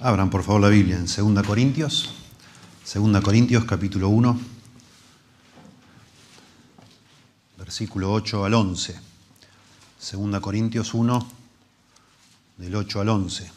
Abran 0.00 0.30
por 0.30 0.42
favor 0.42 0.62
la 0.62 0.68
Biblia 0.68 0.96
en 0.96 1.06
2 1.06 1.46
Corintios, 1.46 2.14
2 2.92 3.20
Corintios 3.20 3.64
capítulo 3.64 4.08
1, 4.08 4.40
versículo 7.58 8.12
8 8.12 8.44
al 8.44 8.54
11. 8.54 9.00
2 10.12 10.40
Corintios 10.40 10.94
1, 10.94 11.28
del 12.56 12.74
8 12.74 13.00
al 13.00 13.08
11. 13.10 13.52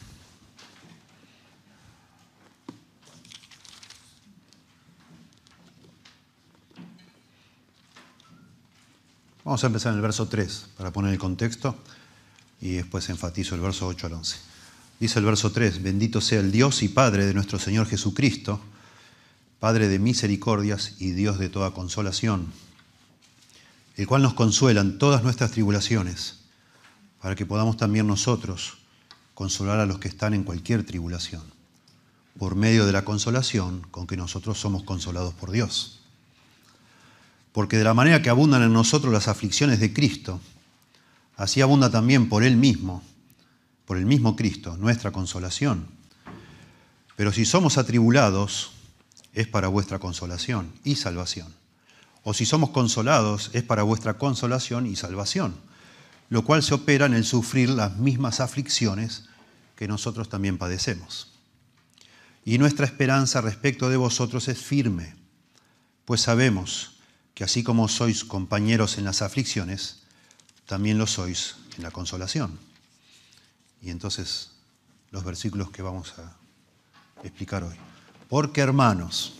Vamos 9.46 9.64
a 9.64 9.68
empezar 9.68 9.92
en 9.92 9.98
el 9.98 10.02
verso 10.02 10.28
3 10.28 10.70
para 10.78 10.92
poner 10.92 11.14
el 11.14 11.20
contexto 11.20 11.78
y 12.60 12.74
después 12.74 13.10
enfatizo 13.10 13.56
el 13.56 13.62
verso 13.62 13.88
8 13.88 14.08
al 14.08 14.14
11. 14.14 14.55
Dice 15.00 15.20
el 15.20 15.26
verso 15.26 15.52
3, 15.52 15.84
bendito 15.84 16.22
sea 16.22 16.40
el 16.40 16.52
Dios 16.52 16.82
y 16.82 16.88
Padre 16.88 17.26
de 17.26 17.34
nuestro 17.34 17.60
Señor 17.60 17.86
Jesucristo, 17.86 18.62
Padre 19.60 19.90
de 19.90 20.00
misericordias 20.00 20.96
y 21.00 21.12
Dios 21.12 21.38
de 21.38 21.50
toda 21.50 21.72
consolación, 21.72 22.48
el 23.98 24.08
cual 24.08 24.22
nos 24.22 24.34
consuela 24.34 24.80
en 24.80 24.98
todas 24.98 25.22
nuestras 25.22 25.52
tribulaciones, 25.52 26.40
para 27.22 27.36
que 27.36 27.46
podamos 27.46 27.76
también 27.76 28.08
nosotros 28.08 28.78
consolar 29.34 29.80
a 29.80 29.86
los 29.86 30.00
que 30.00 30.08
están 30.08 30.34
en 30.34 30.44
cualquier 30.44 30.86
tribulación, 30.86 31.44
por 32.38 32.56
medio 32.56 32.86
de 32.86 32.94
la 32.94 33.04
consolación 33.04 33.86
con 33.92 34.08
que 34.08 34.16
nosotros 34.16 34.58
somos 34.58 34.84
consolados 34.84 35.34
por 35.34 35.52
Dios. 35.52 36.00
Porque 37.52 37.78
de 37.78 37.84
la 37.84 37.94
manera 37.94 38.22
que 38.22 38.30
abundan 38.30 38.64
en 38.64 38.72
nosotros 38.72 39.12
las 39.12 39.28
aflicciones 39.28 39.82
de 39.82 39.92
Cristo, 39.92 40.40
así 41.36 41.60
abunda 41.60 41.90
también 41.90 42.30
por 42.30 42.44
Él 42.44 42.56
mismo 42.56 43.04
por 43.86 43.98
el 43.98 44.06
mismo 44.06 44.36
Cristo, 44.36 44.78
nuestra 44.78 45.12
consolación. 45.12 45.88
Pero 47.16 47.32
si 47.32 47.46
somos 47.46 47.78
atribulados, 47.78 48.72
es 49.34 49.48
para 49.48 49.68
vuestra 49.68 50.00
consolación 50.00 50.72
y 50.84 50.96
salvación. 50.96 51.54
O 52.24 52.34
si 52.34 52.46
somos 52.46 52.72
consolados, 52.72 53.52
es 53.54 53.64
para 53.64 53.84
vuestra 53.84 54.18
consolación 54.18 54.88
y 54.88 54.96
salvación, 54.96 55.56
lo 56.30 56.44
cual 56.44 56.64
se 56.64 56.74
opera 56.74 57.06
en 57.06 57.14
el 57.14 57.24
sufrir 57.24 57.70
las 57.70 57.98
mismas 57.98 58.40
aflicciones 58.40 59.26
que 59.76 59.88
nosotros 59.88 60.30
también 60.30 60.58
padecemos. 60.58 61.32
Y 62.44 62.58
nuestra 62.58 62.86
esperanza 62.86 63.42
respecto 63.42 63.90
de 63.90 63.98
vosotros 63.98 64.48
es 64.48 64.58
firme, 64.58 65.16
pues 66.06 66.22
sabemos 66.22 66.96
que 67.34 67.44
así 67.44 67.64
como 67.64 67.88
sois 67.88 68.24
compañeros 68.24 68.98
en 68.98 69.06
las 69.06 69.22
aflicciones, 69.22 70.04
también 70.66 70.98
lo 70.98 71.06
sois 71.06 71.58
en 71.78 71.84
la 71.84 71.92
consolación. 71.92 72.58
Y 73.82 73.90
entonces 73.90 74.52
los 75.12 75.24
versículos 75.24 75.72
que 75.72 75.82
vamos 75.82 76.14
a 76.20 76.36
explicar 77.24 77.64
hoy. 77.64 77.76
Porque 78.28 78.62
hermanos, 78.62 79.36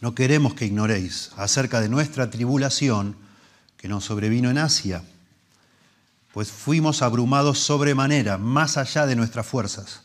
no 0.00 0.14
queremos 0.14 0.54
que 0.54 0.66
ignoréis 0.66 1.30
acerca 1.36 1.80
de 1.80 1.88
nuestra 1.88 2.28
tribulación 2.28 3.16
que 3.76 3.88
nos 3.88 4.04
sobrevino 4.04 4.50
en 4.50 4.58
Asia, 4.58 5.04
pues 6.32 6.50
fuimos 6.50 7.02
abrumados 7.02 7.60
sobremanera, 7.60 8.36
más 8.36 8.76
allá 8.76 9.06
de 9.06 9.16
nuestras 9.16 9.46
fuerzas, 9.46 10.02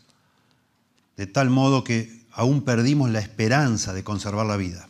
de 1.16 1.26
tal 1.26 1.50
modo 1.50 1.82
que 1.84 2.24
aún 2.32 2.62
perdimos 2.62 3.10
la 3.10 3.18
esperanza 3.18 3.92
de 3.92 4.04
conservar 4.04 4.46
la 4.46 4.56
vida. 4.56 4.88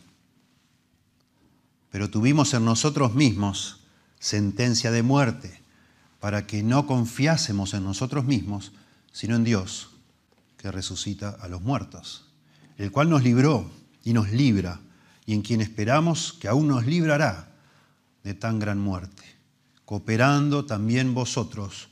Pero 1.91 2.09
tuvimos 2.09 2.53
en 2.53 2.65
nosotros 2.65 3.13
mismos 3.15 3.79
sentencia 4.19 4.91
de 4.91 5.03
muerte 5.03 5.62
para 6.23 6.47
que 6.47 6.63
no 6.63 6.87
confiásemos 6.87 7.73
en 7.73 7.83
nosotros 7.83 8.23
mismos, 8.23 8.71
sino 9.11 9.35
en 9.35 9.43
Dios, 9.43 9.89
que 10.55 10.71
resucita 10.71 11.31
a 11.41 11.49
los 11.49 11.61
muertos, 11.61 12.29
el 12.77 12.93
cual 12.93 13.09
nos 13.09 13.23
libró 13.23 13.69
y 14.05 14.13
nos 14.13 14.31
libra, 14.31 14.79
y 15.25 15.33
en 15.33 15.41
quien 15.41 15.59
esperamos 15.59 16.31
que 16.31 16.47
aún 16.47 16.69
nos 16.69 16.85
librará 16.85 17.51
de 18.23 18.33
tan 18.33 18.57
gran 18.57 18.79
muerte, 18.79 19.21
cooperando 19.83 20.63
también 20.63 21.13
vosotros 21.13 21.89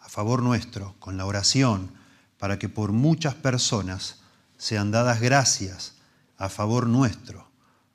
a 0.00 0.08
favor 0.08 0.40
nuestro 0.40 0.94
con 1.00 1.16
la 1.16 1.26
oración, 1.26 1.90
para 2.38 2.60
que 2.60 2.68
por 2.68 2.92
muchas 2.92 3.34
personas 3.34 4.20
sean 4.56 4.92
dadas 4.92 5.20
gracias 5.20 5.94
a 6.38 6.48
favor 6.48 6.86
nuestro 6.86 7.50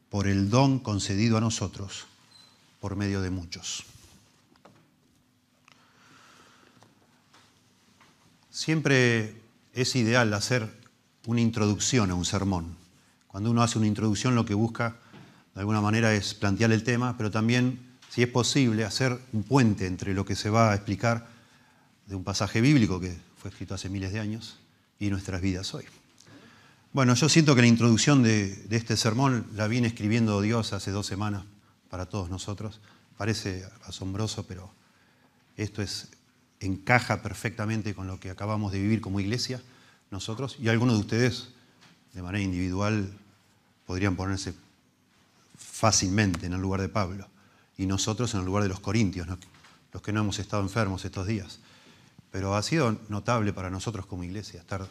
por 0.09 0.27
el 0.27 0.49
don 0.49 0.79
concedido 0.79 1.37
a 1.37 1.39
nosotros 1.39 2.05
por 2.81 2.97
medio 2.97 3.21
de 3.21 3.29
muchos. 3.29 3.85
Siempre 8.59 9.41
es 9.73 9.95
ideal 9.95 10.33
hacer 10.33 10.69
una 11.27 11.39
introducción 11.39 12.11
a 12.11 12.15
un 12.15 12.25
sermón. 12.25 12.75
Cuando 13.25 13.51
uno 13.51 13.63
hace 13.63 13.77
una 13.77 13.87
introducción 13.87 14.35
lo 14.35 14.43
que 14.43 14.53
busca 14.53 14.97
de 15.55 15.61
alguna 15.61 15.79
manera 15.79 16.13
es 16.13 16.33
plantear 16.33 16.73
el 16.73 16.83
tema, 16.83 17.15
pero 17.15 17.31
también, 17.31 17.79
si 18.09 18.21
es 18.21 18.27
posible, 18.27 18.83
hacer 18.83 19.17
un 19.31 19.43
puente 19.43 19.87
entre 19.87 20.13
lo 20.13 20.25
que 20.25 20.35
se 20.35 20.49
va 20.49 20.73
a 20.73 20.75
explicar 20.75 21.25
de 22.05 22.15
un 22.15 22.25
pasaje 22.25 22.59
bíblico 22.59 22.99
que 22.99 23.17
fue 23.37 23.49
escrito 23.49 23.75
hace 23.75 23.87
miles 23.87 24.11
de 24.11 24.19
años 24.19 24.59
y 24.99 25.09
nuestras 25.09 25.39
vidas 25.39 25.73
hoy. 25.73 25.85
Bueno, 26.91 27.13
yo 27.13 27.29
siento 27.29 27.55
que 27.55 27.61
la 27.61 27.67
introducción 27.67 28.23
de, 28.23 28.67
este 28.71 28.97
sermón 28.97 29.47
la 29.55 29.69
viene 29.69 29.87
escribiendo 29.87 30.41
Dios 30.41 30.73
hace 30.73 30.91
dos 30.91 31.05
semanas 31.05 31.45
para 31.89 32.07
todos 32.07 32.29
nosotros. 32.29 32.81
Parece 33.15 33.65
asombroso, 33.85 34.45
pero 34.45 34.69
esto 35.55 35.81
es 35.81 36.09
encaja 36.59 37.21
perfectamente 37.21 37.95
con 37.95 38.07
lo 38.07 38.19
que 38.19 38.29
acabamos 38.29 38.71
de 38.71 38.79
vivir 38.79 39.01
como 39.01 39.19
iglesia, 39.19 39.61
nosotros, 40.11 40.57
y 40.59 40.67
algunos 40.67 40.95
de 40.95 41.01
ustedes, 41.01 41.49
de 42.13 42.21
manera 42.21 42.43
individual, 42.43 43.11
podrían 43.85 44.15
ponerse 44.15 44.53
fácilmente 45.57 46.45
en 46.45 46.53
el 46.53 46.61
lugar 46.61 46.81
de 46.81 46.89
Pablo, 46.89 47.27
y 47.77 47.85
nosotros 47.85 48.33
en 48.33 48.41
el 48.41 48.45
lugar 48.45 48.63
de 48.63 48.69
los 48.69 48.79
corintios, 48.79 49.27
los 49.93 50.01
que 50.01 50.11
no 50.11 50.21
hemos 50.21 50.39
estado 50.39 50.61
enfermos 50.61 51.05
estos 51.05 51.27
días. 51.27 51.59
Pero 52.31 52.55
ha 52.55 52.61
sido 52.61 52.99
notable 53.07 53.53
para 53.53 53.69
nosotros 53.69 54.05
como 54.05 54.23
iglesia 54.23 54.59
estar 54.59 54.87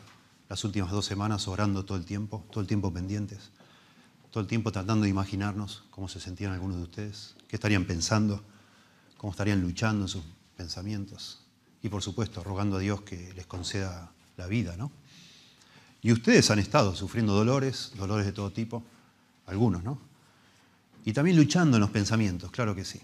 las 0.49 0.65
últimas 0.65 0.91
dos 0.91 1.05
semanas 1.05 1.47
orando 1.47 1.85
todo 1.85 1.99
el 1.99 2.05
tiempo, 2.05 2.45
todo 2.51 2.61
el 2.61 2.67
tiempo 2.67 2.93
pendientes, 2.93 3.51
todo 4.31 4.41
el 4.41 4.47
tiempo 4.47 4.73
tratando 4.73 5.05
de 5.05 5.11
imaginarnos 5.11 5.85
cómo 5.91 6.09
se 6.09 6.21
sentían 6.21 6.53
algunos 6.53 6.79
de 6.79 6.83
ustedes, 6.85 7.37
qué 7.49 7.57
estarían 7.57 7.85
pensando, 7.85 8.43
cómo 9.19 9.33
estarían 9.33 9.61
luchando 9.61 10.05
en 10.05 10.09
sus 10.09 10.25
pensamientos 10.57 11.43
y 11.83 11.89
por 11.89 12.03
supuesto 12.03 12.43
rogando 12.43 12.77
a 12.77 12.81
Dios 12.81 13.03
que 13.03 13.33
les 13.35 13.47
conceda 13.47 14.11
la 14.37 14.47
vida, 14.47 14.77
¿no? 14.77 14.91
Y 16.01 16.13
ustedes 16.13 16.51
han 16.51 16.59
estado 16.59 16.95
sufriendo 16.95 17.35
dolores, 17.35 17.93
dolores 17.97 18.25
de 18.25 18.33
todo 18.33 18.51
tipo, 18.51 18.83
algunos, 19.47 19.83
¿no? 19.83 19.99
Y 21.05 21.13
también 21.13 21.37
luchando 21.37 21.77
en 21.77 21.81
los 21.81 21.91
pensamientos, 21.91 22.51
claro 22.51 22.75
que 22.75 22.85
sí. 22.85 23.01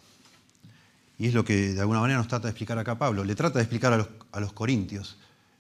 Y 1.19 1.29
es 1.29 1.35
lo 1.35 1.45
que 1.45 1.73
de 1.73 1.81
alguna 1.81 2.01
manera 2.01 2.19
nos 2.19 2.29
trata 2.29 2.49
de 2.49 2.51
explicar 2.51 2.79
acá 2.79 2.99
Pablo. 2.99 3.25
Le 3.25 3.35
trata 3.35 3.59
de 3.59 3.65
explicar 3.65 3.93
a 3.93 3.99
los, 3.99 4.09
a 4.33 4.41
los 4.41 4.53
corintios. 4.53 5.17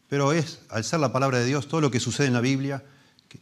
Pero 0.08 0.32
es, 0.32 0.60
al 0.68 0.84
ser 0.84 1.00
la 1.00 1.12
palabra 1.12 1.38
de 1.38 1.46
Dios, 1.46 1.68
todo 1.68 1.80
lo 1.80 1.90
que 1.90 2.00
sucede 2.00 2.26
en 2.26 2.32
la 2.32 2.40
Biblia, 2.40 2.84
que, 3.28 3.38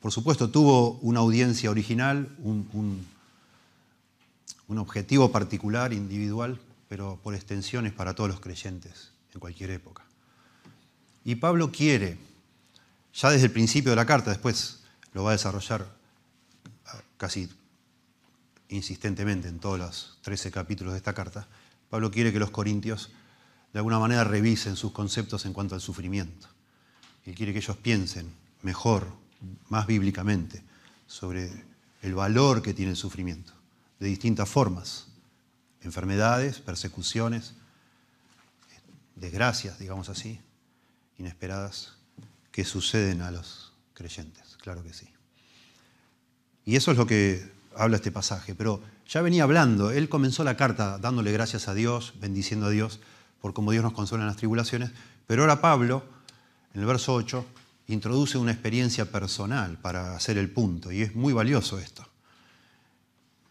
por 0.00 0.12
supuesto 0.12 0.50
tuvo 0.50 0.98
una 1.00 1.20
audiencia 1.20 1.70
original, 1.70 2.28
un, 2.38 2.68
un, 2.72 3.06
un 4.68 4.78
objetivo 4.78 5.30
particular, 5.32 5.92
individual, 5.92 6.60
pero 6.94 7.18
por 7.20 7.34
extensión 7.34 7.86
es 7.86 7.92
para 7.92 8.14
todos 8.14 8.30
los 8.30 8.38
creyentes 8.38 9.10
en 9.32 9.40
cualquier 9.40 9.70
época. 9.70 10.04
Y 11.24 11.34
Pablo 11.34 11.72
quiere, 11.72 12.18
ya 13.12 13.30
desde 13.30 13.46
el 13.46 13.50
principio 13.50 13.90
de 13.90 13.96
la 13.96 14.06
carta, 14.06 14.30
después 14.30 14.84
lo 15.12 15.24
va 15.24 15.30
a 15.30 15.32
desarrollar 15.32 15.88
ah, 16.86 17.00
casi 17.16 17.50
insistentemente 18.68 19.48
en 19.48 19.58
todos 19.58 19.76
los 19.76 20.18
13 20.22 20.52
capítulos 20.52 20.92
de 20.92 20.98
esta 20.98 21.14
carta, 21.14 21.48
Pablo 21.90 22.12
quiere 22.12 22.32
que 22.32 22.38
los 22.38 22.52
corintios 22.52 23.10
de 23.72 23.80
alguna 23.80 23.98
manera 23.98 24.22
revisen 24.22 24.76
sus 24.76 24.92
conceptos 24.92 25.46
en 25.46 25.52
cuanto 25.52 25.74
al 25.74 25.80
sufrimiento. 25.80 26.46
Él 27.24 27.34
quiere 27.34 27.52
que 27.52 27.58
ellos 27.58 27.76
piensen 27.76 28.32
mejor, 28.62 29.08
más 29.68 29.88
bíblicamente, 29.88 30.62
sobre 31.08 31.50
el 32.02 32.14
valor 32.14 32.62
que 32.62 32.72
tiene 32.72 32.92
el 32.92 32.96
sufrimiento, 32.96 33.52
de 33.98 34.06
distintas 34.06 34.48
formas, 34.48 35.08
enfermedades, 35.84 36.60
persecuciones, 36.60 37.54
desgracias, 39.16 39.78
digamos 39.78 40.08
así, 40.08 40.40
inesperadas, 41.18 41.94
que 42.50 42.64
suceden 42.64 43.22
a 43.22 43.30
los 43.30 43.72
creyentes, 43.94 44.56
claro 44.60 44.82
que 44.82 44.92
sí. 44.92 45.08
Y 46.64 46.76
eso 46.76 46.90
es 46.90 46.96
lo 46.96 47.06
que 47.06 47.52
habla 47.76 47.96
este 47.96 48.12
pasaje, 48.12 48.54
pero 48.54 48.82
ya 49.06 49.20
venía 49.20 49.42
hablando, 49.42 49.90
él 49.90 50.08
comenzó 50.08 50.44
la 50.44 50.56
carta 50.56 50.98
dándole 50.98 51.32
gracias 51.32 51.68
a 51.68 51.74
Dios, 51.74 52.14
bendiciendo 52.20 52.66
a 52.66 52.70
Dios 52.70 53.00
por 53.40 53.52
cómo 53.52 53.72
Dios 53.72 53.84
nos 53.84 53.92
consuela 53.92 54.24
en 54.24 54.28
las 54.28 54.36
tribulaciones, 54.36 54.90
pero 55.26 55.42
ahora 55.42 55.60
Pablo, 55.60 56.04
en 56.72 56.80
el 56.80 56.86
verso 56.86 57.14
8, 57.14 57.44
introduce 57.88 58.38
una 58.38 58.52
experiencia 58.52 59.10
personal 59.10 59.78
para 59.78 60.16
hacer 60.16 60.38
el 60.38 60.50
punto, 60.50 60.90
y 60.90 61.02
es 61.02 61.14
muy 61.14 61.32
valioso 61.32 61.78
esto. 61.78 62.06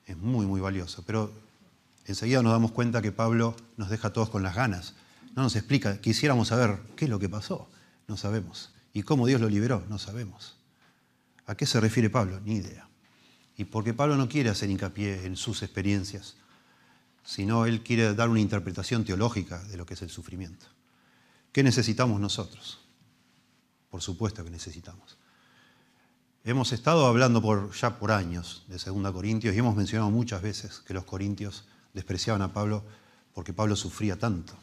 Es 0.06 0.18
muy, 0.18 0.46
muy 0.46 0.60
valioso, 0.60 1.04
pero 1.06 1.32
enseguida 2.06 2.42
nos 2.42 2.52
damos 2.52 2.72
cuenta 2.72 3.02
que 3.02 3.12
Pablo 3.12 3.56
nos 3.78 3.90
deja 3.90 4.12
todos 4.12 4.30
con 4.30 4.44
las 4.44 4.56
ganas. 4.56 4.96
No 5.36 5.44
nos 5.44 5.56
explica, 5.56 6.00
quisiéramos 6.00 6.50
saber 6.50 6.80
qué 6.96 7.06
es 7.06 7.12
lo 7.12 7.20
que 7.20 7.30
pasó, 7.30 7.70
no 8.08 8.18
sabemos. 8.18 8.72
¿Y 8.94 9.04
cómo 9.04 9.26
Dios 9.26 9.42
lo 9.42 9.50
liberó? 9.50 9.84
No 9.90 9.98
sabemos. 9.98 10.56
¿A 11.46 11.56
qué 11.56 11.66
se 11.66 11.80
refiere 11.80 12.10
Pablo? 12.10 12.40
Ni 12.46 12.56
idea. 12.56 12.88
Y 13.58 13.66
porque 13.66 13.94
Pablo 13.94 14.16
no 14.16 14.30
quiere 14.30 14.50
hacer 14.50 14.70
hincapié 14.70 15.26
en 15.26 15.36
sus 15.36 15.64
experiencias, 15.64 16.36
sino 17.24 17.66
él 17.66 17.84
quiere 17.84 18.14
dar 18.14 18.30
una 18.30 18.40
interpretación 18.40 19.06
teológica 19.06 19.64
de 19.64 19.78
lo 19.78 19.86
que 19.86 19.94
es 19.96 20.02
el 20.02 20.10
sufrimiento. 20.10 20.66
¿Qué 21.52 21.64
necesitamos 21.64 22.20
nosotros? 22.20 22.80
Por 23.90 24.02
supuesto 24.02 24.44
que 24.44 24.50
necesitamos. 24.50 25.18
Hemos 26.44 26.74
estado 26.74 27.06
hablando 27.06 27.42
por, 27.42 27.72
ya 27.74 28.00
por 28.00 28.12
años 28.12 28.66
de 28.68 28.78
2 28.78 29.12
Corintios 29.14 29.56
y 29.56 29.60
hemos 29.60 29.76
mencionado 29.76 30.12
muchas 30.12 30.42
veces 30.42 30.82
que 30.86 30.94
los 30.94 31.06
corintios 31.06 31.66
despreciaban 31.94 32.42
a 32.42 32.54
Pablo 32.54 32.84
porque 33.34 33.54
Pablo 33.54 33.76
sufría 33.76 34.18
tanto. 34.18 34.54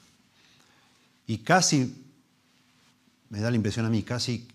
Y 1.27 1.39
casi, 1.39 2.05
me 3.29 3.41
da 3.41 3.51
la 3.51 3.57
impresión 3.57 3.87
a 3.87 3.91
mí, 3.91 4.03
casi 4.03 4.49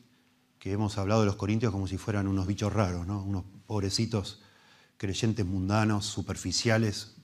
que 0.60 0.72
hemos 0.72 0.98
hablado 0.98 1.22
de 1.22 1.28
los 1.28 1.36
corintios 1.36 1.72
como 1.72 1.88
si 1.88 1.98
fueran 1.98 2.28
unos 2.28 2.48
bichos 2.48 2.74
raros, 2.74 3.06
¿no? 3.06 3.22
unos 3.24 3.44
pobrecitos 3.68 4.42
creyentes 4.98 5.46
mundanos, 5.46 6.06
superficiales, 6.06 7.16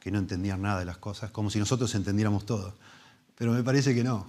que 0.00 0.10
no 0.10 0.18
entendían 0.18 0.60
nada 0.60 0.80
de 0.80 0.84
las 0.84 0.98
cosas, 0.98 1.30
como 1.30 1.50
si 1.50 1.58
nosotros 1.58 1.94
entendiéramos 1.94 2.44
todo. 2.44 2.76
Pero 3.36 3.52
me 3.52 3.62
parece 3.62 3.94
que 3.94 4.04
no, 4.04 4.26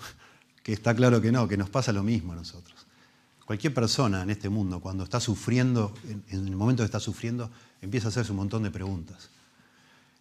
que 0.63 0.73
está 0.73 0.95
claro 0.95 1.21
que 1.21 1.31
no, 1.31 1.47
que 1.47 1.57
nos 1.57 1.69
pasa 1.69 1.91
lo 1.91 2.01
mismo 2.01 2.33
a 2.33 2.35
nosotros. 2.35 2.88
Cualquier 3.45 3.73
persona 3.73 4.23
en 4.23 4.29
este 4.29 4.50
mundo, 4.50 4.79
cuando 4.79 5.03
está 5.03 5.19
sufriendo, 5.19 5.94
en 6.07 6.47
el 6.47 6.56
momento 6.56 6.81
que 6.81 6.85
está 6.85 7.00
sufriendo, 7.00 7.51
empieza 7.81 8.07
a 8.07 8.09
hacerse 8.09 8.31
un 8.31 8.38
montón 8.38 8.63
de 8.63 8.71
preguntas. 8.71 9.29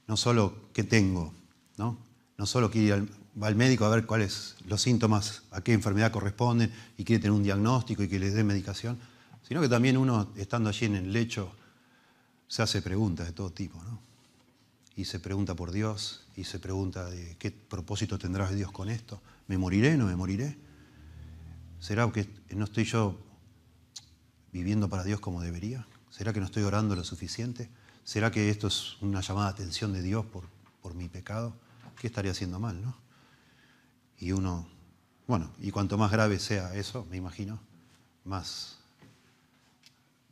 No 0.06 0.17
solo 0.17 0.55
qué 0.73 0.85
tengo, 0.85 1.33
¿no? 1.77 1.99
No 2.37 2.47
solo 2.47 2.71
quiere 2.71 3.06
va 3.41 3.49
al 3.49 3.56
médico 3.56 3.85
a 3.85 3.89
ver 3.89 4.06
cuáles 4.06 4.55
los 4.67 4.81
síntomas, 4.81 5.43
a 5.51 5.61
qué 5.61 5.73
enfermedad 5.73 6.12
corresponden 6.12 6.73
y 6.97 7.05
quiere 7.05 7.21
tener 7.21 7.33
un 7.33 7.43
diagnóstico 7.43 8.03
y 8.03 8.09
que 8.09 8.19
le 8.19 8.31
dé 8.31 8.45
medicación, 8.45 8.99
sino 9.43 9.61
que 9.61 9.69
también 9.69 9.97
uno, 9.97 10.29
estando 10.37 10.69
allí 10.69 10.87
en 10.87 10.95
el 10.95 11.12
lecho, 11.12 11.53
se 12.47 12.62
hace 12.62 12.81
preguntas 12.81 13.27
de 13.27 13.33
todo 13.33 13.51
tipo, 13.51 13.83
¿no? 13.83 13.99
y 14.97 15.05
se 15.05 15.19
pregunta 15.19 15.55
por 15.55 15.73
Dios 15.73 16.27
y 16.37 16.45
se 16.45 16.59
pregunta 16.59 17.07
de 17.11 17.37
qué 17.39 17.50
propósito 17.50 18.19
tendrá 18.19 18.50
Dios 18.50 18.71
con 18.71 18.89
esto. 18.89 19.21
¿Me 19.49 19.59
moriré? 19.59 19.97
¿No 19.97 20.07
me 20.07 20.17
moriré? 20.17 20.57
¿Será 21.81 22.11
que 22.12 22.29
no 22.55 22.65
estoy 22.65 22.85
yo 22.85 23.19
viviendo 24.53 24.89
para 24.89 25.05
Dios 25.05 25.21
como 25.21 25.43
debería? 25.43 25.87
¿Será 26.11 26.33
que 26.33 26.41
no 26.41 26.47
estoy 26.47 26.62
orando 26.62 26.95
lo 26.95 27.05
suficiente? 27.05 27.69
¿Será 28.05 28.31
que 28.31 28.51
esto 28.51 28.67
es 28.67 29.01
una 29.01 29.23
llamada 29.23 29.47
de 29.49 29.55
atención 29.55 29.93
de 29.93 30.03
Dios 30.03 30.27
por, 30.27 30.45
por 30.83 30.95
mi 30.95 31.09
pecado? 31.09 31.56
¿Qué 31.99 32.06
estaría 32.06 32.33
haciendo 32.33 32.61
mal, 32.61 32.81
no? 32.81 32.95
Y 34.19 34.33
uno, 34.33 34.69
bueno, 35.27 35.51
y 35.59 35.71
cuanto 35.71 35.97
más 35.97 36.12
grave 36.12 36.39
sea 36.39 36.75
eso, 36.75 37.06
me 37.11 37.17
imagino, 37.17 37.59
más, 38.25 38.79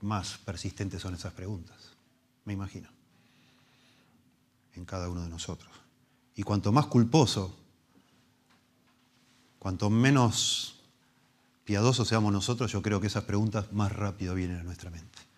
más 0.02 0.38
persistentes 0.38 1.00
son 1.00 1.14
esas 1.14 1.32
preguntas. 1.32 1.92
Me 2.44 2.52
imagino 2.52 2.88
en 4.74 4.84
cada 4.84 5.08
uno 5.08 5.22
de 5.22 5.28
nosotros. 5.28 5.72
Y 6.34 6.42
cuanto 6.42 6.72
más 6.72 6.86
culposo, 6.86 7.56
cuanto 9.58 9.90
menos 9.90 10.80
piadosos 11.64 12.08
seamos 12.08 12.32
nosotros, 12.32 12.70
yo 12.72 12.82
creo 12.82 13.00
que 13.00 13.06
esas 13.06 13.24
preguntas 13.24 13.72
más 13.72 13.92
rápido 13.92 14.34
vienen 14.34 14.58
a 14.58 14.62
nuestra 14.62 14.90
mente. 14.90 15.31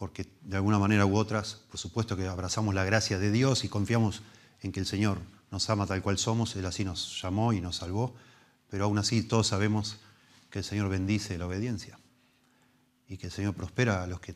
Porque 0.00 0.26
de 0.40 0.56
alguna 0.56 0.78
manera 0.78 1.04
u 1.04 1.14
otras, 1.14 1.56
por 1.68 1.78
supuesto 1.78 2.16
que 2.16 2.26
abrazamos 2.26 2.74
la 2.74 2.84
gracia 2.84 3.18
de 3.18 3.30
Dios 3.30 3.64
y 3.64 3.68
confiamos 3.68 4.22
en 4.62 4.72
que 4.72 4.80
el 4.80 4.86
Señor 4.86 5.18
nos 5.50 5.68
ama 5.68 5.86
tal 5.86 6.00
cual 6.00 6.16
somos, 6.16 6.56
Él 6.56 6.64
así 6.64 6.86
nos 6.86 7.20
llamó 7.20 7.52
y 7.52 7.60
nos 7.60 7.76
salvó, 7.76 8.14
pero 8.70 8.86
aún 8.86 8.96
así 8.96 9.22
todos 9.22 9.48
sabemos 9.48 9.98
que 10.48 10.60
el 10.60 10.64
Señor 10.64 10.88
bendice 10.88 11.36
la 11.36 11.46
obediencia 11.46 11.98
y 13.08 13.18
que 13.18 13.26
el 13.26 13.32
Señor 13.32 13.52
prospera 13.52 14.02
a 14.02 14.06
los 14.06 14.20
que 14.20 14.34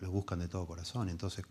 lo 0.00 0.10
buscan 0.10 0.38
de 0.38 0.48
todo 0.48 0.66
corazón. 0.66 1.08
Entonces, 1.08 1.46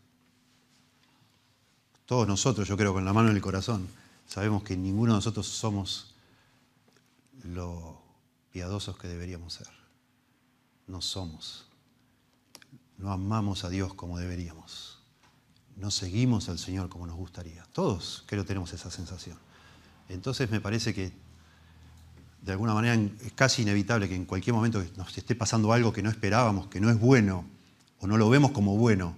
todos 2.06 2.28
nosotros, 2.28 2.68
yo 2.68 2.78
creo, 2.78 2.94
con 2.94 3.04
la 3.04 3.14
mano 3.14 3.32
en 3.32 3.36
el 3.36 3.42
corazón, 3.42 3.88
sabemos 4.28 4.62
que 4.62 4.78
ninguno 4.78 5.14
de 5.14 5.18
nosotros 5.18 5.48
somos 5.48 6.14
lo 7.46 8.00
piadosos 8.52 8.96
que 8.96 9.08
deberíamos 9.08 9.54
ser. 9.54 9.70
No 10.86 11.02
somos. 11.02 11.69
No 13.00 13.12
amamos 13.12 13.64
a 13.64 13.70
Dios 13.70 13.94
como 13.94 14.20
deberíamos. 14.20 15.00
No 15.78 15.90
seguimos 15.90 16.50
al 16.50 16.60
Señor 16.60 16.90
como 16.90 17.08
nos 17.08 17.16
gustaría. 17.16 17.64
Todos 17.72 18.24
creo 18.28 18.46
tenemos 18.46 18.74
esa 18.74 18.92
sensación. 18.92 19.38
Entonces 20.10 20.52
me 20.52 20.60
parece 20.60 20.94
que 20.94 21.14
de 22.42 22.52
alguna 22.52 22.74
manera 22.74 22.96
es 22.96 23.34
casi 23.34 23.62
inevitable 23.62 24.10
que 24.10 24.16
en 24.16 24.26
cualquier 24.26 24.54
momento 24.54 24.84
nos 24.98 25.18
esté 25.18 25.34
pasando 25.34 25.72
algo 25.72 25.94
que 25.94 26.04
no 26.04 26.10
esperábamos, 26.10 26.68
que 26.68 26.82
no 26.82 26.90
es 26.90 27.00
bueno, 27.00 27.46
o 28.00 28.08
no 28.08 28.18
lo 28.18 28.30
vemos 28.30 28.52
como 28.52 28.78
bueno, 28.78 29.16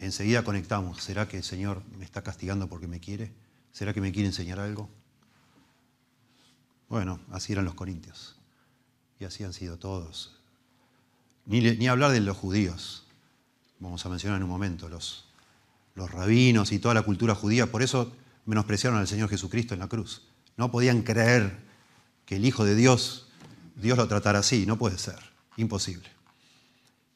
enseguida 0.00 0.42
conectamos. 0.42 1.02
¿Será 1.02 1.28
que 1.28 1.36
el 1.36 1.44
Señor 1.44 1.82
me 1.96 2.04
está 2.04 2.22
castigando 2.22 2.68
porque 2.68 2.88
me 2.88 2.98
quiere? 2.98 3.32
¿Será 3.72 3.94
que 3.94 4.00
me 4.00 4.12
quiere 4.12 4.28
enseñar 4.28 4.58
algo? 4.58 4.88
Bueno, 6.88 7.20
así 7.30 7.52
eran 7.52 7.64
los 7.64 7.74
corintios. 7.74 8.36
Y 9.20 9.24
así 9.24 9.44
han 9.44 9.52
sido 9.52 9.78
todos. 9.78 10.37
Ni, 11.48 11.88
hablar 11.88 12.12
de 12.12 12.20
los 12.20 12.36
judíos. 12.36 13.04
Vamos 13.80 14.04
a 14.04 14.10
mencionar 14.10 14.36
en 14.36 14.42
un 14.42 14.50
momento 14.50 14.88
los, 14.88 15.24
los 15.94 16.10
rabinos 16.10 16.72
y 16.72 16.78
toda 16.78 16.92
la 16.92 17.02
cultura 17.02 17.34
judía. 17.34 17.66
Por 17.66 17.82
eso 17.82 18.12
menospreciaron 18.44 18.98
al 18.98 19.08
Señor 19.08 19.30
Jesucristo 19.30 19.72
en 19.72 19.80
la 19.80 19.88
cruz. 19.88 20.28
No 20.58 20.70
podían 20.70 21.02
creer 21.02 21.56
que 22.26 22.36
el 22.36 22.44
Hijo 22.44 22.66
de 22.66 22.74
Dios, 22.74 23.28
Dios 23.76 23.96
lo 23.96 24.06
tratara 24.06 24.40
así. 24.40 24.66
No 24.66 24.76
puede 24.76 24.98
ser. 24.98 25.18
Imposible. 25.56 26.10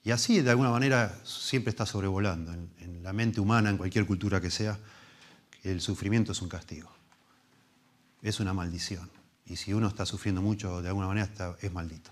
Y 0.02 0.10
así, 0.12 0.40
de 0.40 0.50
alguna 0.50 0.70
manera, 0.70 1.14
siempre 1.24 1.68
está 1.70 1.84
sobrevolando 1.84 2.52
en, 2.52 3.02
la 3.02 3.12
mente 3.12 3.40
humana, 3.40 3.68
en 3.68 3.76
cualquier 3.76 4.06
cultura 4.06 4.40
que 4.40 4.50
sea, 4.50 4.78
el 5.64 5.80
sufrimiento 5.80 6.32
es 6.32 6.40
un 6.40 6.48
castigo. 6.48 6.90
Es 8.22 8.40
una 8.40 8.54
maldición. 8.54 9.10
Y 9.44 9.56
si 9.56 9.74
uno 9.74 9.88
está 9.88 10.06
sufriendo 10.06 10.40
mucho, 10.40 10.80
de 10.80 10.88
alguna 10.88 11.08
manera 11.08 11.26
está, 11.26 11.56
es 11.60 11.72
maldito. 11.72 12.10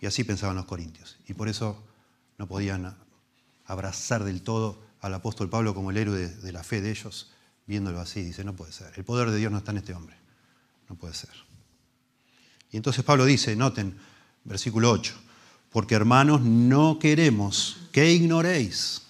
Y 0.00 0.06
así 0.06 0.24
pensaban 0.24 0.56
los 0.56 0.64
corintios. 0.64 1.18
Y 1.28 1.34
por 1.34 1.48
eso 1.48 1.82
no 2.38 2.46
podían 2.46 2.96
abrazar 3.66 4.24
del 4.24 4.42
todo 4.42 4.82
al 5.00 5.14
apóstol 5.14 5.48
Pablo 5.48 5.74
como 5.74 5.90
el 5.90 5.96
héroe 5.96 6.28
de, 6.28 6.52
la 6.52 6.62
fe 6.62 6.80
de 6.80 6.90
ellos, 6.90 7.32
viéndolo 7.66 8.00
así. 8.00 8.22
Dice, 8.22 8.44
no 8.44 8.54
puede 8.54 8.72
ser. 8.72 8.92
El 8.96 9.04
poder 9.04 9.30
de 9.30 9.38
Dios 9.38 9.52
no 9.52 9.58
está 9.58 9.72
en 9.72 9.78
este 9.78 9.94
hombre. 9.94 10.16
No 10.88 10.96
puede 10.96 11.14
ser. 11.14 11.30
Y 12.72 12.76
entonces 12.76 13.04
Pablo 13.04 13.24
dice, 13.24 13.54
noten, 13.56 13.98
versículo 14.44 14.90
8, 14.90 15.14
porque 15.70 15.94
hermanos, 15.94 16.40
no 16.40 16.98
queremos 16.98 17.76
que 17.92 18.12
ignoréis 18.12 19.02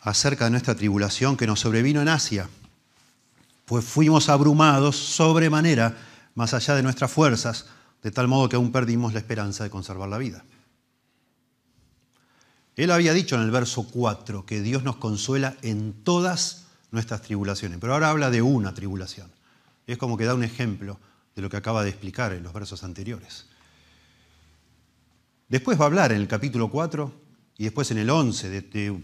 acerca 0.00 0.44
de 0.44 0.50
nuestra 0.50 0.74
tribulación 0.74 1.36
que 1.36 1.46
nos 1.46 1.60
sobrevino 1.60 2.02
en 2.02 2.08
Asia, 2.08 2.48
pues 3.64 3.84
fuimos 3.84 4.28
abrumados 4.28 4.96
sobremanera 4.96 5.96
más 6.34 6.52
allá 6.52 6.74
de 6.74 6.82
nuestras 6.82 7.10
fuerzas, 7.10 7.66
de 8.04 8.10
tal 8.10 8.28
modo 8.28 8.50
que 8.50 8.56
aún 8.56 8.70
perdimos 8.70 9.14
la 9.14 9.18
esperanza 9.18 9.64
de 9.64 9.70
conservar 9.70 10.10
la 10.10 10.18
vida. 10.18 10.44
Él 12.76 12.90
había 12.90 13.14
dicho 13.14 13.34
en 13.34 13.40
el 13.40 13.50
verso 13.50 13.88
4 13.90 14.44
que 14.44 14.60
Dios 14.60 14.84
nos 14.84 14.96
consuela 14.96 15.56
en 15.62 15.94
todas 16.04 16.66
nuestras 16.90 17.22
tribulaciones, 17.22 17.78
pero 17.80 17.94
ahora 17.94 18.10
habla 18.10 18.30
de 18.30 18.42
una 18.42 18.74
tribulación. 18.74 19.32
Es 19.86 19.96
como 19.96 20.18
que 20.18 20.26
da 20.26 20.34
un 20.34 20.44
ejemplo 20.44 20.98
de 21.34 21.40
lo 21.40 21.48
que 21.48 21.56
acaba 21.56 21.82
de 21.82 21.88
explicar 21.88 22.34
en 22.34 22.42
los 22.42 22.52
versos 22.52 22.84
anteriores. 22.84 23.46
Después 25.48 25.80
va 25.80 25.84
a 25.84 25.86
hablar 25.86 26.12
en 26.12 26.20
el 26.20 26.28
capítulo 26.28 26.70
4 26.70 27.10
y 27.56 27.64
después 27.64 27.90
en 27.90 27.98
el 27.98 28.10
11 28.10 28.50
de, 28.50 29.02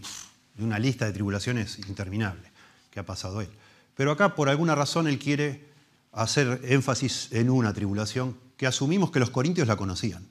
una 0.59 0.77
lista 0.77 1.05
de 1.05 1.13
tribulaciones 1.13 1.79
interminable 1.87 2.51
que 2.91 2.99
ha 2.99 3.05
pasado 3.05 3.41
él. 3.41 3.49
Pero 3.95 4.11
acá 4.11 4.35
por 4.35 4.47
alguna 4.47 4.75
razón 4.75 5.07
él 5.07 5.17
quiere 5.17 5.65
hacer 6.11 6.61
énfasis 6.65 7.29
en 7.31 7.49
una 7.49 7.73
tribulación 7.73 8.50
que 8.61 8.67
asumimos 8.67 9.09
que 9.09 9.19
los 9.19 9.31
corintios 9.31 9.67
la 9.67 9.75
conocían, 9.75 10.23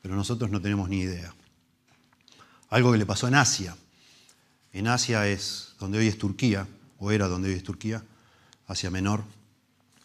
pero 0.00 0.16
nosotros 0.16 0.50
no 0.50 0.58
tenemos 0.58 0.88
ni 0.88 1.00
idea. 1.00 1.34
Algo 2.70 2.90
que 2.90 2.96
le 2.96 3.04
pasó 3.04 3.28
en 3.28 3.34
Asia. 3.34 3.76
En 4.72 4.88
Asia 4.88 5.28
es 5.28 5.74
donde 5.78 5.98
hoy 5.98 6.08
es 6.08 6.16
Turquía, 6.16 6.66
o 6.98 7.10
era 7.10 7.28
donde 7.28 7.50
hoy 7.50 7.56
es 7.56 7.62
Turquía, 7.62 8.02
Asia 8.66 8.90
Menor. 8.90 9.22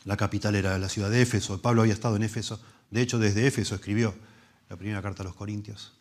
La 0.04 0.18
capital 0.18 0.56
era 0.56 0.78
la 0.78 0.90
ciudad 0.90 1.10
de 1.10 1.22
Éfeso. 1.22 1.62
Pablo 1.62 1.84
había 1.84 1.94
estado 1.94 2.18
en 2.18 2.24
Éfeso. 2.24 2.60
De 2.92 3.02
hecho, 3.02 3.18
desde 3.18 3.48
Éfeso 3.48 3.76
escribió 3.76 4.14
la 4.68 4.76
primera 4.76 5.02
carta 5.02 5.24
a 5.24 5.26
los 5.26 5.36
Corintios. 5.36 5.94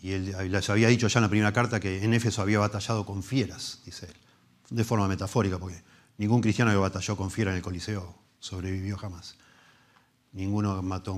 Y 0.00 0.12
él 0.12 0.34
les 0.50 0.70
había 0.70 0.88
dicho 0.88 1.06
ya 1.06 1.18
en 1.18 1.24
la 1.24 1.28
primera 1.28 1.52
carta 1.52 1.80
que 1.80 2.02
en 2.02 2.14
Éfeso 2.14 2.40
había 2.40 2.60
batallado 2.60 3.04
con 3.04 3.22
fieras, 3.22 3.82
dice 3.84 4.06
él, 4.06 4.16
de 4.70 4.84
forma 4.84 5.06
metafórica, 5.06 5.58
porque 5.58 5.82
ningún 6.16 6.40
cristiano 6.40 6.70
que 6.70 6.78
batalló 6.78 7.14
con 7.14 7.30
fieras 7.30 7.52
en 7.52 7.56
el 7.56 7.62
Coliseo 7.62 8.16
sobrevivió 8.40 8.96
jamás. 8.96 9.36
Ninguno 10.32 10.82
mató 10.82 11.12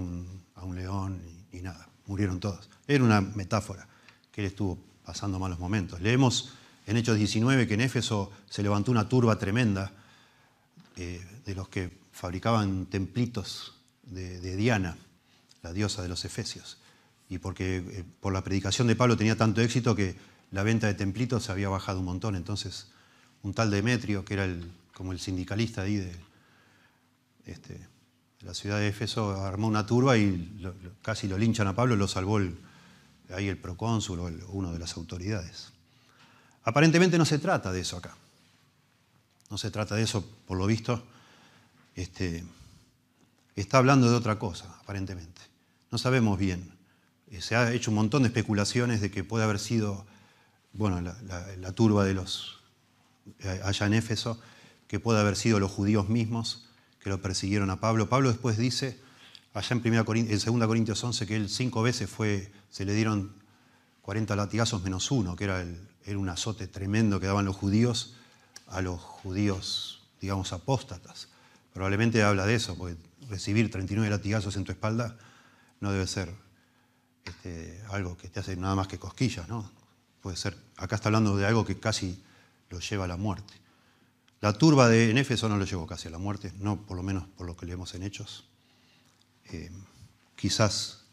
a 0.54 0.64
un 0.64 0.76
león 0.76 1.21
ni, 1.52 1.61
nada, 1.61 1.88
murieron 2.06 2.40
todos. 2.40 2.68
Era 2.87 3.04
una 3.04 3.21
metáfora 3.21 3.87
que 4.33 4.40
él 4.40 4.49
estuvo 4.49 4.78
pasando 5.04 5.38
malos 5.38 5.59
momentos. 5.59 6.00
Leemos 6.00 6.52
en 6.87 6.97
Hechos 6.97 7.16
19 7.16 7.66
que 7.66 7.75
en 7.75 7.80
Éfeso 7.80 8.33
se 8.50 8.62
levantó 8.62 8.90
una 8.90 9.09
turba 9.09 9.38
tremenda 9.38 9.92
eh, 10.97 11.25
de 11.44 11.54
los 11.54 11.68
que 11.68 11.97
fabricaban 12.12 12.87
templitos 12.87 13.75
de, 14.02 14.56
Diana, 14.56 14.97
la 15.62 15.73
diosa 15.73 16.02
de 16.02 16.09
los 16.09 16.25
Efesios. 16.25 16.78
Y 17.28 17.38
porque 17.38 17.76
eh, 17.76 18.04
por 18.21 18.33
la 18.33 18.44
predicación 18.44 18.87
de 18.87 18.97
Pablo 18.97 19.16
tenía 19.16 19.37
tanto 19.37 19.61
éxito 19.61 19.94
que 19.94 20.16
la 20.50 20.62
venta 20.62 20.87
de 20.87 20.94
templitos 20.94 21.44
se 21.44 21.52
había 21.52 21.68
bajado 21.68 22.00
un 22.00 22.06
montón. 22.06 22.37
Entonces, 22.37 22.88
un 23.42 23.54
tal 23.54 23.71
Demetrio, 23.71 24.25
que 24.25 24.35
era 24.35 24.49
como 24.92 25.12
el 25.12 25.21
sindicalista 25.21 25.83
ahí 25.83 25.97
de, 25.97 26.12
este, 27.47 27.87
la 28.44 28.54
ciudad 28.54 28.78
de 28.78 28.88
Éfeso, 28.88 29.42
armó 29.42 29.66
una 29.66 29.86
turba 29.86 30.16
y 30.18 30.62
casi 31.02 31.28
lo 31.28 31.38
linchan 31.38 31.66
a 31.66 31.74
Pablo, 31.74 31.96
lo 31.96 32.06
salvó 32.06 32.38
ahí 33.34 33.48
el 33.48 33.56
procónsul 33.58 34.20
o 34.20 34.30
uno 34.48 34.72
de 34.72 34.78
las 34.78 34.96
autoridades. 34.96 35.72
Aparentemente 36.64 37.18
no 37.18 37.24
se 37.24 37.38
trata 37.38 37.72
de 37.72 37.80
eso 37.80 37.96
acá. 37.96 38.16
No 39.50 39.58
se 39.58 39.70
trata 39.70 39.94
de 39.94 40.02
eso, 40.02 40.24
por 40.46 40.58
lo 40.58 40.66
visto. 40.66 41.02
Este, 41.94 42.44
está 43.56 43.78
hablando 43.78 44.10
de 44.10 44.16
otra 44.16 44.38
cosa, 44.38 44.66
aparentemente. 44.80 45.40
No 45.90 45.98
sabemos 45.98 46.38
bien. 46.38 46.72
Eh, 47.30 47.40
se 47.40 47.56
ha 47.56 47.72
hecho 47.72 47.90
un 47.90 47.96
montón 47.96 48.22
de 48.22 48.28
especulaciones 48.28 49.00
de 49.00 49.10
que 49.10 49.24
puede 49.24 49.44
haber 49.44 49.58
sido, 49.58 50.06
bueno, 50.72 51.00
la, 51.00 51.72
turba 51.72 52.04
de 52.04 52.14
los, 52.14 52.60
eh, 53.40 53.60
allá 53.64 53.86
en 53.86 53.94
Éfeso, 53.94 54.40
que 54.88 55.00
puede 55.00 55.20
haber 55.20 55.36
sido 55.36 55.60
los 55.60 55.70
judíos 55.70 56.08
mismos 56.08 56.68
que 57.04 57.11
lo 57.11 57.20
persiguieron 57.20 57.68
a 57.68 57.78
Pablo. 57.78 58.08
Pablo 58.08 58.30
después 58.30 58.56
dice, 58.56 58.99
allá 59.52 59.76
en, 59.76 60.02
2 60.02 60.66
Corintios 60.66 61.04
11, 61.04 61.26
que 61.26 61.37
él 61.37 61.50
cinco 61.50 61.82
veces 61.82 62.08
fue, 62.08 62.50
se 62.70 62.87
le 62.87 62.94
dieron 62.94 63.34
40 64.00 64.34
latigazos 64.34 64.82
menos 64.82 65.11
uno, 65.11 65.37
que 65.37 65.44
era, 65.44 65.62
era 66.06 66.18
un 66.18 66.28
azote 66.30 66.66
tremendo 66.66 67.20
que 67.20 67.26
daban 67.26 67.44
los 67.44 67.56
judíos 67.56 68.16
a 68.68 68.80
los 68.80 69.00
judíos, 69.00 70.02
digamos, 70.18 70.54
apóstatas. 70.54 71.28
Probablemente 71.75 72.23
habla 72.23 72.46
de 72.46 72.54
eso, 72.54 72.75
porque 72.75 72.96
recibir 73.28 73.70
39 73.70 74.08
latigazos 74.08 74.56
en 74.56 74.64
tu 74.64 74.73
espalda 74.73 75.18
no 75.80 75.92
debe 75.92 76.06
ser 76.06 76.34
este, 77.26 77.82
algo 77.90 78.16
que 78.16 78.30
te 78.30 78.40
hace 78.40 78.56
nada 78.56 78.76
más 78.76 78.88
que 78.88 78.99
cosquillas, 78.99 79.46
¿no? 79.46 79.70
Puede 80.23 80.38
ser, 80.38 80.56
acá 80.78 80.96
está 80.96 81.11
hablando 81.11 81.37
de 81.37 81.44
algo 81.44 81.66
que 81.66 81.78
casi 81.78 82.25
lo 82.70 82.80
lleva 82.80 83.04
a 83.04 83.08
la 83.08 83.18
muerte. 83.18 83.52
La 84.44 84.52
turba 84.52 84.90
de 84.90 85.10
Éfeso 85.18 85.48
no 85.48 85.56
lo 85.56 85.64
llevó 85.64 85.86
casi 85.86 86.08
a 86.08 86.10
la 86.10 86.18
muerte, 86.18 86.52
no 86.58 86.84
por 86.84 86.98
lo 86.98 87.02
menos 87.02 87.26
por 87.28 87.46
lo 87.46 87.56
que 87.56 87.64
leemos 87.64 87.94
en 87.94 88.02
Hechos. 88.02 88.44
Eh, 89.46 89.70
quizás 90.36 91.06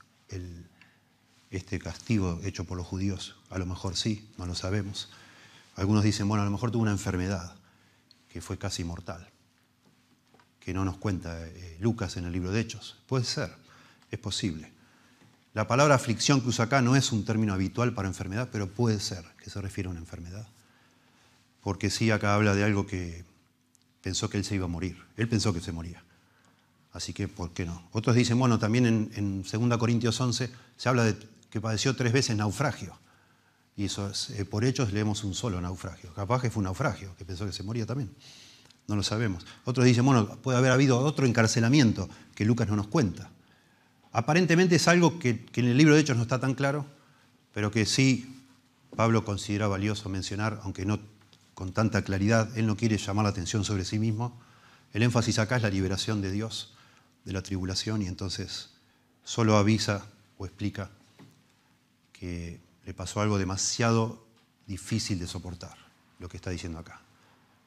este 1.50 1.79
castigo 1.79 2.41
hecho 2.43 2.65
por 2.65 2.75
los 2.75 2.85
judíos, 2.85 3.38
a 3.50 3.57
lo 3.57 3.65
mejor 3.65 3.95
sí, 3.95 4.29
no 4.38 4.45
lo 4.45 4.53
sabemos. 4.53 5.07
Algunos 5.77 6.03
dicen, 6.03 6.27
bueno, 6.27 6.41
a 6.41 6.45
lo 6.45 6.51
mejor 6.51 6.71
tuvo 6.71 6.81
una 6.81 6.91
enfermedad 6.91 7.55
que 8.27 8.41
fue 8.41 8.57
casi 8.57 8.83
mortal 8.83 9.29
que 10.59 10.73
no 10.73 10.83
nos 10.83 10.97
cuenta 10.97 11.47
eh, 11.47 11.77
Lucas 11.79 12.17
en 12.17 12.25
el 12.25 12.33
libro 12.33 12.51
de 12.51 12.59
Hechos. 12.59 12.97
Puede 13.07 13.23
ser, 13.23 13.55
es 14.11 14.19
posible. 14.19 14.73
La 15.53 15.67
palabra 15.67 15.95
aflicción 15.95 16.41
que 16.41 16.50
usa 16.50 16.65
acá 16.65 16.81
no 16.81 16.97
es 16.97 17.13
un 17.13 17.23
término 17.23 17.53
habitual 17.53 17.93
para 17.93 18.09
enfermedad, 18.09 18.50
pero 18.51 18.69
puede 18.69 19.00
ser 19.00 19.23
que 19.41 19.50
se 19.50 19.61
refiere 19.61 19.88
a 19.88 19.91
una 19.91 20.01
enfermedad. 20.01 20.50
Porque 21.61 21.89
sí, 21.89 22.11
acá 22.11 22.33
habla 22.33 22.55
de 22.55 22.63
algo 22.63 22.85
que 22.85 23.23
pensó 24.01 24.29
que 24.29 24.37
él 24.37 24.43
se 24.43 24.55
iba 24.55 24.65
a 24.65 24.67
morir. 24.67 24.97
Él 25.17 25.27
pensó 25.27 25.53
que 25.53 25.61
se 25.61 25.71
moría. 25.71 26.03
Así 26.93 27.13
que, 27.13 27.27
¿por 27.27 27.51
qué 27.51 27.65
no? 27.65 27.87
Otros 27.91 28.15
dicen, 28.15 28.37
bueno, 28.37 28.59
también 28.59 29.11
en, 29.15 29.43
2 29.43 29.77
Corintios 29.77 30.19
11 30.19 30.51
se 30.75 30.89
habla 30.89 31.05
de 31.05 31.15
que 31.49 31.61
padeció 31.61 31.95
tres 31.95 32.11
veces 32.11 32.35
naufragio. 32.35 32.97
Y 33.77 33.85
eso 33.85 34.11
eh, 34.35 34.45
por 34.45 34.65
hechos 34.65 34.91
leemos 34.91 35.23
un 35.23 35.33
solo 35.33 35.61
naufragio. 35.61 36.13
Capaz 36.13 36.41
que 36.41 36.49
fue 36.49 36.59
un 36.59 36.65
naufragio, 36.65 37.15
que 37.17 37.25
pensó 37.25 37.45
que 37.45 37.53
se 37.53 37.63
moría 37.63 37.85
también. 37.85 38.11
No 38.87 38.95
lo 38.95 39.03
sabemos. 39.03 39.45
Otros 39.63 39.85
dicen, 39.85 40.05
bueno, 40.05 40.27
puede 40.41 40.57
haber 40.57 40.71
habido 40.71 40.99
otro 40.99 41.25
encarcelamiento 41.25 42.09
que 42.35 42.43
Lucas 42.43 42.67
no 42.67 42.75
nos 42.75 42.87
cuenta. 42.87 43.29
Aparentemente 44.11 44.75
es 44.75 44.87
algo 44.87 45.19
que, 45.19 45.45
en 45.53 45.65
el 45.65 45.77
libro 45.77 45.95
de 45.95 46.01
Hechos 46.01 46.17
no 46.17 46.23
está 46.23 46.39
tan 46.39 46.53
claro, 46.53 46.85
pero 47.53 47.71
que 47.71 47.85
sí 47.85 48.43
Pablo 48.95 49.23
considera 49.23 49.67
valioso 49.67 50.09
mencionar, 50.09 50.59
aunque 50.63 50.85
no 50.85 50.99
con 51.61 51.73
tanta 51.73 52.01
claridad. 52.01 52.49
Él 52.57 52.65
no 52.65 52.75
quiere 52.75 52.97
llamar 52.97 53.21
la 53.25 53.29
atención 53.29 53.63
sobre 53.63 53.85
sí 53.85 53.99
mismo. 53.99 54.41
El 54.93 55.03
énfasis 55.03 55.37
acá 55.37 55.57
es 55.57 55.61
la 55.61 55.69
liberación 55.69 56.19
de 56.19 56.31
Dios 56.31 56.73
de 57.23 57.33
la 57.33 57.43
tribulación 57.43 58.01
y 58.01 58.07
entonces 58.07 58.71
solo 59.23 59.55
avisa 59.55 60.07
o 60.39 60.47
explica 60.47 60.89
que 62.13 62.59
le 62.83 62.95
pasó 62.95 63.21
algo 63.21 63.37
demasiado 63.37 64.25
difícil 64.65 65.19
de 65.19 65.27
soportar, 65.27 65.77
lo 66.17 66.29
que 66.29 66.37
está 66.37 66.49
diciendo 66.49 66.79
acá 66.79 66.99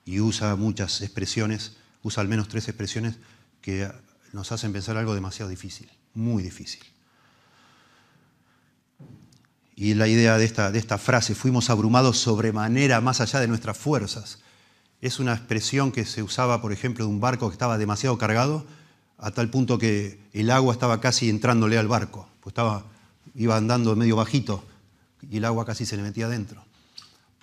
y 0.05 0.19
usa 0.19 0.57
muchas 0.57 1.01
expresiones, 1.01 1.77
usa 2.03 2.21
al 2.21 2.27
menos 2.27 2.49
tres 2.49 2.67
expresiones 2.67 3.19
que 3.63 3.89
nos 4.33 4.51
hacen 4.51 4.73
pensar 4.73 4.97
algo 4.97 5.15
demasiado 5.15 5.51
difícil, 5.51 5.89
muy 6.15 6.43
difícil. 6.43 6.83
Y 9.77 9.95
la 9.95 10.07
idea 10.07 10.39
de 10.39 10.45
esta, 10.45 10.71
de 10.71 10.79
esta 10.79 10.99
frase, 10.99 11.35
fuimos 11.35 11.71
abrumados 11.71 12.19
sobremanera 12.19 13.01
más 13.01 13.21
allá 13.21 13.41
de 13.41 13.49
nuestras 13.49 13.77
fuerzas, 13.77 14.39
es 15.01 15.19
una 15.19 15.35
expresión 15.35 15.93
que 15.93 16.07
se 16.07 16.23
usaba, 16.23 16.63
por 16.63 16.73
ejemplo, 16.73 17.05
de 17.05 17.11
un 17.11 17.21
barco 17.21 17.49
que 17.49 17.55
estaba 17.55 17.77
demasiado 17.77 18.17
cargado, 18.17 18.65
a 19.19 19.31
tal 19.33 19.51
punto 19.51 19.79
que 19.79 20.19
el 20.33 20.51
agua 20.51 20.73
estaba 20.73 21.01
casi 21.01 21.29
entrándole 21.29 21.77
al 21.77 21.89
barco, 21.89 22.29
pues 22.41 22.53
estaba, 22.53 22.85
iba 23.35 23.57
andando 23.57 23.95
medio 23.97 24.17
bajito 24.17 24.65
y 25.29 25.39
el 25.39 25.45
agua 25.45 25.65
casi 25.65 25.85
se 25.87 25.97
le 25.97 26.03
metía 26.03 26.27
adentro 26.27 26.65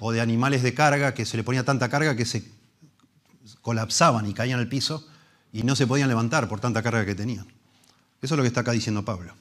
o 0.02 0.12
de 0.12 0.20
animales 0.20 0.64
de 0.64 0.74
carga 0.74 1.14
que 1.14 1.26
se 1.26 1.38
le 1.38 1.44
ponía 1.44 1.64
tanta 1.64 1.88
carga 1.88 2.16
que 2.16 2.26
se 2.26 2.44
colapsaban 3.62 4.26
y 4.26 4.34
caían 4.34 4.60
al 4.60 4.68
piso 4.68 5.08
y 5.54 5.62
no 5.62 5.76
se 5.76 5.86
podían 5.86 6.10
levantar 6.10 6.50
por 6.50 6.60
tanta 6.60 6.82
carga 6.82 7.06
que 7.06 7.14
tenían. 7.14 7.46
Eso 8.20 8.34
es 8.34 8.38
lo 8.38 8.42
que 8.42 8.48
está 8.48 8.62
acá 8.62 8.72
diciendo 8.72 9.06
Pablo. 9.06 9.36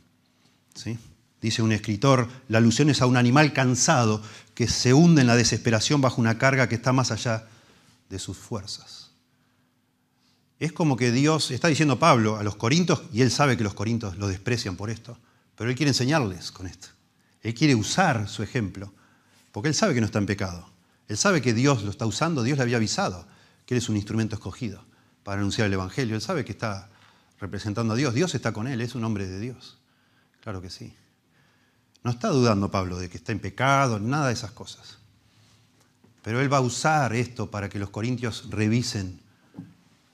¿sí? 0.74 0.98
Dice 1.40 1.62
un 1.62 1.72
escritor, 1.72 2.28
la 2.48 2.58
alusión 2.58 2.90
es 2.90 3.00
a 3.00 3.06
un 3.06 3.16
animal 3.16 3.52
cansado 3.52 4.22
que 4.54 4.68
se 4.68 4.92
hunde 4.92 5.22
en 5.22 5.26
la 5.26 5.36
desesperación 5.36 6.00
bajo 6.00 6.20
una 6.20 6.38
carga 6.38 6.68
que 6.68 6.74
está 6.74 6.92
más 6.92 7.10
allá 7.10 7.46
de 8.08 8.18
sus 8.18 8.36
fuerzas. 8.36 9.10
Es 10.58 10.72
como 10.72 10.96
que 10.96 11.10
Dios, 11.12 11.50
está 11.50 11.68
diciendo 11.68 11.98
Pablo 11.98 12.36
a 12.36 12.42
los 12.42 12.56
corintos, 12.56 13.02
y 13.12 13.22
él 13.22 13.30
sabe 13.30 13.56
que 13.56 13.64
los 13.64 13.72
corintos 13.72 14.18
lo 14.18 14.28
desprecian 14.28 14.76
por 14.76 14.90
esto, 14.90 15.16
pero 15.56 15.70
él 15.70 15.76
quiere 15.76 15.90
enseñarles 15.90 16.52
con 16.52 16.66
esto. 16.66 16.88
Él 17.42 17.54
quiere 17.54 17.74
usar 17.74 18.28
su 18.28 18.42
ejemplo 18.42 18.92
porque 19.52 19.68
él 19.68 19.74
sabe 19.74 19.94
que 19.94 20.00
no 20.00 20.06
está 20.06 20.18
en 20.18 20.26
pecado. 20.26 20.68
Él 21.08 21.16
sabe 21.16 21.42
que 21.42 21.54
Dios 21.54 21.82
lo 21.82 21.90
está 21.90 22.06
usando, 22.06 22.42
Dios 22.42 22.58
le 22.58 22.62
había 22.62 22.76
avisado 22.76 23.26
que 23.66 23.74
él 23.74 23.78
es 23.78 23.88
un 23.88 23.96
instrumento 23.96 24.36
escogido 24.36 24.84
para 25.24 25.40
anunciar 25.40 25.66
el 25.66 25.72
Evangelio. 25.72 26.14
Él 26.14 26.20
sabe 26.20 26.44
que 26.44 26.52
está 26.52 26.88
representando 27.40 27.94
a 27.94 27.96
Dios. 27.96 28.14
Dios 28.14 28.34
está 28.34 28.52
con 28.52 28.68
él, 28.68 28.80
es 28.80 28.94
un 28.94 29.04
hombre 29.04 29.26
de 29.26 29.40
Dios. 29.40 29.78
Claro 30.40 30.62
que 30.62 30.70
sí. 30.70 30.94
No 32.02 32.10
está 32.10 32.28
dudando 32.28 32.70
Pablo 32.70 32.98
de 32.98 33.08
que 33.08 33.18
está 33.18 33.32
en 33.32 33.40
pecado, 33.40 34.00
nada 34.00 34.28
de 34.28 34.32
esas 34.32 34.52
cosas. 34.52 34.98
Pero 36.22 36.40
él 36.40 36.52
va 36.52 36.58
a 36.58 36.62
usar 36.62 37.14
esto 37.14 37.50
para 37.50 37.68
que 37.68 37.78
los 37.78 37.90
corintios 37.90 38.46
revisen 38.50 39.20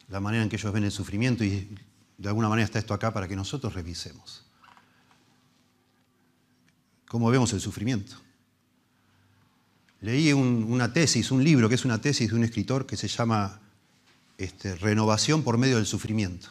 la 0.08 0.20
manera 0.20 0.42
en 0.42 0.48
que 0.48 0.56
ellos 0.56 0.72
ven 0.72 0.84
el 0.84 0.92
sufrimiento 0.92 1.44
y 1.44 1.76
de 2.18 2.28
alguna 2.28 2.48
manera 2.48 2.64
está 2.64 2.78
esto 2.78 2.94
acá 2.94 3.12
para 3.12 3.28
que 3.28 3.36
nosotros 3.36 3.74
revisemos. 3.74 4.44
¿Cómo 7.08 7.30
vemos 7.30 7.52
el 7.52 7.60
sufrimiento? 7.60 8.16
Leí 10.00 10.32
una 10.32 10.92
tesis, 10.92 11.30
un 11.30 11.42
libro 11.42 11.68
que 11.68 11.74
es 11.74 11.84
una 11.84 12.00
tesis 12.00 12.30
de 12.30 12.36
un 12.36 12.44
escritor 12.44 12.86
que 12.86 12.96
se 12.96 13.08
llama 13.08 13.60
este, 14.38 14.76
Renovación 14.76 15.42
por 15.42 15.58
medio 15.58 15.76
del 15.76 15.86
sufrimiento. 15.86 16.48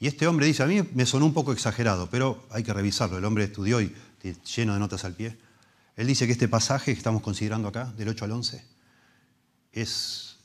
Y 0.00 0.06
este 0.06 0.26
hombre 0.26 0.46
dice, 0.46 0.62
a 0.62 0.66
mí 0.66 0.82
me 0.94 1.06
sonó 1.06 1.26
un 1.26 1.34
poco 1.34 1.52
exagerado, 1.52 2.08
pero 2.10 2.46
hay 2.50 2.62
que 2.62 2.72
revisarlo. 2.72 3.18
El 3.18 3.24
hombre 3.24 3.44
estudió 3.44 3.80
y 3.80 3.94
lleno 4.32 4.74
de 4.74 4.80
notas 4.80 5.04
al 5.04 5.14
pie. 5.14 5.36
Él 5.96 6.06
dice 6.06 6.26
que 6.26 6.32
este 6.32 6.48
pasaje 6.48 6.92
que 6.92 6.98
estamos 6.98 7.22
considerando 7.22 7.68
acá, 7.68 7.92
del 7.96 8.08
8 8.08 8.24
al 8.24 8.32
11, 8.32 8.64
es, 9.72 10.36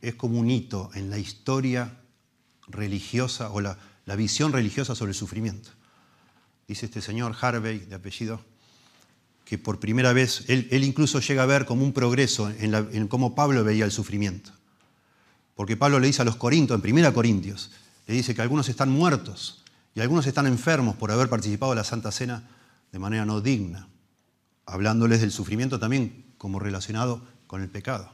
es 0.00 0.14
como 0.14 0.38
un 0.38 0.50
hito 0.50 0.90
en 0.94 1.10
la 1.10 1.18
historia 1.18 2.00
religiosa 2.68 3.50
o 3.50 3.60
la, 3.60 3.78
la 4.06 4.16
visión 4.16 4.52
religiosa 4.52 4.94
sobre 4.94 5.10
el 5.10 5.14
sufrimiento. 5.14 5.70
Dice 6.66 6.86
este 6.86 7.00
señor 7.00 7.34
Harvey, 7.40 7.78
de 7.78 7.94
apellido, 7.94 8.40
que 9.48 9.56
por 9.56 9.80
primera 9.80 10.12
vez 10.12 10.44
él, 10.48 10.68
incluso 10.84 11.20
llega 11.20 11.42
a 11.42 11.46
ver 11.46 11.64
como 11.64 11.82
un 11.82 11.94
progreso 11.94 12.50
en, 12.50 13.08
cómo 13.08 13.34
Pablo 13.34 13.64
veía 13.64 13.86
el 13.86 13.90
sufrimiento. 13.90 14.50
Porque 15.54 15.76
Pablo 15.76 15.98
le 15.98 16.06
dice 16.06 16.20
a 16.20 16.26
los 16.26 16.36
Corintios, 16.36 16.82
en 16.84 16.98
1 16.98 17.14
Corintios, 17.14 17.70
le 18.06 18.14
dice 18.14 18.34
que 18.34 18.42
algunos 18.42 18.68
están 18.68 18.90
muertos 18.90 19.64
y 19.94 20.00
algunos 20.00 20.26
están 20.26 20.46
enfermos 20.46 20.96
por 20.96 21.10
haber 21.10 21.30
participado 21.30 21.72
de 21.72 21.76
la 21.76 21.84
Santa 21.84 22.12
Cena 22.12 22.46
de 22.92 22.98
manera 22.98 23.24
no 23.26 23.40
digna, 23.40 23.88
hablándoles 24.66 25.20
del 25.20 25.30
sufrimiento 25.30 25.78
también 25.78 26.24
como 26.38 26.58
relacionado 26.58 27.22
con 27.46 27.62
el 27.62 27.68
pecado. 27.68 28.10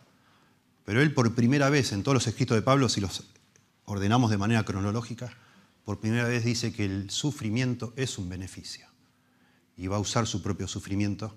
Pero 0.85 1.01
él 1.01 1.15
por 1.15 1.35
primera 1.35 1.71
vez 1.71 1.93
en 1.93 2.03
todos 2.03 2.15
los 2.15 2.27
escritos 2.27 2.57
de 2.57 2.63
Pablo, 2.63 2.89
si 2.89 3.01
los 3.01 3.25
ordenamos 3.87 4.31
de 4.31 4.39
manera 4.39 4.65
cronológica, 4.65 5.33
por 5.85 6.01
primera 6.01 6.25
vez 6.25 6.45
dice 6.45 6.73
que 6.73 6.85
el 6.85 7.11
sufrimiento 7.11 7.93
es 7.97 8.19
un 8.19 8.29
beneficio 8.29 8.87
y 9.77 9.87
va 9.87 9.97
a 9.97 10.01
usar 10.01 10.27
su 10.27 10.43
propio 10.43 10.69
sufrimiento 10.69 11.35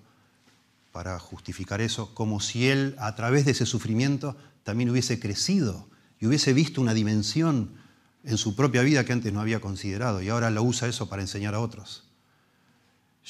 para 0.92 1.18
justificar 1.18 1.80
eso, 1.80 2.14
como 2.14 2.40
si 2.40 2.68
él 2.68 2.96
a 2.98 3.14
través 3.14 3.44
de 3.44 3.52
ese 3.52 3.66
sufrimiento 3.66 4.36
también 4.62 4.90
hubiese 4.90 5.20
crecido 5.20 5.88
y 6.18 6.26
hubiese 6.26 6.52
visto 6.52 6.80
una 6.80 6.94
dimensión 6.94 7.74
en 8.24 8.38
su 8.38 8.56
propia 8.56 8.82
vida 8.82 9.04
que 9.04 9.12
antes 9.12 9.32
no 9.32 9.40
había 9.40 9.60
considerado 9.60 10.22
y 10.22 10.28
ahora 10.28 10.50
lo 10.50 10.62
usa 10.62 10.88
eso 10.88 11.08
para 11.08 11.22
enseñar 11.22 11.54
a 11.54 11.60
otros. 11.60 12.07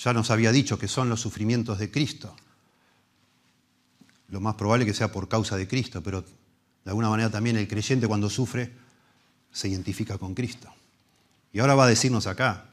Ya 0.04 0.12
nos 0.12 0.30
había 0.30 0.52
dicho 0.52 0.78
que 0.78 0.86
son 0.86 1.08
los 1.08 1.20
sufrimientos 1.20 1.78
de 1.78 1.90
Cristo. 1.90 2.36
Lo 4.28 4.40
más 4.40 4.54
probable 4.54 4.86
que 4.86 4.94
sea 4.94 5.10
por 5.10 5.28
causa 5.28 5.56
de 5.56 5.66
Cristo, 5.66 6.02
pero 6.02 6.22
de 6.22 6.90
alguna 6.90 7.10
manera 7.10 7.30
también 7.30 7.56
el 7.56 7.66
creyente 7.66 8.06
cuando 8.06 8.30
sufre 8.30 8.72
se 9.50 9.68
identifica 9.68 10.16
con 10.16 10.34
Cristo. 10.34 10.72
Y 11.52 11.58
ahora 11.58 11.74
va 11.74 11.84
a 11.84 11.88
decirnos 11.88 12.26
acá, 12.26 12.66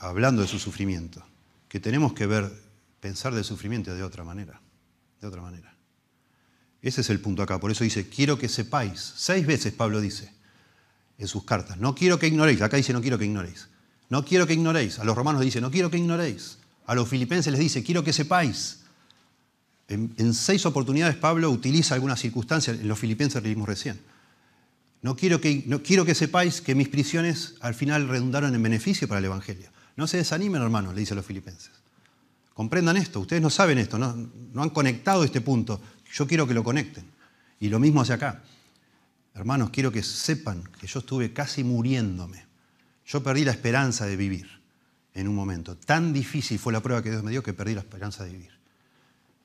hablando 0.00 0.40
de 0.40 0.48
su 0.48 0.58
sufrimiento, 0.58 1.22
que 1.68 1.80
tenemos 1.80 2.14
que 2.14 2.26
ver, 2.26 2.50
pensar 3.00 3.34
del 3.34 3.44
sufrimiento 3.44 3.94
de 3.94 4.02
otra 4.02 4.24
manera, 4.24 4.60
de 5.20 5.26
otra 5.26 5.42
manera. 5.42 5.74
Ese 6.80 7.02
es 7.02 7.10
el 7.10 7.20
punto 7.20 7.42
acá, 7.42 7.58
por 7.60 7.70
eso 7.70 7.84
dice, 7.84 8.08
quiero 8.08 8.38
que 8.38 8.48
sepáis, 8.48 9.12
seis 9.16 9.46
veces 9.46 9.74
Pablo 9.74 10.00
dice 10.00 10.32
en 11.18 11.28
sus 11.28 11.44
cartas, 11.44 11.76
no 11.78 11.94
quiero 11.94 12.18
que 12.18 12.28
ignoréis, 12.28 12.62
acá 12.62 12.76
dice 12.76 12.92
no 12.92 13.02
quiero 13.02 13.18
que 13.18 13.24
ignoréis, 13.24 13.68
no 14.14 14.24
quiero 14.24 14.46
que 14.46 14.54
ignoréis, 14.54 15.00
a 15.00 15.04
los 15.04 15.16
romanos 15.16 15.40
dice 15.40 15.60
no 15.60 15.72
quiero 15.72 15.90
que 15.90 15.98
ignoréis, 15.98 16.58
a 16.86 16.94
los 16.94 17.08
filipenses 17.08 17.50
les 17.50 17.60
dice 17.60 17.82
quiero 17.82 18.04
que 18.04 18.12
sepáis. 18.12 18.84
En, 19.88 20.34
seis 20.34 20.64
oportunidades 20.66 21.16
Pablo 21.16 21.50
utiliza 21.50 21.96
algunas 21.96 22.20
circunstancias, 22.20 22.78
en 22.78 22.86
los 22.86 22.96
filipenses 22.96 23.42
leímos 23.42 23.66
recién. 23.66 24.00
No 25.02 25.16
quiero, 25.16 25.40
que, 25.40 25.64
no 25.66 25.82
quiero 25.82 26.04
que 26.04 26.14
sepáis 26.14 26.60
que 26.60 26.76
mis 26.76 26.88
prisiones 26.88 27.56
al 27.60 27.74
final 27.74 28.06
redundaron 28.06 28.54
en 28.54 28.62
beneficio 28.62 29.08
para 29.08 29.18
el 29.18 29.24
Evangelio. 29.24 29.68
No 29.96 30.06
se 30.06 30.18
desanimen, 30.18 30.62
hermanos, 30.62 30.94
le 30.94 31.00
dice 31.00 31.14
a 31.14 31.16
los 31.16 31.26
filipenses. 31.26 31.72
Comprendan 32.54 32.96
esto, 32.96 33.18
ustedes 33.18 33.42
no 33.42 33.50
saben 33.50 33.78
esto, 33.78 33.98
no, 33.98 34.14
no 34.52 34.62
han 34.62 34.70
conectado 34.70 35.24
este 35.24 35.40
punto. 35.40 35.80
Yo 36.12 36.24
quiero 36.28 36.46
que 36.46 36.54
lo 36.54 36.62
conecten. 36.62 37.04
Y 37.58 37.68
lo 37.68 37.80
mismo 37.80 38.02
hacia 38.02 38.14
acá. 38.14 38.44
Hermanos, 39.34 39.70
quiero 39.70 39.90
que 39.90 40.04
sepan 40.04 40.62
que 40.80 40.86
yo 40.86 41.00
estuve 41.00 41.32
casi 41.32 41.64
muriéndome. 41.64 42.53
Yo 43.06 43.22
perdí 43.22 43.44
la 43.44 43.52
esperanza 43.52 44.06
de 44.06 44.16
vivir 44.16 44.48
en 45.12 45.28
un 45.28 45.34
momento. 45.34 45.76
Tan 45.76 46.12
difícil 46.12 46.58
fue 46.58 46.72
la 46.72 46.80
prueba 46.80 47.02
que 47.02 47.10
Dios 47.10 47.22
me 47.22 47.30
dio 47.30 47.42
que 47.42 47.52
perdí 47.52 47.74
la 47.74 47.80
esperanza 47.80 48.24
de 48.24 48.32
vivir. 48.32 48.50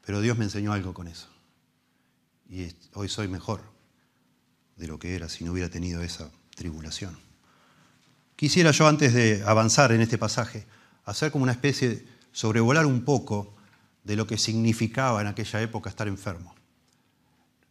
Pero 0.05 0.21
Dios 0.21 0.37
me 0.37 0.45
enseñó 0.45 0.73
algo 0.73 0.93
con 0.93 1.07
eso. 1.07 1.27
Y 2.49 2.67
hoy 2.93 3.09
soy 3.09 3.27
mejor 3.27 3.61
de 4.75 4.87
lo 4.87 4.97
que 4.97 5.15
era 5.15 5.29
si 5.29 5.43
no 5.43 5.51
hubiera 5.51 5.69
tenido 5.69 6.01
esa 6.01 6.31
tribulación. 6.55 7.17
Quisiera 8.35 8.71
yo, 8.71 8.87
antes 8.87 9.13
de 9.13 9.43
avanzar 9.45 9.91
en 9.91 10.01
este 10.01 10.17
pasaje, 10.17 10.65
hacer 11.05 11.31
como 11.31 11.43
una 11.43 11.51
especie, 11.51 11.89
de 11.89 12.07
sobrevolar 12.31 12.85
un 12.85 13.03
poco 13.03 13.55
de 14.03 14.15
lo 14.15 14.25
que 14.25 14.37
significaba 14.37 15.21
en 15.21 15.27
aquella 15.27 15.61
época 15.61 15.89
estar 15.89 16.07
enfermo. 16.07 16.55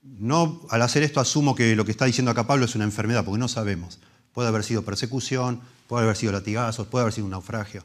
No, 0.03 0.61
al 0.71 0.83
hacer 0.83 1.03
esto 1.03 1.21
asumo 1.21 1.55
que 1.55 1.75
lo 1.75 1.85
que 1.85 1.91
está 1.91 2.05
diciendo 2.05 2.31
acá 2.31 2.47
Pablo 2.47 2.67
es 2.67 2.75
una 2.75 2.85
enfermedad, 2.85 3.25
porque 3.25 3.39
no 3.39 3.49
sabemos. 3.49 3.99
Puede 4.33 4.49
haber 4.49 4.63
sido 4.63 4.85
persecución, 4.85 5.61
puede 5.89 6.05
haber 6.05 6.17
sido 6.17 6.33
latigazos, 6.33 6.87
puede 6.87 7.03
haber 7.03 7.15
sido 7.15 7.25
un 7.25 7.33
naufragio, 7.33 7.85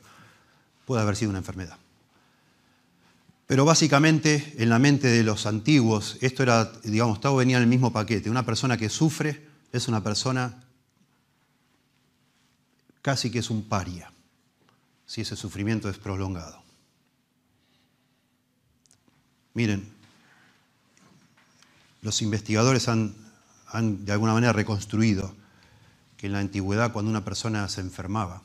puede 0.86 1.02
haber 1.02 1.16
sido 1.16 1.30
una 1.30 1.40
enfermedad. 1.40 1.78
Pero 3.48 3.66
básicamente 3.66 4.56
en 4.58 4.70
la 4.70 4.78
mente 4.78 5.08
de 5.08 5.24
los 5.24 5.46
antiguos, 5.46 6.18
esto 6.22 6.44
era, 6.44 6.66
digamos, 6.84 7.20
todo 7.20 7.38
venía 7.38 7.58
en 7.58 7.64
el 7.64 7.70
mismo 7.70 7.92
paquete. 7.92 8.30
Una 8.30 8.46
persona 8.46 8.78
que 8.78 8.90
sufre 8.90 9.48
es 9.72 9.88
una 9.88 10.04
persona 10.04 10.64
casi 13.02 13.32
que 13.32 13.40
es 13.40 13.50
un 13.50 13.64
paria, 13.64 14.12
si 15.06 15.22
ese 15.22 15.36
sufrimiento 15.36 15.90
es 15.90 15.98
prolongado. 15.98 16.62
Miren, 19.54 19.88
los 22.02 22.22
investigadores 22.22 22.88
han, 22.88 23.16
han 23.68 24.04
de 24.04 24.12
alguna 24.12 24.34
manera 24.34 24.52
reconstruido 24.52 25.34
que 26.24 26.27
en 26.27 26.34
la 26.34 26.39
antigüedad 26.39 26.94
cuando 26.94 27.12
una 27.12 27.25
persona 27.25 27.68
se 27.68 27.82
enfermaba, 27.82 28.44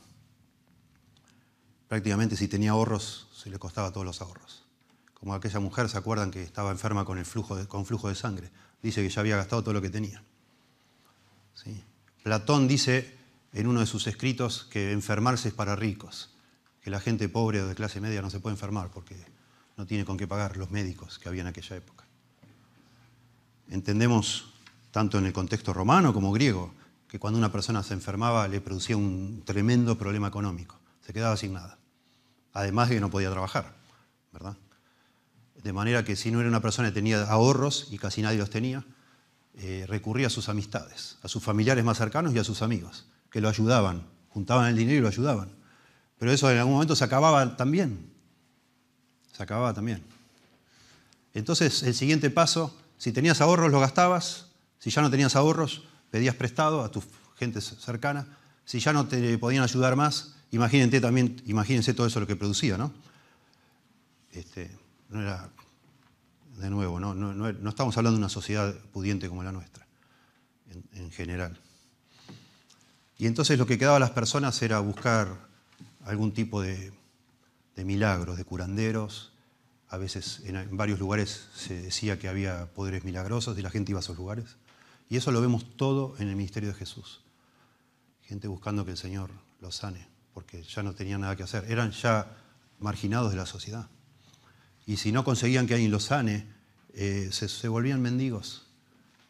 prácticamente 1.87 2.35
si 2.35 2.49
tenía 2.49 2.71
ahorros 2.71 3.29
se 3.33 3.49
le 3.49 3.57
costaba 3.57 3.93
todos 3.93 4.05
los 4.05 4.19
ahorros 4.19 4.65
como 5.13 5.33
aquella 5.33 5.61
mujer, 5.61 5.87
¿se 5.87 5.97
acuerdan 5.97 6.29
que 6.29 6.43
estaba 6.43 6.71
enferma 6.71 7.05
con, 7.05 7.17
el 7.19 7.25
flujo 7.25 7.55
de, 7.55 7.67
con 7.67 7.85
flujo 7.85 8.09
de 8.09 8.15
sangre? 8.15 8.49
Dice 8.83 9.01
que 9.01 9.07
ya 9.07 9.21
había 9.21 9.37
gastado 9.37 9.63
todo 9.63 9.73
lo 9.73 9.81
que 9.81 9.89
tenía. 9.89 10.21
Platón 12.21 12.67
dice 12.67 13.17
en 13.53 13.65
uno 13.65 13.79
de 13.79 13.85
sus 13.85 14.07
escritos 14.07 14.67
que 14.69 14.91
enfermarse 14.91 15.47
es 15.47 15.53
para 15.53 15.77
ricos, 15.77 16.31
que 16.81 16.89
la 16.89 16.99
gente 16.99 17.29
pobre 17.29 17.61
o 17.61 17.67
de 17.67 17.75
clase 17.75 18.01
media 18.01 18.21
no 18.21 18.29
se 18.29 18.41
puede 18.41 18.55
enfermar 18.55 18.91
porque 18.91 19.15
no 19.77 19.85
tiene 19.85 20.03
con 20.03 20.17
qué 20.17 20.27
pagar 20.27 20.57
los 20.57 20.69
médicos 20.69 21.17
que 21.17 21.29
había 21.29 21.43
en 21.43 21.47
aquella 21.47 21.77
época. 21.77 22.03
Entendemos, 23.69 24.51
tanto 24.91 25.17
en 25.17 25.27
el 25.27 25.31
contexto 25.31 25.71
romano 25.71 26.13
como 26.13 26.33
griego, 26.33 26.73
que 27.09 27.19
cuando 27.19 27.37
una 27.37 27.51
persona 27.51 27.83
se 27.83 27.93
enfermaba 27.93 28.47
le 28.47 28.61
producía 28.61 28.95
un 28.95 29.43
tremendo 29.45 29.97
problema 29.97 30.29
económico, 30.29 30.79
se 31.05 31.11
quedaba 31.11 31.35
sin 31.35 31.53
nada. 31.53 31.77
Además 32.53 32.89
de 32.89 32.95
que 32.95 33.01
no 33.01 33.09
podía 33.09 33.31
trabajar, 33.31 33.75
¿verdad? 34.31 34.55
de 35.63 35.73
manera 35.73 36.03
que 36.03 36.15
si 36.15 36.31
no 36.31 36.39
era 36.39 36.49
una 36.49 36.61
persona 36.61 36.89
que 36.89 36.93
tenía 36.93 37.23
ahorros, 37.23 37.87
y 37.91 37.97
casi 37.97 38.21
nadie 38.21 38.37
los 38.37 38.49
tenía, 38.49 38.85
eh, 39.55 39.85
recurría 39.87 40.27
a 40.27 40.29
sus 40.29 40.47
amistades, 40.49 41.17
a 41.21 41.27
sus 41.27 41.43
familiares 41.43 41.83
más 41.83 41.97
cercanos 41.97 42.33
y 42.33 42.39
a 42.39 42.43
sus 42.43 42.61
amigos, 42.61 43.07
que 43.29 43.41
lo 43.41 43.49
ayudaban, 43.49 44.07
juntaban 44.29 44.67
el 44.67 44.77
dinero 44.77 44.99
y 44.99 45.01
lo 45.01 45.07
ayudaban. 45.09 45.51
Pero 46.17 46.31
eso 46.31 46.49
en 46.49 46.57
algún 46.57 46.73
momento 46.73 46.95
se 46.95 47.03
acababa 47.03 47.57
también. 47.57 48.11
Se 49.35 49.43
acababa 49.43 49.73
también. 49.73 50.03
Entonces, 51.33 51.83
el 51.83 51.93
siguiente 51.93 52.29
paso, 52.29 52.75
si 52.97 53.11
tenías 53.11 53.41
ahorros, 53.41 53.71
los 53.71 53.79
gastabas. 53.79 54.47
Si 54.79 54.89
ya 54.89 55.01
no 55.01 55.09
tenías 55.09 55.35
ahorros, 55.35 55.83
pedías 56.11 56.35
prestado 56.35 56.83
a 56.83 56.91
tu 56.91 57.03
gente 57.37 57.61
cercana. 57.61 58.27
Si 58.65 58.79
ya 58.79 58.93
no 58.93 59.07
te 59.07 59.37
podían 59.37 59.63
ayudar 59.63 59.95
más, 59.95 60.35
imagínense 60.51 61.01
también, 61.01 61.41
imagínense 61.45 61.93
todo 61.93 62.07
eso 62.07 62.19
lo 62.19 62.27
que 62.27 62.35
producía, 62.35 62.77
¿no? 62.77 62.91
Este, 64.31 64.69
no 65.09 65.21
era, 65.21 65.49
de 66.57 66.69
nuevo, 66.69 66.99
no, 66.99 67.15
no, 67.15 67.69
estamos 67.69 67.97
hablando 67.97 68.17
de 68.17 68.21
una 68.21 68.29
sociedad 68.29 68.75
pudiente 68.91 69.27
como 69.27 69.43
la 69.43 69.51
nuestra, 69.51 69.87
en, 70.93 71.11
general. 71.11 71.57
Y 73.17 73.25
entonces 73.25 73.57
lo 73.57 73.65
que 73.65 73.77
quedaba 73.77 73.97
a 73.97 73.99
las 73.99 74.11
personas 74.11 74.61
era 74.61 74.79
buscar 74.79 75.47
algún 76.05 76.33
tipo 76.33 76.61
de, 76.61 76.93
milagros, 77.77 78.37
de 78.37 78.43
curanderos. 78.43 79.31
A 79.89 79.97
veces 79.97 80.41
en, 80.45 80.77
varios 80.77 80.99
lugares 80.99 81.47
se 81.55 81.81
decía 81.81 82.19
que 82.19 82.27
había 82.27 82.67
poderes 82.67 83.03
milagrosos 83.03 83.57
y 83.57 83.61
la 83.61 83.71
gente 83.71 83.91
iba 83.91 83.99
a 83.99 84.03
esos 84.03 84.17
lugares. 84.17 84.57
Y 85.09 85.17
eso 85.17 85.31
lo 85.31 85.41
vemos 85.41 85.75
todo 85.75 86.15
en 86.19 86.29
el 86.29 86.35
ministerio 86.35 86.69
de 86.69 86.75
Jesús. 86.75 87.21
Gente 88.23 88.47
buscando 88.47 88.85
que 88.85 88.91
el 88.91 88.97
Señor 88.97 89.31
los 89.59 89.75
sane, 89.75 90.07
porque 90.33 90.63
ya 90.63 90.83
no 90.83 90.93
tenían 90.93 91.21
nada 91.21 91.35
que 91.35 91.43
hacer. 91.43 91.65
Eran 91.69 91.91
ya 91.91 92.37
marginados 92.79 93.31
de 93.31 93.37
la 93.37 93.45
sociedad 93.45 93.89
y 94.89 94.97
si 94.97 95.11
no 95.11 95.23
conseguían 95.23 95.67
que 95.67 95.75
alguien 95.75 95.91
los 95.91 96.05
sane, 96.05 96.47
eh, 96.95 97.29
se, 97.31 97.67
volvían 97.67 98.01
mendigos. 98.01 98.65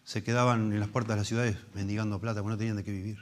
Se 0.06 0.24
quedaban 0.24 0.72
en 0.72 0.80
las 0.80 0.88
puertas 0.88 1.15
de 1.15 1.20
las 1.20 1.28
ciudades 1.28 1.58
mendigando 1.74 2.18
plata 2.22 2.42
porque 2.42 2.54
no 2.54 2.58
tenían 2.58 2.78
de 2.78 2.86
qué 2.86 2.92
vivir. 2.94 3.18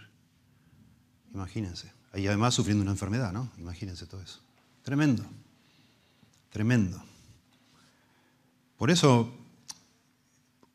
Imagínense. 1.33 1.91
Y 2.13 2.27
además 2.27 2.53
sufriendo 2.53 2.83
una 2.83 2.91
enfermedad, 2.91 3.33
¿no? 3.33 3.51
Imagínense 3.57 4.05
todo 4.05 4.21
eso. 4.21 4.39
Tremendo. 4.83 5.25
Tremendo. 6.51 7.03
Por 8.77 8.91
eso 8.91 9.33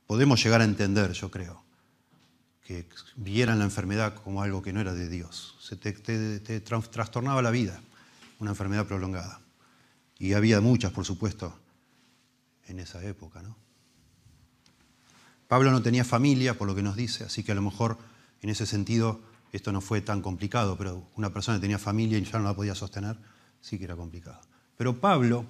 podemos 0.08 0.42
llegar 0.42 0.62
a 0.62 0.64
entender, 0.64 1.12
yo 1.12 1.30
creo, 1.30 1.61
que 2.64 2.88
vieran 3.16 3.58
la 3.58 3.64
enfermedad 3.64 4.14
como 4.14 4.42
algo 4.42 4.62
que 4.62 4.72
no 4.72 4.80
era 4.80 4.94
de 4.94 5.08
Dios. 5.08 5.56
Se 5.60 5.76
te 5.76 6.60
trastornaba 6.60 7.42
la 7.42 7.50
vida, 7.50 7.80
una 8.38 8.50
enfermedad 8.50 8.86
prolongada. 8.86 9.40
Y 10.18 10.34
había 10.34 10.60
muchas, 10.60 10.92
por 10.92 11.04
supuesto, 11.04 11.58
en 12.66 12.78
esa 12.78 13.02
época. 13.04 13.42
¿no? 13.42 13.56
Pablo 15.48 15.70
no 15.70 15.82
tenía 15.82 16.04
familia, 16.04 16.56
por 16.56 16.66
lo 16.66 16.74
que 16.74 16.82
nos 16.82 16.96
dice, 16.96 17.24
así 17.24 17.42
que 17.42 17.52
a 17.52 17.54
lo 17.54 17.62
mejor 17.62 17.98
en 18.40 18.50
ese 18.50 18.66
sentido 18.66 19.20
esto 19.52 19.72
no 19.72 19.80
fue 19.80 20.00
tan 20.00 20.22
complicado, 20.22 20.78
pero 20.78 21.06
una 21.16 21.32
persona 21.32 21.58
que 21.58 21.62
tenía 21.62 21.78
familia 21.78 22.18
y 22.18 22.24
ya 22.24 22.38
no 22.38 22.44
la 22.44 22.54
podía 22.54 22.74
sostener, 22.74 23.18
sí 23.60 23.78
que 23.78 23.84
era 23.84 23.96
complicado. 23.96 24.40
Pero 24.76 24.98
Pablo 25.00 25.46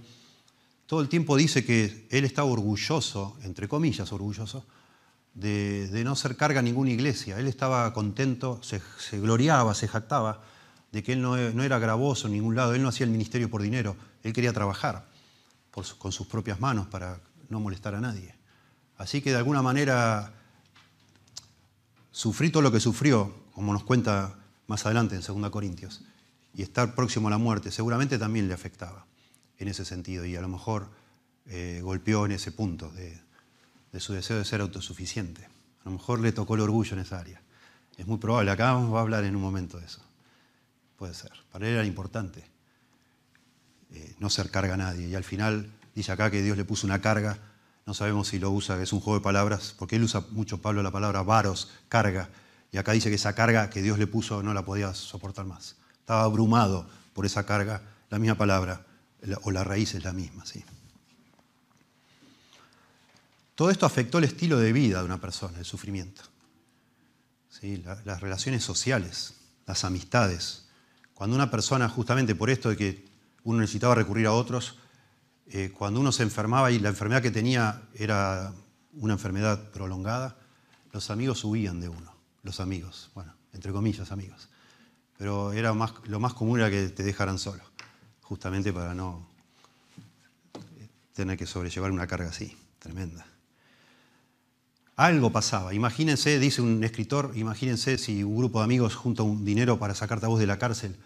todo 0.87 1.01
el 1.01 1.09
tiempo 1.09 1.37
dice 1.37 1.65
que 1.65 2.07
él 2.11 2.25
estaba 2.25 2.51
orgulloso, 2.51 3.39
entre 3.43 3.69
comillas 3.69 4.13
orgulloso, 4.13 4.67
de, 5.35 6.03
no 6.05 6.17
ser 6.17 6.37
carga 6.37 6.61
a 6.61 6.63
ninguna 6.63 6.91
iglesia. 6.91 7.39
Él 7.39 7.47
estaba 7.47 7.93
contento, 7.93 8.61
se, 8.63 8.81
gloriaba, 9.19 9.75
se 9.75 9.89
jactaba 9.89 10.43
de 10.91 11.03
que 11.03 11.15
él 11.15 11.23
no, 11.23 11.37
no, 11.37 11.63
era 11.63 11.79
gravoso 11.79 12.27
en 12.27 12.35
ningún 12.35 12.55
lado, 12.55 12.75
él 12.75 12.83
no 12.83 12.89
hacía 12.89 13.05
el 13.05 13.13
ministerio 13.13 13.49
por 13.49 13.63
dinero, 13.63 13.97
él 14.23 14.33
quería 14.33 14.53
trabajar 14.53 15.07
con 15.71 16.13
sus 16.13 16.27
propias 16.27 16.61
manos 16.61 16.87
para 16.89 17.19
no 17.49 17.61
molestar 17.61 17.95
a 17.95 18.01
nadie. 18.01 18.35
Así 18.99 19.23
que 19.23 19.31
de 19.31 19.37
alguna 19.37 19.63
manera 19.63 20.33
sufrí 22.11 22.51
todo 22.51 22.63
lo 22.63 22.71
que 22.71 22.81
sufrió, 22.81 23.35
como 23.55 23.73
nos 23.73 23.85
cuenta 23.85 24.37
más 24.67 24.85
adelante 24.85 25.17
en 25.17 25.23
2 25.23 25.51
Corintios, 25.51 26.03
y 26.55 26.63
estar 26.63 26.95
próximo 26.95 27.29
a 27.29 27.31
la 27.31 27.39
muerte 27.39 27.71
seguramente 27.71 28.19
también 28.19 28.47
le 28.47 28.55
afectaba 28.55 29.07
en 29.59 29.69
ese 29.69 29.85
sentido 29.85 30.27
y 30.27 30.37
a 30.37 30.43
lo 30.43 30.49
mejor 30.49 30.91
eh, 31.47 31.81
golpeó 31.83 32.27
en 32.27 32.33
ese 32.33 32.53
punto 32.53 32.91
de, 32.91 33.19
su 34.01 34.13
deseo 34.13 34.39
de 34.39 34.45
ser 34.45 34.61
autosuficiente. 34.61 35.45
A 35.45 35.85
lo 35.87 35.93
mejor 35.93 36.21
le 36.21 36.33
tocó 36.33 36.55
el 36.55 36.63
orgullo 36.63 36.95
en 36.95 37.01
esa 37.01 37.19
área. 37.19 37.43
Es 37.97 38.07
muy 38.07 38.19
probable, 38.19 38.51
acá 38.51 38.73
vamos 38.73 38.97
a 38.97 39.01
hablar 39.01 39.25
en 39.25 39.37
un 39.37 39.43
momento 39.43 39.79
de 39.79 39.87
eso. 39.87 40.01
Puede 40.97 41.15
ser. 41.15 41.33
Para 41.51 41.69
él 41.69 41.75
era 41.75 41.85
importante 41.85 42.45
eh, 43.95 44.15
no 44.19 44.31
ser 44.31 44.51
carga 44.51 44.75
a 44.75 44.77
nadie. 44.77 45.09
Y 45.09 45.15
al 45.15 45.25
final 45.25 45.71
dice 45.95 46.13
acá 46.13 46.31
que 46.31 46.43
Dios 46.43 46.57
le 46.57 46.65
puso 46.65 46.87
una 46.87 47.01
carga, 47.01 47.39
no 47.85 47.95
sabemos 47.95 48.29
si 48.29 48.39
lo 48.39 48.51
usa, 48.51 48.81
es 48.81 48.93
un 48.93 49.01
juego 49.01 49.19
de 49.19 49.25
palabras, 49.25 49.75
porque 49.79 49.97
él 49.97 50.05
usa 50.05 50.25
mucho, 50.31 50.63
Pablo, 50.63 50.83
la 50.83 50.91
palabra 50.91 51.23
varos, 51.23 51.71
carga. 51.89 52.31
Y 52.71 52.79
acá 52.79 52.93
dice 52.93 53.11
que 53.11 53.17
esa 53.17 53.35
carga 53.35 53.69
que 53.69 53.83
Dios 53.83 53.99
le 53.99 54.07
puso 54.07 54.43
no 54.43 54.55
la 54.55 54.65
podía 54.65 54.95
soportar 54.95 55.45
más. 55.45 55.77
Estaba 55.99 56.23
abrumado 56.23 56.89
por 57.13 57.27
esa 57.27 57.45
carga, 57.45 57.83
la 58.09 58.19
misma 58.19 58.37
palabra, 58.37 58.87
o 59.43 59.51
la 59.51 59.65
raíz 59.65 59.95
es 59.95 60.05
la 60.05 60.13
misma. 60.13 60.47
¿sí? 60.47 60.65
Todo 63.55 63.71
esto 63.71 63.87
afectó 63.87 64.19
el 64.19 64.25
estilo 64.25 64.59
de 64.59 64.73
vida 64.73 65.01
de 65.01 65.05
una 65.05 65.21
persona, 65.21 65.59
el 65.59 65.65
sufrimiento. 65.65 66.23
¿Sí? 67.49 67.77
las 68.05 68.21
relaciones 68.21 68.65
sociales, 68.65 69.35
las 69.67 69.85
amistades. 69.85 70.69
Cuando 71.15 71.37
una 71.37 71.51
persona, 71.51 71.89
justamente 71.89 72.35
por 72.35 72.51
esto 72.51 72.71
de 72.71 72.77
que 72.77 73.05
uno 73.45 73.61
necesitaba 73.61 73.95
recurrir 73.95 74.27
a 74.27 74.33
otros, 74.33 74.77
eh, 75.47 75.71
cuando 75.77 76.01
uno 76.01 76.13
se 76.13 76.23
enfermaba 76.23 76.71
y 76.71 76.79
la 76.79 76.89
enfermedad 76.89 77.23
que 77.23 77.31
tenía 77.31 77.83
era 77.95 78.53
una 78.95 79.13
enfermedad 79.13 79.71
prolongada, 79.71 80.37
los 80.93 81.11
amigos 81.11 81.45
huían 81.45 81.81
de 81.81 81.89
uno, 81.89 82.15
los 82.43 82.59
amigos, 82.61 83.11
bueno, 83.15 83.35
entre 83.53 83.73
comillas 83.73 84.13
amigos. 84.13 84.49
Pero 85.19 85.53
era 85.53 85.75
lo 86.05 86.21
más 86.21 86.35
común 86.35 86.59
era 86.59 86.71
que 86.71 86.89
te 86.89 87.03
dejaran 87.03 87.39
solo, 87.39 87.63
justamente 88.23 88.73
para 88.73 88.95
no 88.95 89.27
tener 91.13 91.37
que 91.37 91.47
sobrellevar 91.47 91.91
una 91.91 92.07
carga 92.07 92.31
así, 92.31 92.57
tremenda. 92.79 93.27
Algo 94.97 95.33
pasaba. 95.33 95.75
Imagínense, 95.75 96.39
dice 96.39 96.63
un 96.63 96.85
escritor, 96.85 97.33
imagínense 97.35 97.99
si 97.99 98.23
un 98.23 98.37
grupo 98.37 98.59
de 98.59 98.65
amigos 98.65 98.95
junta 98.95 99.23
un 99.23 99.45
dinero 99.45 99.79
para 99.79 99.95
sacarte 99.95 100.27
a 100.27 100.29
vos 100.29 100.39
de 100.39 100.47
la 100.47 100.59
cárcel 100.59 100.97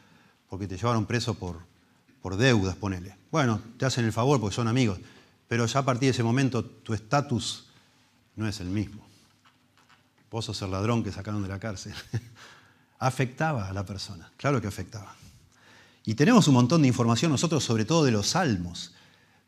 porque 0.48 0.66
te 0.66 0.76
llevaron 0.76 1.06
preso 1.06 1.34
por, 1.34 1.58
por 2.22 2.36
deudas, 2.36 2.76
ponele. 2.76 3.16
Bueno, 3.30 3.60
te 3.78 3.86
hacen 3.86 4.04
el 4.04 4.12
favor 4.12 4.40
porque 4.40 4.54
son 4.54 4.68
amigos, 4.68 4.98
pero 5.48 5.66
ya 5.66 5.80
a 5.80 5.84
partir 5.84 6.08
de 6.08 6.10
ese 6.10 6.22
momento 6.22 6.64
tu 6.64 6.94
estatus 6.94 7.66
no 8.36 8.46
es 8.48 8.60
el 8.60 8.68
mismo. 8.68 9.06
Vos 10.30 10.44
sos 10.44 10.60
el 10.62 10.70
ladrón 10.70 11.02
que 11.02 11.12
sacaron 11.12 11.42
de 11.42 11.48
la 11.48 11.58
cárcel. 11.58 11.94
afectaba 12.98 13.68
a 13.68 13.72
la 13.72 13.84
persona, 13.84 14.30
claro 14.36 14.60
que 14.60 14.66
afectaba. 14.66 15.14
Y 16.04 16.14
tenemos 16.14 16.46
un 16.48 16.54
montón 16.54 16.82
de 16.82 16.88
información 16.88 17.32
nosotros 17.32 17.64
sobre 17.64 17.84
todo 17.84 18.04
de 18.04 18.12
los 18.12 18.28
salmos, 18.28 18.94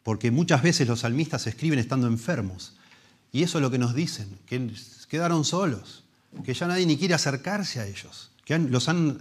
porque 0.02 0.30
muchas 0.30 0.62
veces 0.62 0.88
los 0.88 1.00
salmistas 1.00 1.46
escriben 1.46 1.78
estando 1.78 2.06
enfermos. 2.06 2.74
Y 3.32 3.42
eso 3.42 3.58
es 3.58 3.62
lo 3.62 3.70
que 3.70 3.78
nos 3.78 3.94
dicen, 3.94 4.38
que 4.46 4.72
quedaron 5.08 5.44
solos, 5.44 6.04
que 6.44 6.54
ya 6.54 6.66
nadie 6.66 6.86
ni 6.86 6.96
quiere 6.96 7.14
acercarse 7.14 7.80
a 7.80 7.86
ellos, 7.86 8.30
que 8.44 8.58
los 8.58 8.88
han, 8.88 9.18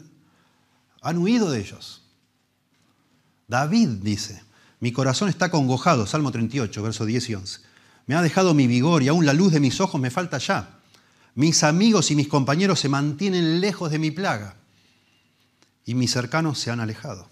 han 1.01 1.17
huido 1.17 1.51
de 1.51 1.59
ellos. 1.59 2.03
David 3.47 3.89
dice, 4.01 4.43
mi 4.79 4.91
corazón 4.91 5.29
está 5.29 5.49
congojado, 5.49 6.05
Salmo 6.05 6.31
38, 6.31 6.83
verso 6.83 7.05
10 7.05 7.29
y 7.29 7.35
11. 7.35 7.61
Me 8.05 8.15
ha 8.15 8.21
dejado 8.21 8.53
mi 8.53 8.67
vigor 8.67 9.03
y 9.03 9.09
aún 9.09 9.25
la 9.25 9.33
luz 9.33 9.51
de 9.51 9.59
mis 9.59 9.81
ojos 9.81 9.99
me 9.99 10.11
falta 10.11 10.37
ya. 10.37 10.79
Mis 11.35 11.63
amigos 11.63 12.09
y 12.11 12.15
mis 12.15 12.27
compañeros 12.27 12.79
se 12.79 12.89
mantienen 12.89 13.61
lejos 13.61 13.91
de 13.91 13.99
mi 13.99 14.11
plaga 14.11 14.55
y 15.85 15.95
mis 15.95 16.11
cercanos 16.11 16.59
se 16.59 16.71
han 16.71 16.79
alejado. 16.79 17.29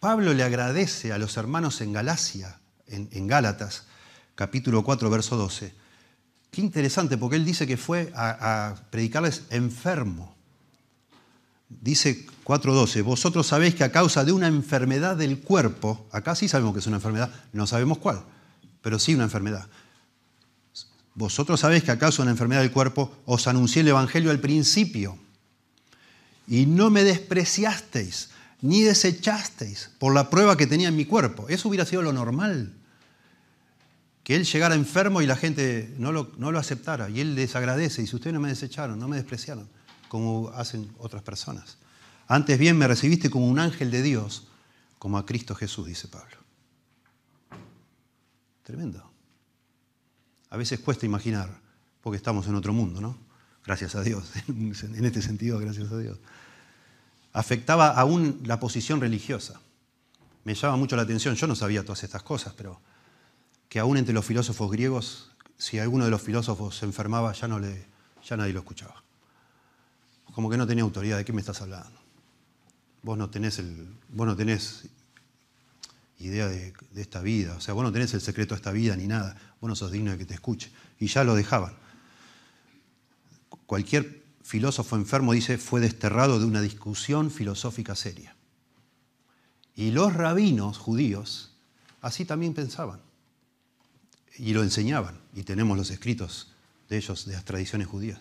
Pablo 0.00 0.34
le 0.34 0.42
agradece 0.42 1.12
a 1.12 1.18
los 1.18 1.36
hermanos 1.36 1.80
en 1.80 1.92
Galacia, 1.92 2.58
en, 2.86 3.26
Gálatas, 3.26 3.84
capítulo 4.34 4.82
4, 4.82 5.10
verso 5.10 5.36
12. 5.36 5.72
Qué 6.50 6.60
interesante, 6.60 7.18
porque 7.18 7.36
él 7.36 7.44
dice 7.44 7.66
que 7.66 7.76
fue 7.76 8.12
a, 8.14 8.68
a 8.68 8.74
predicarles 8.90 9.42
enfermo. 9.50 10.34
Dice 11.68 12.26
4.12, 12.44 13.02
vosotros 13.02 13.46
sabéis 13.46 13.74
que 13.74 13.84
a 13.84 13.90
causa 13.90 14.24
de 14.24 14.32
una 14.32 14.46
enfermedad 14.46 15.16
del 15.16 15.40
cuerpo, 15.40 16.06
acá 16.12 16.34
sí 16.34 16.46
sabemos 16.46 16.74
que 16.74 16.80
es 16.80 16.86
una 16.86 16.96
enfermedad, 16.96 17.30
no 17.52 17.66
sabemos 17.66 17.98
cuál, 17.98 18.22
pero 18.82 18.98
sí 18.98 19.14
una 19.14 19.24
enfermedad. 19.24 19.66
Vosotros 21.14 21.60
sabéis 21.60 21.84
que 21.84 21.90
a 21.90 21.98
causa 21.98 22.18
de 22.18 22.22
una 22.22 22.32
enfermedad 22.32 22.60
del 22.60 22.72
cuerpo 22.72 23.16
os 23.24 23.46
anuncié 23.46 23.82
el 23.82 23.88
Evangelio 23.88 24.30
al 24.30 24.40
principio 24.40 25.18
y 26.46 26.66
no 26.66 26.90
me 26.90 27.04
despreciasteis 27.04 28.30
ni 28.60 28.82
desechasteis 28.82 29.90
por 29.98 30.14
la 30.14 30.30
prueba 30.30 30.56
que 30.56 30.66
tenía 30.66 30.88
en 30.88 30.96
mi 30.96 31.04
cuerpo. 31.04 31.48
Eso 31.48 31.68
hubiera 31.68 31.86
sido 31.86 32.02
lo 32.02 32.12
normal. 32.12 32.72
Que 34.24 34.34
él 34.34 34.44
llegara 34.44 34.74
enfermo 34.74 35.20
y 35.20 35.26
la 35.26 35.36
gente 35.36 35.94
no 35.98 36.10
lo, 36.10 36.58
aceptara. 36.58 37.10
Y 37.10 37.20
él 37.20 37.34
les 37.34 37.54
agradece. 37.54 38.02
Y 38.02 38.06
si 38.06 38.16
ustedes 38.16 38.32
no 38.32 38.40
me 38.40 38.48
desecharon, 38.48 38.98
no 38.98 39.06
me 39.06 39.16
despreciaron, 39.16 39.68
como 40.08 40.48
hacen 40.48 40.90
otras 40.98 41.22
personas. 41.22 41.76
Antes 42.26 42.58
bien 42.58 42.78
me 42.78 42.88
recibiste 42.88 43.28
como 43.28 43.46
un 43.46 43.58
ángel 43.58 43.90
de 43.90 44.02
Dios, 44.02 44.48
como 44.98 45.18
a 45.18 45.26
Cristo 45.26 45.54
Jesús, 45.54 45.86
dice 45.86 46.08
Pablo. 46.08 46.36
Tremendo. 48.62 49.10
A 50.48 50.56
veces 50.56 50.80
cuesta 50.80 51.04
imaginar, 51.04 51.50
porque 52.00 52.16
estamos 52.16 52.46
en 52.46 52.54
otro 52.54 52.72
mundo, 52.72 53.02
¿no? 53.02 53.18
Gracias 53.66 53.94
a 53.94 54.02
Dios, 54.02 54.30
en 54.48 55.04
este 55.04 55.20
sentido, 55.20 55.58
gracias 55.58 55.92
a 55.92 55.98
Dios. 55.98 56.18
Afectaba 57.34 57.88
aún 57.88 58.40
la 58.44 58.58
posición 58.58 59.00
religiosa. 59.00 59.60
Me 60.44 60.54
llama 60.54 60.76
mucho 60.76 60.96
la 60.96 61.02
atención, 61.02 61.34
yo 61.34 61.46
no 61.46 61.54
sabía 61.54 61.82
todas 61.82 62.04
estas 62.04 62.22
cosas, 62.22 62.54
pero 62.56 62.80
que 63.74 63.80
aún 63.80 63.96
entre 63.96 64.14
los 64.14 64.24
filósofos 64.24 64.70
griegos, 64.70 65.32
si 65.58 65.80
alguno 65.80 66.04
de 66.04 66.10
los 66.12 66.22
filósofos 66.22 66.76
se 66.78 66.86
enfermaba, 66.86 67.32
ya, 67.32 67.48
no 67.48 67.58
le, 67.58 67.84
ya 68.24 68.36
nadie 68.36 68.52
lo 68.52 68.60
escuchaba. 68.60 69.02
Como 70.32 70.48
que 70.48 70.56
no 70.56 70.64
tenía 70.64 70.84
autoridad, 70.84 71.16
¿de 71.16 71.24
qué 71.24 71.32
me 71.32 71.40
estás 71.40 71.60
hablando? 71.60 71.98
vos 73.02 73.18
no 73.18 73.30
tenés, 73.30 73.58
el, 73.58 73.88
vos 74.10 74.28
no 74.28 74.36
tenés 74.36 74.84
idea 76.20 76.46
de, 76.46 76.72
esta 76.94 77.20
vida, 77.20 77.56
o 77.56 77.60
sea, 77.60 77.74
vos 77.74 77.82
no 77.82 77.90
tenés 77.90 78.14
el 78.14 78.20
secreto 78.20 78.54
de 78.54 78.58
esta 78.58 78.70
vida 78.70 78.94
ni 78.94 79.08
nada, 79.08 79.36
vos 79.60 79.68
no 79.68 79.74
sos 79.74 79.90
digno 79.90 80.12
de 80.12 80.18
que 80.18 80.24
te 80.24 80.34
escuche. 80.34 80.70
Y 81.00 81.08
ya 81.08 81.24
lo 81.24 81.34
dejaban. 81.34 81.74
Cualquier 83.66 84.22
filósofo 84.44 84.94
enfermo 84.94 85.32
dice 85.32 85.58
fue 85.58 85.80
desterrado 85.80 86.38
de 86.38 86.44
una 86.44 86.60
discusión 86.60 87.28
filosófica 87.28 87.96
seria. 87.96 88.36
Y 89.74 89.90
los 89.90 90.12
rabinos 90.12 90.78
judíos 90.78 91.56
así 92.02 92.24
también 92.24 92.54
pensaban 92.54 93.00
y 94.36 94.52
lo 94.52 94.62
enseñaban, 94.62 95.18
y 95.34 95.42
tenemos 95.42 95.76
los 95.76 95.90
escritos 95.90 96.52
de 96.88 96.96
ellos, 96.96 97.26
de 97.26 97.34
las 97.34 97.44
tradiciones 97.44 97.86
judías. 97.86 98.20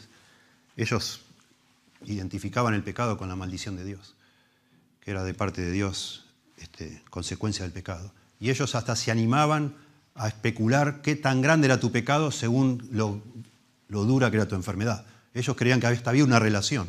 Ellos 0.77 1.21
identificaban 2.05 2.73
el 2.73 2.83
pecado 2.83 3.17
con 3.17 3.29
la 3.29 3.35
maldición 3.35 3.75
de 3.75 3.85
Dios 3.85 4.15
que 5.03 5.11
era 5.11 5.23
de 5.23 5.33
parte 5.33 5.61
de 5.61 5.71
Dios 5.71 6.25
este, 6.57 7.03
consecuencia 7.09 7.63
del 7.63 7.73
pecado. 7.73 8.13
Y 8.39 8.49
ellos 8.49 8.73
hasta 8.75 8.95
se 8.95 9.11
animaban 9.11 9.75
a 10.15 10.27
especular 10.27 11.01
qué 11.01 11.15
tan 11.15 11.41
grande 11.41 11.65
era 11.65 11.79
tu 11.79 11.91
pecado 11.91 12.31
según 12.31 12.87
lo, 12.91 13.21
dura 13.89 14.31
que 14.31 14.37
era 14.37 14.47
tu 14.47 14.55
enfermedad. 14.55 15.05
Ellos 15.33 15.55
creían 15.57 15.79
que 15.79 15.87
había 15.87 16.23
una 16.23 16.39
relación. 16.39 16.87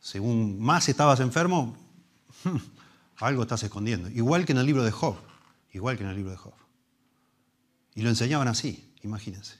Según 0.00 0.60
más 0.60 0.88
estabas 0.88 1.20
enfermo, 1.20 1.76
algo 3.18 3.42
estás 3.42 3.62
escondiendo. 3.64 4.08
Igual 4.08 4.46
que 4.46 4.52
en 4.52 4.58
el 4.58 4.66
libro 4.66 4.84
de 4.84 4.90
Job. 4.90 5.16
Igual 5.72 5.98
que 5.98 6.04
en 6.04 6.10
el 6.10 6.16
libro 6.16 6.30
de 6.30 6.38
Job. 6.38 6.54
Y 7.96 8.02
lo 8.02 8.10
enseñaban 8.10 8.46
así, 8.46 8.92
imagínense. 9.02 9.56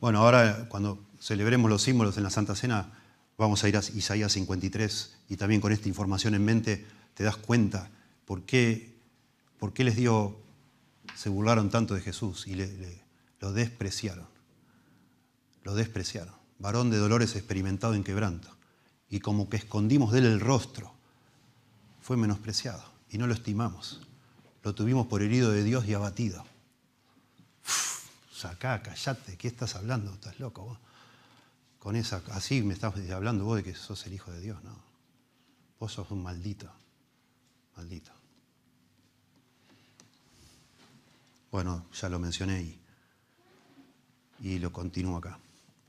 Bueno, 0.00 0.20
ahora 0.20 0.68
cuando 0.68 1.04
celebremos 1.18 1.68
los 1.68 1.82
símbolos 1.82 2.16
en 2.16 2.22
la 2.22 2.30
Santa 2.30 2.54
Cena, 2.54 3.00
Vamos 3.40 3.64
a 3.64 3.70
ir 3.70 3.76
a 3.78 3.80
Isaías 3.80 4.32
53 4.32 5.16
y 5.30 5.36
también 5.38 5.62
con 5.62 5.72
esta 5.72 5.88
información 5.88 6.34
en 6.34 6.44
mente 6.44 6.86
te 7.14 7.24
das 7.24 7.38
cuenta 7.38 7.88
por 8.26 8.42
qué, 8.42 8.98
por 9.58 9.72
qué 9.72 9.82
les 9.82 9.96
dio, 9.96 10.36
se 11.14 11.30
burlaron 11.30 11.70
tanto 11.70 11.94
de 11.94 12.02
Jesús 12.02 12.46
y 12.46 12.54
lo 13.40 13.52
despreciaron. 13.54 14.26
Lo 15.62 15.74
despreciaron. 15.74 16.34
Varón 16.58 16.90
de 16.90 16.98
dolores 16.98 17.34
experimentado 17.34 17.94
en 17.94 18.04
quebranto. 18.04 18.54
Y 19.08 19.20
como 19.20 19.48
que 19.48 19.56
escondimos 19.56 20.12
de 20.12 20.18
él 20.18 20.26
el 20.26 20.40
rostro, 20.40 20.92
fue 22.02 22.18
menospreciado 22.18 22.84
y 23.08 23.16
no 23.16 23.26
lo 23.26 23.32
estimamos. 23.32 24.06
Lo 24.62 24.74
tuvimos 24.74 25.06
por 25.06 25.22
herido 25.22 25.50
de 25.50 25.64
Dios 25.64 25.86
y 25.86 25.94
abatido. 25.94 26.44
sacá, 28.32 28.82
callate, 28.82 29.36
¿qué 29.36 29.48
estás 29.48 29.74
hablando? 29.76 30.12
Estás 30.12 30.38
loco 30.40 30.64
vos 30.64 30.78
con 31.80 31.96
esa, 31.96 32.22
así 32.32 32.62
me 32.62 32.74
estás 32.74 32.94
hablando 33.10 33.44
vos 33.44 33.56
de 33.56 33.64
que 33.64 33.74
sos 33.74 34.06
el 34.06 34.12
Hijo 34.12 34.30
de 34.30 34.40
Dios, 34.40 34.62
¿no? 34.62 34.76
Vos 35.80 35.94
sos 35.94 36.10
un 36.10 36.22
maldito, 36.22 36.70
maldito. 37.74 38.12
Bueno, 41.50 41.86
ya 41.98 42.10
lo 42.10 42.18
mencioné 42.18 42.62
y, 42.62 42.80
y 44.40 44.58
lo 44.58 44.70
continúo 44.70 45.16
acá. 45.16 45.38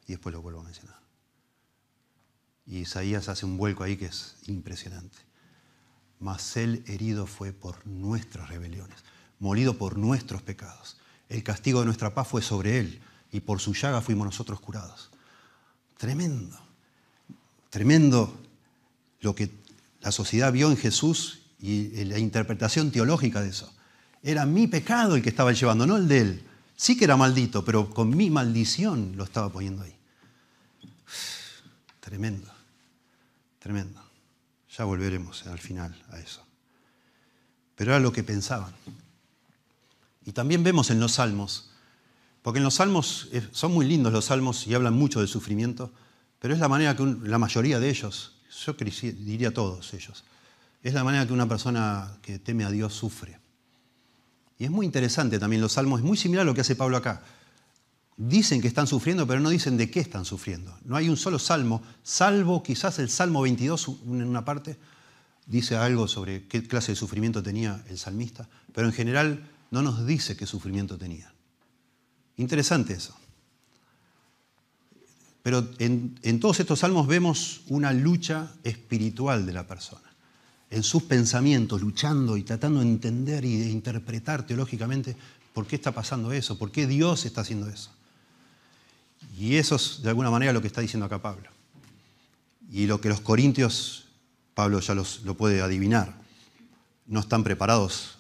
Y 0.08 0.14
después 0.14 0.34
lo 0.34 0.42
vuelvo 0.42 0.62
a 0.62 0.64
mencionar. 0.64 0.98
Y 2.66 2.80
Isaías 2.80 3.28
hace 3.28 3.46
un 3.46 3.58
vuelco 3.58 3.84
ahí 3.84 3.98
que 3.98 4.06
es 4.06 4.38
impresionante. 4.48 5.18
Mas 6.22 6.56
él 6.56 6.84
herido 6.88 7.28
fue 7.28 7.52
por 7.52 7.86
nuestras 7.86 8.48
rebeliones, 8.48 8.98
molido 9.40 9.78
por 9.78 9.98
nuestros 9.98 10.42
pecados. 10.42 10.98
el 11.28 11.44
castigo 11.44 11.80
de 11.80 11.86
nuestra 11.86 12.14
paz 12.14 12.28
fue 12.28 12.42
sobre 12.42 12.80
Él 12.80 13.02
y 13.32 13.40
por 13.40 13.60
su 13.60 13.74
llaga 13.74 14.02
fuimos 14.02 14.26
nosotros 14.26 14.60
curados. 14.60 15.10
Tremendo, 15.98 16.60
tremendo 17.70 18.38
lo 19.22 19.34
que 19.34 19.50
la 20.02 20.12
sociedad 20.12 20.52
vio 20.52 20.70
en 20.70 20.78
Jesús 20.78 21.40
y 21.60 22.04
la 22.06 22.20
interpretación 22.20 22.92
teológica 22.92 23.42
de 23.42 23.50
eso. 23.50 23.72
Era 24.24 24.46
mi 24.46 24.68
pecado 24.68 25.16
el 25.16 25.22
que 25.22 25.30
estaba 25.30 25.54
llevando, 25.54 25.88
no 25.88 25.98
el 25.98 26.08
de 26.08 26.20
Él. 26.20 26.44
Sí 26.76 26.98
que 26.98 27.06
era 27.06 27.16
maldito, 27.16 27.64
pero 27.64 27.90
con 27.90 28.16
mi 28.16 28.30
maldición 28.30 29.14
lo 29.16 29.24
estaba 29.24 29.50
poniendo 29.50 29.84
ahí. 29.84 29.96
Tremendo, 32.00 32.52
tremendo. 33.60 34.01
Ya 34.78 34.86
volveremos 34.86 35.46
al 35.48 35.60
final 35.60 35.96
a 36.10 36.20
eso. 36.20 36.46
Pero 37.76 37.92
era 37.92 38.00
lo 38.00 38.14
que 38.14 38.24
pensaban. 38.24 38.74
Y 40.26 40.32
también 40.32 40.64
vemos 40.64 40.90
en 40.92 41.00
los 41.00 41.14
salmos, 41.14 41.72
porque 42.42 42.60
en 42.60 42.64
los 42.64 42.76
salmos 42.76 43.30
son 43.52 43.74
muy 43.74 43.86
lindos 43.86 44.14
los 44.14 44.26
salmos 44.26 44.68
y 44.68 44.74
hablan 44.74 44.94
mucho 44.94 45.20
del 45.20 45.28
sufrimiento, 45.28 45.92
pero 46.40 46.54
es 46.54 46.60
la 46.60 46.68
manera 46.68 46.96
que 46.96 47.04
la 47.24 47.38
mayoría 47.38 47.80
de 47.80 47.90
ellos, 47.90 48.34
yo 48.66 48.74
diría 48.74 49.54
todos 49.54 49.94
ellos, 49.94 50.24
es 50.84 50.94
la 50.94 51.04
manera 51.04 51.26
que 51.26 51.34
una 51.34 51.48
persona 51.48 52.18
que 52.22 52.40
teme 52.40 52.64
a 52.64 52.72
Dios 52.72 52.94
sufre. 52.94 53.40
Y 54.58 54.66
es 54.66 54.72
muy 54.72 54.86
interesante 54.86 55.40
también 55.40 55.62
los 55.62 55.74
salmos, 55.74 56.00
es 56.00 56.06
muy 56.06 56.18
similar 56.18 56.44
a 56.44 56.46
lo 56.46 56.54
que 56.54 56.62
hace 56.62 56.76
Pablo 56.76 56.98
acá. 56.98 57.24
Dicen 58.18 58.62
que 58.62 58.68
están 58.68 58.88
sufriendo, 58.88 59.26
pero 59.26 59.40
no 59.40 59.50
dicen 59.50 59.78
de 59.78 59.90
qué 59.90 60.00
están 60.00 60.26
sufriendo. 60.26 60.78
No 60.86 60.96
hay 60.96 61.10
un 61.10 61.18
solo 61.18 61.40
salmo, 61.40 61.82
salvo 62.04 62.62
quizás 62.62 63.00
el 63.00 63.10
Salmo 63.10 63.42
22 63.42 63.88
en 64.06 64.28
una 64.28 64.46
parte, 64.46 64.78
dice 65.48 65.76
algo 65.76 66.08
sobre 66.08 66.48
qué 66.48 66.68
clase 66.68 66.92
de 66.92 66.96
sufrimiento 66.96 67.42
tenía 67.42 67.84
el 67.90 67.98
salmista, 67.98 68.48
pero 68.74 68.88
en 68.88 68.94
general 68.94 69.50
no 69.72 69.82
nos 69.82 70.06
dice 70.06 70.36
qué 70.38 70.46
sufrimiento 70.46 70.98
tenía. 70.98 71.34
Interesante 72.38 72.94
eso. 72.94 73.16
Pero 75.44 75.68
en, 75.80 76.40
todos 76.40 76.60
estos 76.60 76.80
salmos 76.80 77.08
vemos 77.08 77.62
una 77.68 77.94
lucha 77.94 78.52
espiritual 78.64 79.46
de 79.46 79.54
la 79.54 79.66
persona, 79.66 80.14
en 80.70 80.84
sus 80.84 81.04
pensamientos, 81.04 81.82
luchando 81.82 82.38
y 82.38 82.44
tratando 82.44 82.80
de 82.80 82.86
entender 82.86 83.44
y 83.44 83.58
de 83.58 83.70
interpretar 83.70 84.46
teológicamente 84.46 85.16
por 85.54 85.66
qué 85.66 85.76
está 85.76 85.92
pasando 85.92 86.32
eso, 86.32 86.58
por 86.58 86.72
qué 86.72 86.86
Dios 86.86 87.26
está 87.26 87.42
haciendo 87.42 87.68
eso. 87.68 87.92
Y 89.38 89.56
eso 89.56 89.76
es 89.76 90.02
de 90.02 90.10
alguna 90.10 90.30
manera 90.30 90.54
lo 90.54 90.62
que 90.62 90.68
está 90.68 90.82
diciendo 90.82 91.06
acá 91.06 91.22
Pablo. 91.22 91.50
Y 92.72 92.88
lo 92.88 93.02
que 93.02 93.10
los 93.10 93.22
corintios, 93.22 94.06
Pablo 94.54 94.80
ya 94.80 94.94
lo 94.96 95.36
puede 95.36 95.62
adivinar, 95.62 96.14
no 97.06 97.20
están 97.20 97.44
preparados 97.44 98.18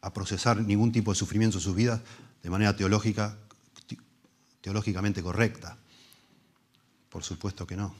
a 0.00 0.12
procesar 0.12 0.60
ningún 0.60 0.92
tipo 0.92 1.12
de 1.12 1.18
sufrimiento 1.18 1.58
en 1.58 1.62
sus 1.62 1.74
vidas 1.74 2.00
de 2.42 2.50
manera 2.50 2.76
teológica, 2.76 3.36
teológicamente 4.60 5.22
correcta. 5.22 5.76
Por 7.08 7.24
supuesto 7.24 7.66
que 7.66 7.76
no. 7.76 7.94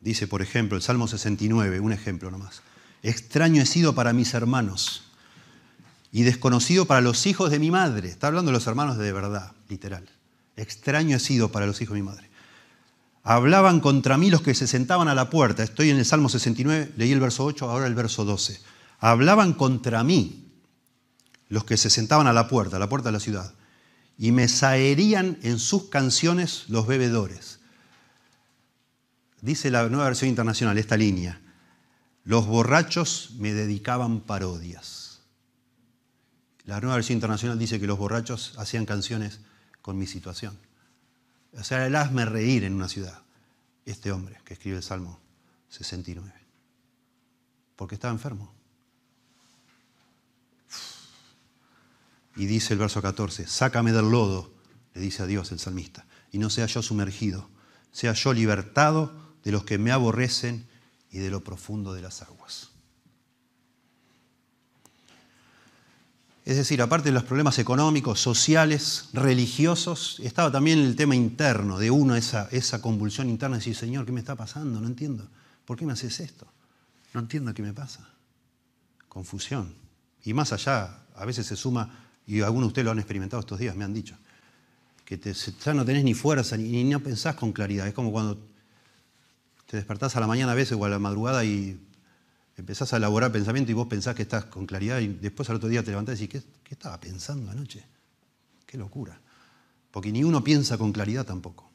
Dice, 0.00 0.26
por 0.26 0.42
ejemplo, 0.42 0.76
el 0.76 0.82
Salmo 0.82 1.08
69, 1.08 1.80
un 1.80 1.92
ejemplo 1.92 2.30
nomás. 2.30 2.62
Extraño 3.02 3.62
he 3.62 3.66
sido 3.66 3.94
para 3.94 4.12
mis 4.12 4.34
hermanos 4.34 5.02
y 6.12 6.22
desconocido 6.22 6.86
para 6.86 7.00
los 7.00 7.26
hijos 7.26 7.50
de 7.50 7.58
mi 7.58 7.70
madre. 7.70 8.08
Está 8.08 8.28
hablando 8.28 8.50
de 8.50 8.56
los 8.56 8.66
hermanos 8.66 8.96
de 8.96 9.12
verdad, 9.12 9.52
literal. 9.68 10.08
Extraño 10.56 11.16
he 11.16 11.20
sido 11.20 11.52
para 11.52 11.66
los 11.66 11.80
hijos 11.80 11.94
de 11.94 12.00
mi 12.00 12.08
madre. 12.08 12.30
Hablaban 13.22 13.80
contra 13.80 14.16
mí 14.16 14.30
los 14.30 14.40
que 14.40 14.54
se 14.54 14.66
sentaban 14.66 15.08
a 15.08 15.14
la 15.14 15.30
puerta. 15.30 15.62
Estoy 15.62 15.90
en 15.90 15.98
el 15.98 16.04
Salmo 16.04 16.28
69, 16.28 16.92
leí 16.96 17.12
el 17.12 17.20
verso 17.20 17.44
8, 17.44 17.68
ahora 17.68 17.86
el 17.86 17.94
verso 17.94 18.24
12. 18.24 18.60
Hablaban 19.00 19.52
contra 19.52 20.02
mí 20.04 20.46
los 21.48 21.64
que 21.64 21.76
se 21.76 21.90
sentaban 21.90 22.26
a 22.26 22.32
la 22.32 22.48
puerta, 22.48 22.76
a 22.76 22.80
la 22.80 22.88
puerta 22.88 23.08
de 23.08 23.12
la 23.12 23.20
ciudad, 23.20 23.52
y 24.18 24.32
me 24.32 24.48
saerían 24.48 25.38
en 25.42 25.58
sus 25.58 25.88
canciones 25.88 26.64
los 26.68 26.86
bebedores. 26.86 27.58
Dice 29.42 29.70
la 29.70 29.88
nueva 29.88 30.06
versión 30.06 30.30
internacional 30.30 30.78
esta 30.78 30.96
línea, 30.96 31.40
los 32.24 32.46
borrachos 32.46 33.32
me 33.38 33.52
dedicaban 33.52 34.20
parodias. 34.20 35.20
La 36.64 36.80
nueva 36.80 36.96
versión 36.96 37.16
internacional 37.16 37.58
dice 37.58 37.78
que 37.78 37.86
los 37.86 37.98
borrachos 37.98 38.54
hacían 38.56 38.86
canciones 38.86 39.40
con 39.86 39.96
mi 39.96 40.08
situación. 40.08 40.58
O 41.56 41.62
sea, 41.62 41.86
el 41.86 41.94
hazme 41.94 42.24
reír 42.24 42.64
en 42.64 42.74
una 42.74 42.88
ciudad, 42.88 43.22
este 43.84 44.10
hombre 44.10 44.40
que 44.44 44.54
escribe 44.54 44.78
el 44.78 44.82
Salmo 44.82 45.20
69, 45.68 46.34
porque 47.76 47.94
estaba 47.94 48.12
enfermo. 48.12 48.52
Y 52.34 52.46
dice 52.46 52.72
el 52.72 52.80
verso 52.80 53.00
14, 53.00 53.46
sácame 53.46 53.92
del 53.92 54.10
lodo, 54.10 54.52
le 54.92 55.00
dice 55.00 55.22
a 55.22 55.26
Dios 55.26 55.52
el 55.52 55.60
salmista, 55.60 56.04
y 56.32 56.38
no 56.38 56.50
sea 56.50 56.66
yo 56.66 56.82
sumergido, 56.82 57.48
sea 57.92 58.12
yo 58.12 58.32
libertado 58.32 59.12
de 59.44 59.52
los 59.52 59.62
que 59.62 59.78
me 59.78 59.92
aborrecen 59.92 60.66
y 61.12 61.18
de 61.18 61.30
lo 61.30 61.44
profundo 61.44 61.94
de 61.94 62.02
las 62.02 62.22
aguas. 62.22 62.72
Es 66.46 66.56
decir, 66.56 66.80
aparte 66.80 67.08
de 67.08 67.12
los 67.12 67.24
problemas 67.24 67.58
económicos, 67.58 68.20
sociales, 68.20 69.08
religiosos, 69.12 70.20
estaba 70.22 70.52
también 70.52 70.78
el 70.78 70.94
tema 70.94 71.16
interno 71.16 71.76
de 71.76 71.90
uno, 71.90 72.14
esa, 72.14 72.80
convulsión 72.80 73.28
interna 73.28 73.56
de 73.56 73.58
decir, 73.58 73.74
Señor, 73.74 74.06
¿qué 74.06 74.12
me 74.12 74.20
está 74.20 74.36
pasando? 74.36 74.80
No 74.80 74.86
entiendo. 74.86 75.26
¿Por 75.64 75.76
qué 75.76 75.84
me 75.84 75.92
haces 75.92 76.20
esto? 76.20 76.46
No 77.14 77.18
entiendo 77.18 77.52
qué 77.52 77.62
me 77.62 77.72
pasa. 77.72 78.08
Confusión. 79.08 79.74
Y 80.22 80.34
más 80.34 80.52
allá, 80.52 81.00
a 81.16 81.24
veces 81.24 81.48
se 81.48 81.56
suma 81.56 82.06
y 82.28 82.40
algunos 82.42 82.68
de 82.68 82.68
ustedes 82.68 82.84
lo 82.84 82.92
han 82.92 83.00
experimentado 83.00 83.40
estos 83.40 83.58
días, 83.58 83.74
me 83.74 83.84
han 83.84 83.92
dicho, 83.92 84.16
que 85.04 85.18
ya 85.18 85.74
no 85.74 85.84
tenés 85.84 86.04
ni 86.04 86.14
fuerza, 86.14 86.56
ni, 86.56 86.84
no 86.84 87.00
pensás 87.00 87.34
con 87.34 87.50
claridad. 87.50 87.88
Es 87.88 87.94
como 87.94 88.12
cuando 88.12 88.38
te 89.66 89.78
despertás 89.78 90.14
a 90.14 90.20
la 90.20 90.28
mañana 90.28 90.52
a 90.52 90.54
veces 90.54 90.78
o 90.78 90.84
a 90.84 90.88
la 90.88 91.00
madrugada 91.00 91.44
y 91.44 91.76
empezás 92.56 92.92
a 92.92 92.96
elaborar 92.96 93.32
pensamiento 93.32 93.70
y 93.70 93.74
vos 93.74 93.86
pensás 93.86 94.14
que 94.14 94.22
estás 94.22 94.46
con 94.46 94.66
claridad 94.66 95.00
y 95.00 95.08
después 95.08 95.48
al 95.50 95.56
otro 95.56 95.68
día 95.68 95.82
te 95.82 95.90
levantás 95.90 96.18
y 96.20 96.26
decís, 96.26 96.42
¿qué, 96.42 96.60
qué 96.64 96.74
estaba 96.74 96.98
pensando 96.98 97.50
anoche? 97.50 97.84
Qué 98.66 98.78
locura. 98.78 99.20
Porque 99.90 100.12
ni 100.12 100.24
uno 100.24 100.42
piensa 100.42 100.78
con 100.78 100.92
claridad 100.92 101.24
tampoco. 101.24 101.70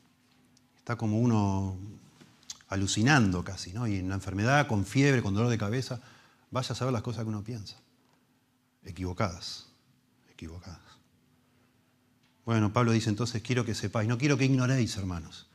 Está 0.77 0.95
como 0.95 1.19
uno 1.19 1.77
alucinando 2.67 3.43
casi, 3.43 3.73
¿no? 3.73 3.87
Y 3.87 3.97
en 3.97 4.09
la 4.09 4.15
enfermedad, 4.15 4.67
con 4.67 4.85
fiebre, 4.85 5.21
con 5.21 5.33
dolor 5.33 5.49
de 5.49 5.57
cabeza, 5.57 6.01
vaya 6.49 6.73
a 6.73 6.75
saber 6.75 6.93
las 6.93 7.01
cosas 7.01 7.23
que 7.23 7.29
uno 7.29 7.43
piensa. 7.43 7.77
Equivocadas 8.83 9.71
equivocadas. 10.41 10.79
Bueno, 12.45 12.73
Pablo 12.73 12.91
dice 12.91 13.11
entonces, 13.11 13.43
quiero 13.43 13.63
que 13.63 13.75
sepáis, 13.75 14.09
no 14.09 14.17
quiero 14.17 14.37
que 14.37 14.45
ignoréis, 14.45 14.97
hermanos, 14.97 15.47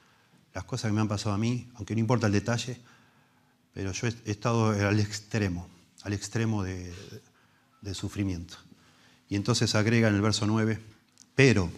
las 0.55 0.63
cosas 0.63 0.91
que 0.91 0.95
me 0.95 1.01
han 1.01 1.09
pasado 1.09 1.35
a 1.35 1.39
mí, 1.39 1.69
aunque 1.75 1.95
no 1.95 2.01
importa 2.01 2.29
el 2.29 2.33
detalle, 2.33 2.81
pero 3.77 3.93
yo 3.93 4.07
he 4.07 4.31
estado 4.31 4.71
al 4.71 4.99
extremo, 5.01 5.69
al 6.01 6.15
extremo 6.15 6.63
de, 6.63 6.95
sufrimiento. 7.93 8.57
Y 9.29 9.37
entonces 9.37 9.75
agrega 9.75 10.09
en 10.09 10.15
el 10.15 10.23
verso 10.23 10.47
9, 10.47 10.81
pero 11.35 11.71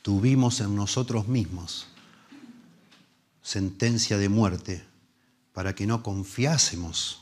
tuvimos 0.00 0.60
en 0.60 0.74
nosotros 0.74 1.28
mismos 1.28 1.88
sentencia 3.42 4.16
de 4.16 4.30
muerte 4.30 4.82
para 5.52 5.74
que 5.74 5.86
no 5.86 6.02
confiásemos 6.02 7.20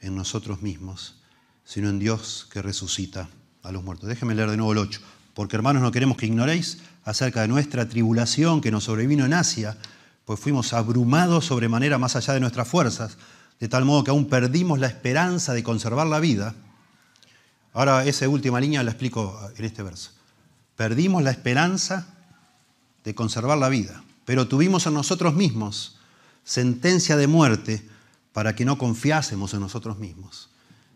en 0.00 0.16
nosotros 0.16 0.60
mismos, 0.60 1.22
sino 1.64 1.88
en 1.88 2.00
Dios 2.00 2.48
que 2.50 2.62
resucita 2.62 3.28
a 3.62 3.70
los 3.70 3.84
muertos. 3.84 4.08
Déjenme 4.08 4.34
leer 4.34 4.50
de 4.50 4.56
nuevo 4.56 4.72
el 4.72 4.78
8. 4.78 5.00
Porque 5.34 5.54
hermanos, 5.54 5.82
no 5.82 5.92
queremos 5.92 6.16
que 6.16 6.26
ignoréis 6.26 6.78
acerca 7.04 7.42
de 7.42 7.48
nuestra 7.48 7.88
tribulación 7.88 8.60
que 8.60 8.72
nos 8.72 8.84
sobrevino 8.84 9.24
en 9.24 9.34
Asia, 9.34 9.78
pues 10.24 10.40
fuimos 10.40 10.72
abrumados 10.72 11.46
sobremanera 11.46 11.98
más 11.98 12.16
allá 12.16 12.34
de 12.34 12.40
nuestras 12.40 12.68
fuerzas, 12.68 13.18
de 13.60 13.68
tal 13.68 13.84
modo 13.84 14.04
que 14.04 14.10
aún 14.10 14.26
perdimos 14.26 14.78
la 14.78 14.86
esperanza 14.86 15.52
de 15.52 15.62
conservar 15.62 16.06
la 16.06 16.20
vida. 16.20 16.54
Ahora 17.72 18.04
esa 18.04 18.28
última 18.28 18.60
línea 18.60 18.82
la 18.82 18.90
explico 18.90 19.38
en 19.56 19.64
este 19.64 19.82
verso. 19.82 20.10
Perdimos 20.76 21.22
la 21.22 21.30
esperanza 21.30 22.06
de 23.04 23.14
conservar 23.14 23.58
la 23.58 23.68
vida, 23.68 24.02
pero 24.24 24.48
tuvimos 24.48 24.86
en 24.86 24.94
nosotros 24.94 25.34
mismos 25.34 25.98
sentencia 26.44 27.16
de 27.16 27.26
muerte 27.26 27.88
para 28.32 28.54
que 28.54 28.64
no 28.64 28.78
confiásemos 28.78 29.54
en 29.54 29.60
nosotros 29.60 29.98
mismos, 29.98 30.50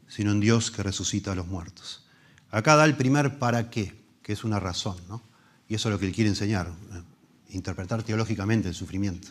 sino 0.09 0.33
en 0.33 0.41
Dios 0.41 0.71
que 0.71 0.83
resucita 0.83 1.33
a 1.33 1.35
los 1.35 1.47
muertos. 1.47 2.05
Acá 2.51 2.77
da 2.77 2.85
el 2.85 2.97
primer 2.97 3.39
para 3.39 3.71
qué, 3.71 4.01
que 4.23 4.33
es 4.33 4.45
una 4.45 4.59
razón, 4.59 4.97
¿no? 5.09 5.23
Y 5.69 5.75
eso 5.75 5.89
es 5.89 5.93
lo 5.93 5.99
que 5.99 6.07
él 6.07 6.15
quiere 6.15 6.31
enseñar, 6.31 6.73
eh, 6.93 7.03
interpretar 7.51 8.03
teológicamente 8.03 8.69
el 8.69 8.75
sufrimiento. 8.75 9.29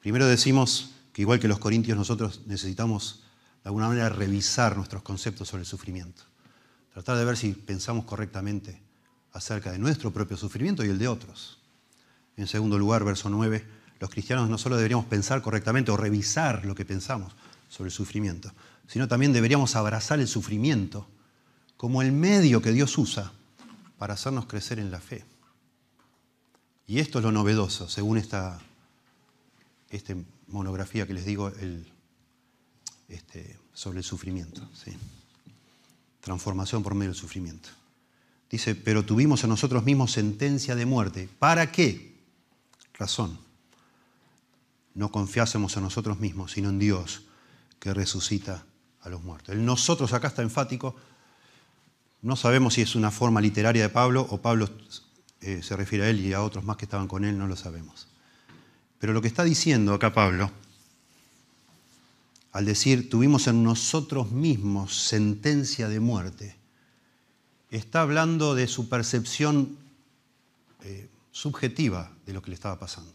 Primero 0.00 0.26
decimos 0.26 0.90
que 1.12 1.22
igual 1.22 1.40
que 1.40 1.48
los 1.48 1.58
corintios 1.58 1.96
nosotros 1.96 2.42
necesitamos 2.46 3.22
de 3.62 3.68
alguna 3.68 3.88
manera 3.88 4.08
revisar 4.08 4.76
nuestros 4.76 5.02
conceptos 5.02 5.48
sobre 5.48 5.62
el 5.62 5.66
sufrimiento. 5.66 6.22
Tratar 6.92 7.18
de 7.18 7.24
ver 7.24 7.36
si 7.36 7.52
pensamos 7.52 8.04
correctamente 8.04 8.80
acerca 9.32 9.72
de 9.72 9.78
nuestro 9.78 10.12
propio 10.12 10.36
sufrimiento 10.36 10.84
y 10.84 10.88
el 10.88 10.98
de 10.98 11.08
otros. 11.08 11.58
En 12.36 12.46
segundo 12.46 12.78
lugar, 12.78 13.04
verso 13.04 13.28
9, 13.28 13.66
los 13.98 14.10
cristianos 14.10 14.48
no 14.48 14.58
solo 14.58 14.76
deberíamos 14.76 15.06
pensar 15.06 15.42
correctamente 15.42 15.90
o 15.90 15.96
revisar 15.96 16.64
lo 16.64 16.74
que 16.74 16.84
pensamos 16.84 17.34
sobre 17.68 17.88
el 17.88 17.92
sufrimiento, 17.92 18.52
sino 18.86 19.08
también 19.08 19.32
deberíamos 19.32 19.74
abrazar 19.74 20.20
el 20.20 20.28
sufrimiento 20.28 21.08
como 21.76 22.02
el 22.02 22.12
medio 22.12 22.62
que 22.62 22.72
Dios 22.72 22.96
usa 22.98 23.32
para 23.98 24.14
hacernos 24.14 24.46
crecer 24.46 24.78
en 24.78 24.90
la 24.90 25.00
fe. 25.00 25.24
Y 26.86 27.00
esto 27.00 27.18
es 27.18 27.24
lo 27.24 27.32
novedoso, 27.32 27.88
según 27.88 28.18
esta, 28.18 28.60
monografía 30.48 31.06
que 31.06 31.14
les 31.14 31.24
digo 31.24 31.50
este, 33.08 33.58
sobre 33.72 33.98
el 33.98 34.04
sufrimiento. 34.04 34.62
Transformación 36.20 36.82
por 36.82 36.94
medio 36.94 37.10
del 37.12 37.20
sufrimiento. 37.20 37.68
Dice, 38.48 38.76
pero 38.76 39.04
tuvimos 39.04 39.42
en 39.42 39.50
nosotros 39.50 39.84
mismos 39.84 40.12
sentencia 40.12 40.76
de 40.76 40.86
muerte. 40.86 41.28
¿Para 41.38 41.72
qué? 41.72 42.14
Razón. 42.94 43.38
No 44.94 45.10
confiásemos 45.10 45.76
en 45.76 45.82
nosotros 45.82 46.20
mismos, 46.20 46.52
sino 46.52 46.70
en 46.70 46.78
Dios 46.78 47.22
que 47.80 47.92
resucita 47.92 48.64
a 49.02 49.08
los 49.08 49.22
muertos. 49.22 49.54
El 49.54 49.64
nosotros 49.64 50.12
acá 50.12 50.28
está 50.28 50.42
enfático. 50.42 50.96
No 52.22 52.36
sabemos 52.36 52.74
si 52.74 52.82
es 52.82 52.94
una 52.94 53.10
forma 53.10 53.40
literaria 53.40 53.82
de 53.82 53.88
Pablo 53.88 54.26
o 54.30 54.40
Pablo 54.40 54.68
eh, 55.46 55.62
se 55.62 55.76
refiere 55.76 56.06
a 56.06 56.10
él 56.10 56.18
y 56.18 56.32
a 56.32 56.42
otros 56.42 56.64
más 56.64 56.76
que 56.76 56.86
estaban 56.86 57.06
con 57.06 57.24
él, 57.24 57.38
no 57.38 57.46
lo 57.46 57.54
sabemos. 57.54 58.08
Pero 58.98 59.12
lo 59.12 59.22
que 59.22 59.28
está 59.28 59.44
diciendo 59.44 59.94
acá 59.94 60.12
Pablo, 60.12 60.50
al 62.50 62.64
decir 62.64 63.08
tuvimos 63.08 63.46
en 63.46 63.62
nosotros 63.62 64.32
mismos 64.32 65.06
sentencia 65.06 65.88
de 65.88 66.00
muerte, 66.00 66.56
está 67.70 68.00
hablando 68.00 68.56
de 68.56 68.66
su 68.66 68.88
percepción 68.88 69.76
eh, 70.82 71.08
subjetiva 71.30 72.10
de 72.26 72.32
lo 72.32 72.42
que 72.42 72.50
le 72.50 72.54
estaba 72.54 72.80
pasando. 72.80 73.14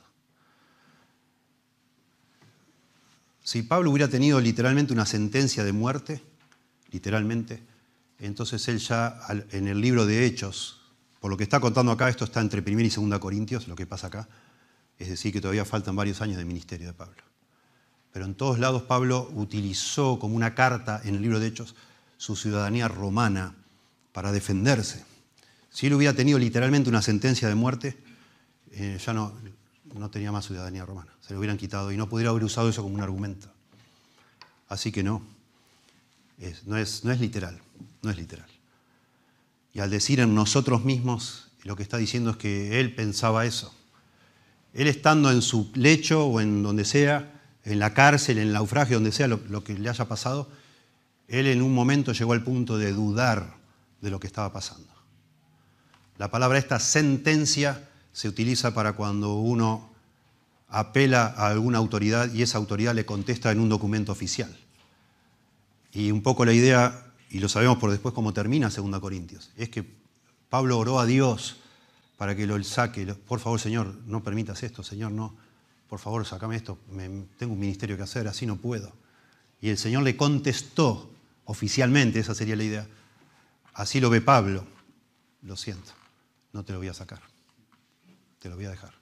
Si 3.44 3.64
Pablo 3.64 3.92
hubiera 3.92 4.08
tenido 4.08 4.40
literalmente 4.40 4.94
una 4.94 5.06
sentencia 5.06 5.66
de 5.66 5.74
muerte, 5.74 6.22
literalmente, 6.92 7.62
entonces 8.20 8.66
él 8.70 8.80
ya 8.80 9.20
en 9.52 9.68
el 9.68 9.82
libro 9.82 10.06
de 10.06 10.26
Hechos, 10.26 10.81
por 11.22 11.30
lo 11.30 11.38
que 11.38 11.44
está 11.44 11.60
contando 11.60 11.92
acá, 11.92 12.10
esto 12.10 12.26
está 12.26 12.42
entre 12.42 12.62
1 12.62 12.82
y 12.82 12.90
2 12.90 13.20
Corintios, 13.20 13.68
lo 13.68 13.76
que 13.76 13.86
pasa 13.86 14.08
acá, 14.08 14.28
es 14.98 15.08
decir, 15.08 15.32
que 15.32 15.40
todavía 15.40 15.64
faltan 15.66 15.96
varios 15.96 16.20
años 16.20 16.38
de 16.38 16.46
ministerio 16.46 16.88
de 16.88 16.94
Pablo. 16.94 17.22
Pero 18.12 18.26
en 18.26 18.34
todos 18.34 18.58
lados 18.58 18.82
Pablo 18.84 19.30
utilizó 19.36 20.18
como 20.18 20.36
una 20.36 20.56
carta 20.56 21.00
en 21.04 21.16
el 21.16 21.22
libro 21.22 21.40
de 21.40 21.48
Hechos 21.48 21.76
su 22.18 22.36
ciudadanía 22.36 22.88
romana 22.88 23.54
para 24.12 24.32
defenderse. 24.32 25.06
Si 25.70 25.88
él 25.88 25.94
hubiera 25.94 26.14
tenido 26.16 26.40
literalmente 26.40 26.90
una 26.90 27.04
sentencia 27.04 27.48
de 27.48 27.56
muerte, 27.56 27.98
eh, 28.72 29.00
ya 29.04 29.14
no, 29.14 29.34
no 29.94 30.10
tenía 30.10 30.32
más 30.32 30.48
ciudadanía 30.48 30.86
romana. 30.86 31.12
Se 31.22 31.34
lo 31.34 31.40
hubieran 31.40 31.58
quitado 31.58 31.92
y 31.92 31.98
no 31.98 32.10
pudiera 32.10 32.32
haber 32.32 32.44
usado 32.44 32.68
eso 32.68 32.82
como 32.82 32.96
un 32.96 33.02
argumento. 33.02 33.48
Así 34.68 34.92
que 34.92 35.04
no, 35.04 35.22
no, 36.66 36.78
es, 36.78 37.06
no 37.06 37.12
es 37.12 37.20
literal, 37.20 37.62
no 38.02 38.10
es 38.10 38.18
literal. 38.18 38.51
Y 39.74 39.80
al 39.80 39.90
decir 39.90 40.20
en 40.20 40.36
nosotros 40.36 40.84
mismos, 40.84 41.48
lo 41.64 41.76
que 41.76 41.84
está 41.84 41.98
diciendo 41.98 42.32
es 42.32 42.38
que 42.38 42.80
él 42.80 42.94
pensaba 42.94 43.46
eso. 43.46 43.74
Él 44.74 44.88
estando 44.88 45.32
en 45.32 45.42
su 45.42 45.72
lecho 45.76 46.26
o 46.26 46.42
en 46.42 46.64
donde 46.64 46.86
sea, 46.86 47.42
en 47.64 47.80
la 47.80 47.94
cárcel, 47.94 48.38
en 48.38 48.48
el 48.48 48.54
naufragio, 48.54 48.98
donde 48.98 49.12
sea 49.12 49.28
lo 49.28 49.64
que 49.64 49.78
le 49.78 49.90
haya 49.90 50.08
pasado, 50.08 50.50
él 51.28 51.48
en 51.48 51.62
un 51.62 51.74
momento 51.74 52.12
llegó 52.12 52.34
al 52.34 52.44
punto 52.44 52.78
de 52.78 52.92
dudar 52.92 53.56
de 54.02 54.10
lo 54.10 54.20
que 54.20 54.28
estaba 54.28 54.52
pasando. 54.52 54.92
La 56.18 56.30
palabra 56.30 56.58
esta 56.58 56.80
sentencia 56.80 57.88
se 58.12 58.28
utiliza 58.28 58.74
para 58.74 58.94
cuando 58.94 59.36
uno 59.36 59.92
apela 60.68 61.26
a 61.26 61.48
alguna 61.48 61.78
autoridad 61.78 62.32
y 62.34 62.42
esa 62.42 62.58
autoridad 62.58 62.94
le 62.94 63.06
contesta 63.06 63.52
en 63.52 63.60
un 63.60 63.70
documento 63.70 64.12
oficial. 64.12 64.56
Y 65.94 66.12
un 66.12 66.22
poco 66.22 66.46
la 66.46 66.54
idea, 66.54 67.11
y 67.32 67.40
lo 67.40 67.50
sabemos 67.50 67.78
por 67.78 67.92
después 67.92 68.14
cómo 68.14 68.34
termina 68.34 68.70
2 68.70 69.00
Corintios, 69.00 69.52
es 69.58 69.70
que 69.70 69.86
Pablo 70.50 70.78
oró 70.78 71.00
a 71.00 71.06
Dios 71.06 71.58
para 72.18 72.36
que 72.36 72.46
lo 72.46 72.62
saque. 72.64 73.06
Por 73.16 73.40
favor, 73.40 73.60
Señor, 73.60 73.96
no 74.06 74.24
permitas 74.24 74.62
esto, 74.64 74.84
Señor, 74.84 75.12
no. 75.12 75.36
Por 75.90 76.00
favor, 76.00 76.26
sacame 76.26 76.56
esto, 76.56 76.78
tengo 77.38 77.54
un 77.54 77.60
ministerio 77.60 77.98
que 77.98 78.04
hacer, 78.04 78.28
así 78.28 78.46
no 78.46 78.58
puedo. 78.58 78.94
Y 79.62 79.70
el 79.70 79.78
Señor 79.78 80.04
le 80.04 80.16
contestó 80.16 81.12
oficialmente, 81.46 82.20
esa 82.20 82.36
sería 82.36 82.56
la 82.56 82.64
idea, 82.64 82.88
Así 83.74 84.00
lo 84.00 84.10
ve 84.10 84.22
Pablo. 84.22 84.66
Lo 85.44 85.56
siento, 85.56 85.92
no 86.54 86.64
te 86.64 86.74
lo 86.74 86.80
voy 86.80 86.90
a 86.90 86.94
sacar. 86.94 87.22
Te 88.40 88.50
lo 88.50 88.56
voy 88.56 88.66
a 88.66 88.72
dejar. 88.72 88.94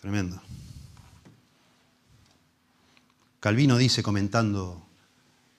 Tremendo. 0.00 0.40
Calvino 3.40 3.76
dice, 3.76 4.02
comentando 4.02 4.85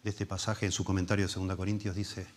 este 0.09 0.25
pasaje 0.25 0.65
en 0.65 0.71
su 0.71 0.83
comentario 0.83 1.27
de 1.27 1.33
2 1.33 1.55
Corintios, 1.55 1.95
dice, 1.95 2.27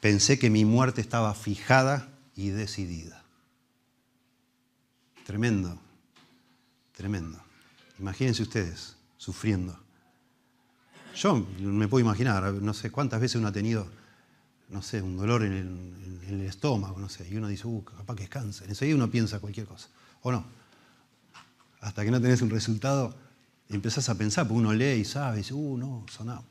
pensé 0.00 0.38
que 0.38 0.50
mi 0.50 0.64
muerte 0.64 1.00
estaba 1.00 1.34
fijada 1.34 2.08
y 2.34 2.50
decidida. 2.50 3.22
Tremendo, 5.24 5.78
tremendo. 6.92 7.42
Imagínense 7.98 8.42
ustedes 8.42 8.96
sufriendo 9.16 9.86
yo 11.16 11.46
me 11.58 11.88
puedo 11.88 12.04
imaginar, 12.04 12.52
no 12.52 12.74
sé 12.74 12.90
cuántas 12.90 13.20
veces 13.20 13.36
uno 13.36 13.48
ha 13.48 13.52
tenido, 13.52 13.86
no 14.68 14.82
sé, 14.82 15.00
un 15.00 15.16
dolor 15.16 15.42
en 15.42 16.22
el, 16.28 16.40
estómago, 16.42 16.98
no 16.98 17.08
sé, 17.08 17.26
y 17.28 17.36
uno 17.36 17.48
dice, 17.48 17.66
uh, 17.66 17.82
capaz 17.84 18.14
que 18.14 18.24
es 18.24 18.28
cáncer. 18.28 18.68
Enseguida 18.68 18.96
uno 18.96 19.10
piensa 19.10 19.40
cualquier 19.40 19.66
cosa. 19.66 19.88
¿O 20.22 20.30
no? 20.30 20.44
Hasta 21.80 22.04
que 22.04 22.10
no 22.10 22.20
tenés 22.20 22.42
un 22.42 22.50
resultado, 22.50 23.14
empezás 23.68 24.08
a 24.08 24.16
pensar, 24.16 24.46
porque 24.46 24.58
uno 24.58 24.72
lee 24.74 25.00
y 25.00 25.04
sabe, 25.04 25.36
y 25.36 25.38
dice, 25.38 25.54
uh, 25.54 25.78
no, 25.78 26.04
sonado. 26.10 26.44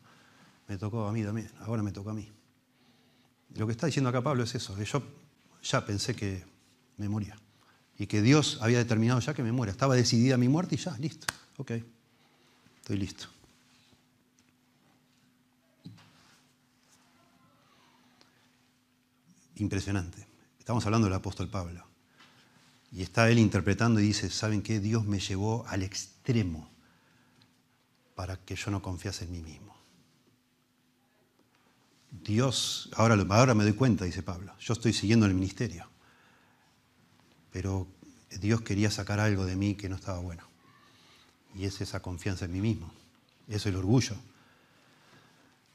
Me 0.67 0.77
tocó 0.77 1.07
a 1.07 1.11
mí 1.11 1.23
también, 1.23 1.49
ahora 1.59 1.83
me 1.83 1.91
tocó 1.91 2.09
a 2.09 2.13
mí. 2.13 2.31
Lo 3.55 3.65
que 3.65 3.71
está 3.71 3.85
diciendo 3.85 4.09
acá 4.09 4.21
Pablo 4.21 4.43
es 4.43 4.55
eso, 4.55 4.75
que 4.75 4.85
yo 4.85 5.01
ya 5.63 5.85
pensé 5.85 6.15
que 6.15 6.43
me 6.97 7.07
moría. 7.07 7.35
Y 7.97 8.07
que 8.07 8.21
Dios 8.21 8.57
había 8.61 8.79
determinado 8.79 9.19
ya 9.21 9.33
que 9.33 9.43
me 9.43 9.51
muera. 9.51 9.71
Estaba 9.71 9.95
decidida 9.95 10.37
mi 10.37 10.49
muerte 10.49 10.75
y 10.75 10.77
ya, 10.77 10.97
listo. 10.97 11.27
Ok, 11.57 11.71
estoy 12.81 12.97
listo. 12.97 13.29
impresionante. 19.55 20.27
Estamos 20.59 20.85
hablando 20.85 21.07
del 21.07 21.15
apóstol 21.15 21.47
Pablo. 21.47 21.85
Y 22.91 23.01
está 23.01 23.29
él 23.29 23.39
interpretando 23.39 23.99
y 23.99 24.03
dice, 24.03 24.29
¿saben 24.29 24.61
qué? 24.61 24.79
Dios 24.79 25.05
me 25.05 25.19
llevó 25.19 25.65
al 25.67 25.83
extremo 25.83 26.69
para 28.15 28.37
que 28.37 28.55
yo 28.55 28.71
no 28.71 28.81
confiase 28.81 29.25
en 29.25 29.31
mí 29.31 29.41
mismo. 29.41 29.74
Dios, 32.23 32.89
ahora, 32.95 33.15
ahora 33.29 33.53
me 33.53 33.63
doy 33.63 33.73
cuenta, 33.73 34.05
dice 34.05 34.23
Pablo, 34.23 34.53
yo 34.59 34.73
estoy 34.73 34.93
siguiendo 34.93 35.25
el 35.25 35.33
ministerio, 35.33 35.87
pero 37.51 37.87
Dios 38.39 38.61
quería 38.61 38.91
sacar 38.91 39.19
algo 39.19 39.45
de 39.45 39.55
mí 39.55 39.75
que 39.75 39.89
no 39.89 39.95
estaba 39.95 40.19
bueno. 40.19 40.43
Y 41.55 41.65
es 41.65 41.81
esa 41.81 42.01
confianza 42.01 42.45
en 42.45 42.53
mí 42.53 42.61
mismo, 42.61 42.91
es 43.47 43.65
el 43.65 43.75
orgullo. 43.75 44.15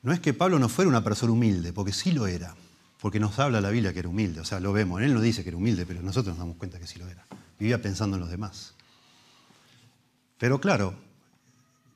No 0.03 0.13
es 0.13 0.21
que 0.21 0.35
Pablo 0.35 0.59
no 0.59 0.69
fuera 0.69 0.89
una 0.89 1.05
persona 1.05 1.33
humilde, 1.33 1.73
porque 1.73 1.93
sí 1.93 2.13
lo 2.13 2.27
era 2.27 2.55
porque 3.01 3.19
nos 3.19 3.39
habla 3.39 3.61
la 3.61 3.71
Biblia 3.71 3.93
que 3.93 4.01
era 4.01 4.09
humilde, 4.09 4.41
o 4.41 4.45
sea, 4.45 4.61
lo 4.61 4.73
vemos. 4.73 5.01
Él 5.01 5.15
no 5.15 5.21
dice 5.21 5.43
que 5.43 5.49
era 5.49 5.57
humilde, 5.57 5.87
pero 5.87 6.03
nosotros 6.03 6.37
nos 6.37 6.39
damos 6.39 6.57
cuenta 6.57 6.79
que 6.79 6.87
sí 6.87 6.99
lo 6.99 7.09
era. 7.09 7.27
Vivía 7.59 7.81
pensando 7.81 8.17
en 8.17 8.21
los 8.21 8.31
demás. 8.31 8.75
Pero 10.39 10.61
claro, 10.61 10.95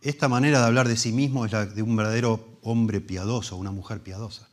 esta 0.01 0.29
manera 0.29 0.61
de 0.61 0.67
hablar 0.67 0.89
de 0.89 0.97
sí 0.97 1.13
mismo 1.13 1.45
es 1.45 1.53
la 1.53 1.67
de 1.67 1.83
un 1.83 1.95
verdadero 1.95 2.54
hombre 2.65 3.01
piadoso, 3.01 3.57
una 3.57 3.71
mujer 3.71 4.01
piadosa, 4.01 4.49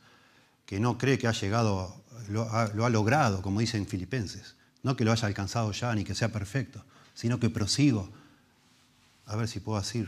que 0.66 0.78
no 0.78 0.98
cree 0.98 1.18
que 1.18 1.26
ha 1.26 1.32
llegado, 1.32 1.96
lo 2.28 2.48
ha, 2.52 2.90
logrado, 2.90 3.42
como 3.42 3.60
dicen 3.60 3.86
Filipenses. 3.86 4.54
No 4.84 4.96
que 4.96 5.04
lo 5.04 5.12
haya 5.12 5.26
alcanzado 5.26 5.72
ya 5.72 5.94
ni 5.94 6.04
que 6.04 6.14
sea 6.14 6.30
perfecto, 6.30 6.84
sino 7.14 7.40
que 7.40 7.50
prosigo 7.50 8.08
a 9.26 9.36
ver 9.36 9.48
si 9.48 9.60
puedo 9.60 9.78
así 9.78 10.06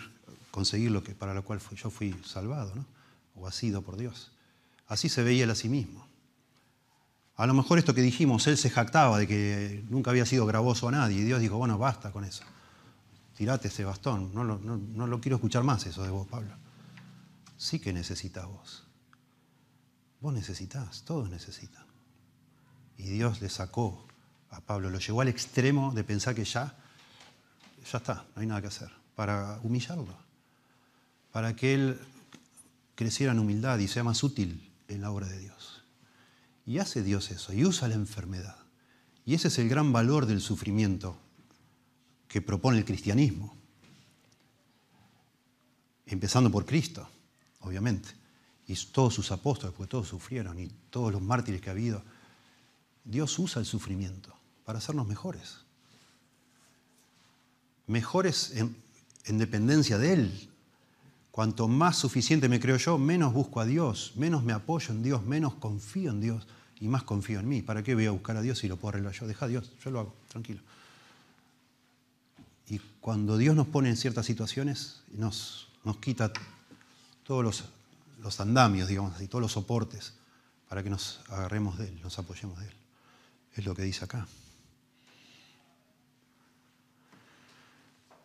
conseguir 0.51 0.91
lo 0.91 1.03
que, 1.03 1.15
para 1.15 1.35
lo 1.35 1.45
cual 1.45 1.61
yo 1.77 1.91
fui 1.91 2.15
salvado, 2.25 2.75
¿no? 2.75 2.85
o 3.37 3.51
sido 3.51 3.83
por 3.83 3.97
Dios. 3.97 4.31
Así 4.87 5.09
se 5.09 5.23
veía 5.23 5.45
él 5.45 5.51
a 5.51 5.55
sí 5.55 5.69
mismo. 5.69 6.07
A 7.37 7.47
lo 7.47 7.55
mejor 7.55 7.79
esto 7.79 7.95
que 7.95 8.03
dijimos, 8.03 8.47
él 8.47 8.57
se 8.57 8.71
jactaba 8.71 9.19
de 9.19 9.27
que 9.27 9.85
nunca 9.89 10.11
había 10.11 10.25
sido 10.25 10.47
gravoso 10.47 10.89
a 10.89 10.93
nadie 10.93 11.21
y 11.21 11.25
Dios 11.25 11.41
dijo, 11.41 11.57
bueno, 11.57 11.79
basta 11.79 12.13
con 12.13 12.25
eso. 12.25 12.45
Tirate 13.37 13.69
ese 13.69 13.85
bastón, 13.85 14.33
no 14.33 14.45
lo, 14.45 15.21
quiero 15.21 15.37
escuchar 15.37 15.65
más 15.65 15.85
eso 15.87 16.05
de 16.05 16.11
vos, 16.11 16.29
Pablo. 16.29 16.53
Sí 17.65 17.79
que 17.79 17.95
necesitas 17.95 18.45
vos. 18.45 18.85
Vos 20.21 20.35
necesitas, 20.35 21.03
todos 21.07 21.31
necesitan. 21.31 21.87
Y 22.99 23.05
Dios 23.05 23.41
le 23.41 23.49
sacó 23.49 24.07
a 24.51 24.61
Pablo, 24.61 24.91
lo 24.91 24.99
llevó 24.99 25.23
al 25.23 25.29
extremo 25.29 25.91
de 25.95 26.05
pensar 26.05 26.35
que 26.35 26.45
ya, 26.45 26.77
ya 27.91 27.97
está, 27.97 28.27
no 28.37 28.43
hay 28.43 28.47
nada 28.47 28.61
que 28.61 28.67
hacer, 28.67 28.91
para 29.15 29.61
humillarlo, 29.63 30.15
para 31.33 31.57
que 31.57 31.73
él 31.73 31.99
creciera 32.97 33.33
en 33.33 33.39
humildad 33.39 33.79
y 33.79 33.89
sea 33.89 34.05
más 34.05 34.23
útil 34.23 34.71
en 34.89 35.01
la 35.01 35.11
obra 35.11 35.27
de 35.27 35.39
Dios. 35.39 35.85
Y 36.67 36.81
hace 36.81 37.03
Dios 37.03 37.31
eso, 37.31 37.55
y 37.55 37.65
usa 37.65 37.89
la 37.89 37.95
enfermedad. 37.95 38.59
Y 39.25 39.33
ese 39.33 39.49
es 39.49 39.59
el 39.59 39.71
gran 39.71 39.91
valor 39.91 40.27
del 40.27 40.43
sufrimiento 40.43 41.17
que 42.29 42.43
propone 42.43 42.77
el 42.77 42.85
cristianismo. 42.85 43.57
Empezando 46.05 46.51
por 46.51 46.67
Cristo, 46.67 47.09
obviamente. 47.65 48.11
y 48.67 48.75
todos 48.93 49.13
sus 49.13 49.31
apóstoles, 49.31 49.75
porque 49.77 49.91
todos 49.91 50.09
sufrieron, 50.09 50.59
y 50.59 50.69
todos 50.89 51.13
los 51.13 51.21
mártires 51.21 51.61
que 51.61 51.69
ha 51.69 51.73
habido. 51.73 52.03
Dios 53.05 53.39
usa 53.39 53.61
el 53.61 53.67
sufrimiento 53.67 54.35
para 54.65 54.79
hacernos 54.79 55.07
mejores. 55.07 55.59
Mejores 57.87 58.53
en, 58.53 58.75
en 59.27 59.39
dependencia 59.39 59.99
de 59.99 60.15
Él. 60.15 60.51
Cuanto 61.31 61.69
más 61.69 61.97
suficiente 61.99 62.49
me 62.49 62.61
creo 62.61 62.77
yo, 62.77 62.97
menos 62.97 63.35
busco 63.35 63.61
a 63.61 63.67
Dios, 63.67 64.13
menos 64.17 64.43
me 64.45 64.53
apoyo 64.53 64.95
en 64.95 65.03
Dios, 65.03 65.23
menos 65.25 65.55
confío 65.55 66.11
en 66.11 66.21
Dios 66.21 66.47
y 66.81 66.89
más 66.89 67.03
confío 67.03 67.41
en 67.41 67.49
mí. 67.49 67.61
¿Para 67.61 67.83
qué 67.83 67.95
voy 67.95 68.07
a 68.07 68.13
buscar 68.13 68.37
a 68.37 68.43
Dios 68.43 68.61
si 68.61 68.69
lo 68.69 68.77
puedo 68.77 68.91
arreglar 68.91 69.13
yo? 69.13 69.27
Deja 69.27 69.45
a 69.45 69.49
Dios, 69.49 69.73
yo 69.85 69.91
lo 69.91 70.01
hago, 70.01 70.15
tranquilo. 70.29 70.61
Y 72.69 72.79
cuando 73.01 73.37
Dios 73.37 73.55
nos 73.55 73.67
pone 73.67 73.91
en 73.91 73.97
ciertas 73.97 74.25
situaciones, 74.27 75.03
nos, 75.13 75.69
nos 75.85 75.99
quita 75.99 76.33
todos 77.25 77.43
los, 77.43 77.65
los 78.23 78.41
andamios, 78.41 78.89
digamos 78.89 79.15
así, 79.15 79.27
todos 79.27 79.43
los 79.43 79.53
soportes 79.53 80.15
para 80.69 80.83
que 80.83 80.91
nos 80.91 81.21
agarremos 81.29 81.79
de 81.79 81.89
Él, 81.89 82.01
nos 82.03 82.19
apoyemos 82.19 82.59
de 82.59 82.67
Él. 82.67 82.75
Es 83.55 83.65
lo 83.65 83.75
que 83.75 83.83
dice 83.83 84.05
acá. 84.05 84.27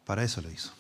Para 0.06 0.24
eso 0.24 0.42
lo 0.42 0.52
hizo. 0.52 0.72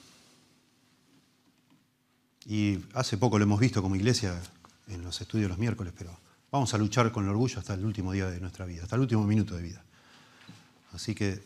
Y 2.45 2.79
hace 2.93 3.17
poco 3.17 3.37
lo 3.37 3.43
hemos 3.43 3.59
visto 3.59 3.81
como 3.81 3.95
iglesia 3.95 4.41
en 4.87 5.03
los 5.03 5.21
estudios 5.21 5.49
los 5.49 5.59
miércoles, 5.59 5.93
pero 5.95 6.17
vamos 6.51 6.73
a 6.73 6.79
luchar 6.79 7.11
con 7.11 7.25
el 7.25 7.29
orgullo 7.29 7.59
hasta 7.59 7.75
el 7.75 7.85
último 7.85 8.11
día 8.11 8.27
de 8.27 8.39
nuestra 8.39 8.65
vida, 8.65 8.83
hasta 8.83 8.95
el 8.95 9.01
último 9.01 9.23
minuto 9.25 9.55
de 9.55 9.61
vida. 9.61 9.83
Así 10.93 11.13
que, 11.13 11.43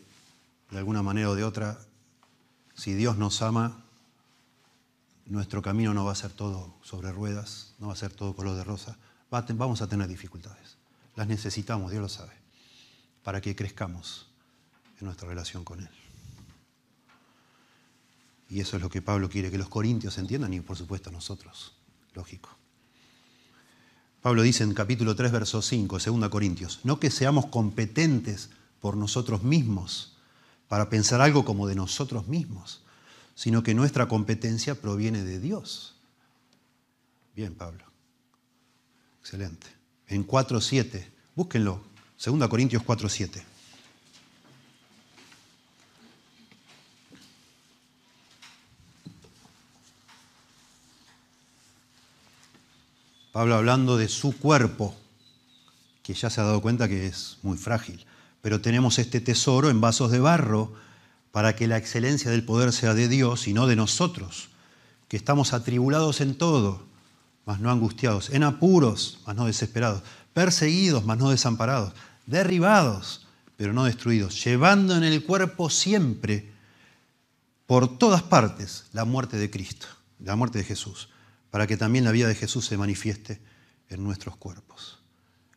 de 0.70 0.78
alguna 0.78 1.02
manera 1.02 1.28
o 1.28 1.34
de 1.34 1.44
otra, 1.44 1.78
si 2.74 2.94
Dios 2.94 3.18
nos 3.18 3.42
ama, 3.42 3.83
nuestro 5.26 5.62
camino 5.62 5.94
no 5.94 6.04
va 6.04 6.12
a 6.12 6.16
ser 6.16 6.32
todo 6.32 6.74
sobre 6.82 7.12
ruedas, 7.12 7.74
no 7.78 7.88
va 7.88 7.94
a 7.94 7.96
ser 7.96 8.12
todo 8.12 8.36
color 8.36 8.56
de 8.56 8.64
rosa, 8.64 8.98
vamos 9.30 9.82
a 9.82 9.88
tener 9.88 10.06
dificultades. 10.06 10.76
Las 11.16 11.26
necesitamos, 11.26 11.90
Dios 11.90 12.02
lo 12.02 12.08
sabe, 12.08 12.32
para 13.22 13.40
que 13.40 13.56
crezcamos 13.56 14.28
en 15.00 15.06
nuestra 15.06 15.28
relación 15.28 15.64
con 15.64 15.80
Él. 15.80 15.90
Y 18.48 18.60
eso 18.60 18.76
es 18.76 18.82
lo 18.82 18.90
que 18.90 19.02
Pablo 19.02 19.28
quiere 19.28 19.50
que 19.50 19.58
los 19.58 19.68
corintios 19.68 20.18
entiendan 20.18 20.52
y 20.54 20.60
por 20.60 20.76
supuesto 20.76 21.10
nosotros, 21.10 21.74
lógico. 22.14 22.50
Pablo 24.22 24.42
dice 24.42 24.64
en 24.64 24.72
capítulo 24.72 25.16
3, 25.16 25.32
verso 25.32 25.60
5, 25.60 25.98
2 25.98 26.28
Corintios, 26.28 26.80
no 26.84 27.00
que 27.00 27.10
seamos 27.10 27.46
competentes 27.46 28.50
por 28.80 28.96
nosotros 28.96 29.42
mismos, 29.42 30.16
para 30.68 30.88
pensar 30.88 31.20
algo 31.20 31.44
como 31.44 31.66
de 31.66 31.74
nosotros 31.74 32.26
mismos, 32.28 32.83
sino 33.34 33.62
que 33.62 33.74
nuestra 33.74 34.06
competencia 34.06 34.74
proviene 34.74 35.22
de 35.22 35.40
Dios. 35.40 35.96
Bien, 37.34 37.54
Pablo. 37.54 37.84
Excelente. 39.20 39.66
En 40.08 40.26
4.7, 40.26 41.04
búsquenlo, 41.34 41.82
2 42.24 42.48
Corintios 42.48 42.82
4.7. 42.82 43.42
Pablo 53.32 53.56
hablando 53.56 53.96
de 53.96 54.08
su 54.08 54.38
cuerpo, 54.38 54.94
que 56.04 56.14
ya 56.14 56.30
se 56.30 56.40
ha 56.40 56.44
dado 56.44 56.62
cuenta 56.62 56.88
que 56.88 57.06
es 57.06 57.38
muy 57.42 57.56
frágil 57.56 58.06
pero 58.44 58.60
tenemos 58.60 58.98
este 58.98 59.22
tesoro 59.22 59.70
en 59.70 59.80
vasos 59.80 60.10
de 60.10 60.20
barro 60.20 60.74
para 61.34 61.56
que 61.56 61.66
la 61.66 61.76
excelencia 61.76 62.30
del 62.30 62.44
poder 62.44 62.72
sea 62.72 62.94
de 62.94 63.08
Dios 63.08 63.48
y 63.48 63.54
no 63.54 63.66
de 63.66 63.74
nosotros, 63.74 64.50
que 65.08 65.16
estamos 65.16 65.52
atribulados 65.52 66.20
en 66.20 66.36
todo, 66.36 66.86
mas 67.44 67.58
no 67.58 67.72
angustiados, 67.72 68.30
en 68.30 68.44
apuros, 68.44 69.18
mas 69.26 69.34
no 69.34 69.46
desesperados, 69.46 70.04
perseguidos, 70.32 71.04
mas 71.04 71.18
no 71.18 71.30
desamparados, 71.30 71.92
derribados, 72.26 73.26
pero 73.56 73.72
no 73.72 73.82
destruidos, 73.82 74.44
llevando 74.44 74.96
en 74.96 75.02
el 75.02 75.24
cuerpo 75.24 75.70
siempre, 75.70 76.52
por 77.66 77.98
todas 77.98 78.22
partes, 78.22 78.84
la 78.92 79.04
muerte 79.04 79.36
de 79.36 79.50
Cristo, 79.50 79.88
la 80.20 80.36
muerte 80.36 80.58
de 80.58 80.64
Jesús, 80.64 81.08
para 81.50 81.66
que 81.66 81.76
también 81.76 82.04
la 82.04 82.12
vida 82.12 82.28
de 82.28 82.36
Jesús 82.36 82.64
se 82.66 82.78
manifieste 82.78 83.40
en 83.88 84.04
nuestros 84.04 84.36
cuerpos. 84.36 85.00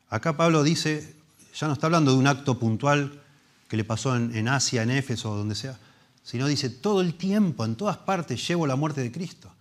Acá 0.09 0.37
Pablo 0.37 0.63
dice 0.63 1.15
ya 1.53 1.67
no 1.67 1.73
está 1.73 1.85
hablando 1.85 2.13
de 2.13 2.17
un 2.17 2.25
acto 2.25 2.57
puntual 2.57 3.21
que 3.67 3.77
le 3.77 3.83
pasó 3.83 4.15
en, 4.15 4.47
Asia, 4.47 4.83
en 4.83 4.91
Éfeso 4.91 5.31
o 5.31 5.37
donde 5.37 5.55
sea, 5.55 5.77
sino 6.23 6.47
dice, 6.47 6.69
todo 6.69 7.01
el 7.01 7.15
tiempo, 7.15 7.65
en 7.65 7.75
todas 7.75 7.97
partes, 7.97 8.45
llevo 8.47 8.67
la 8.67 8.75
muerte 8.75 9.01
de 9.01 9.11
Cristo. 9.11 9.51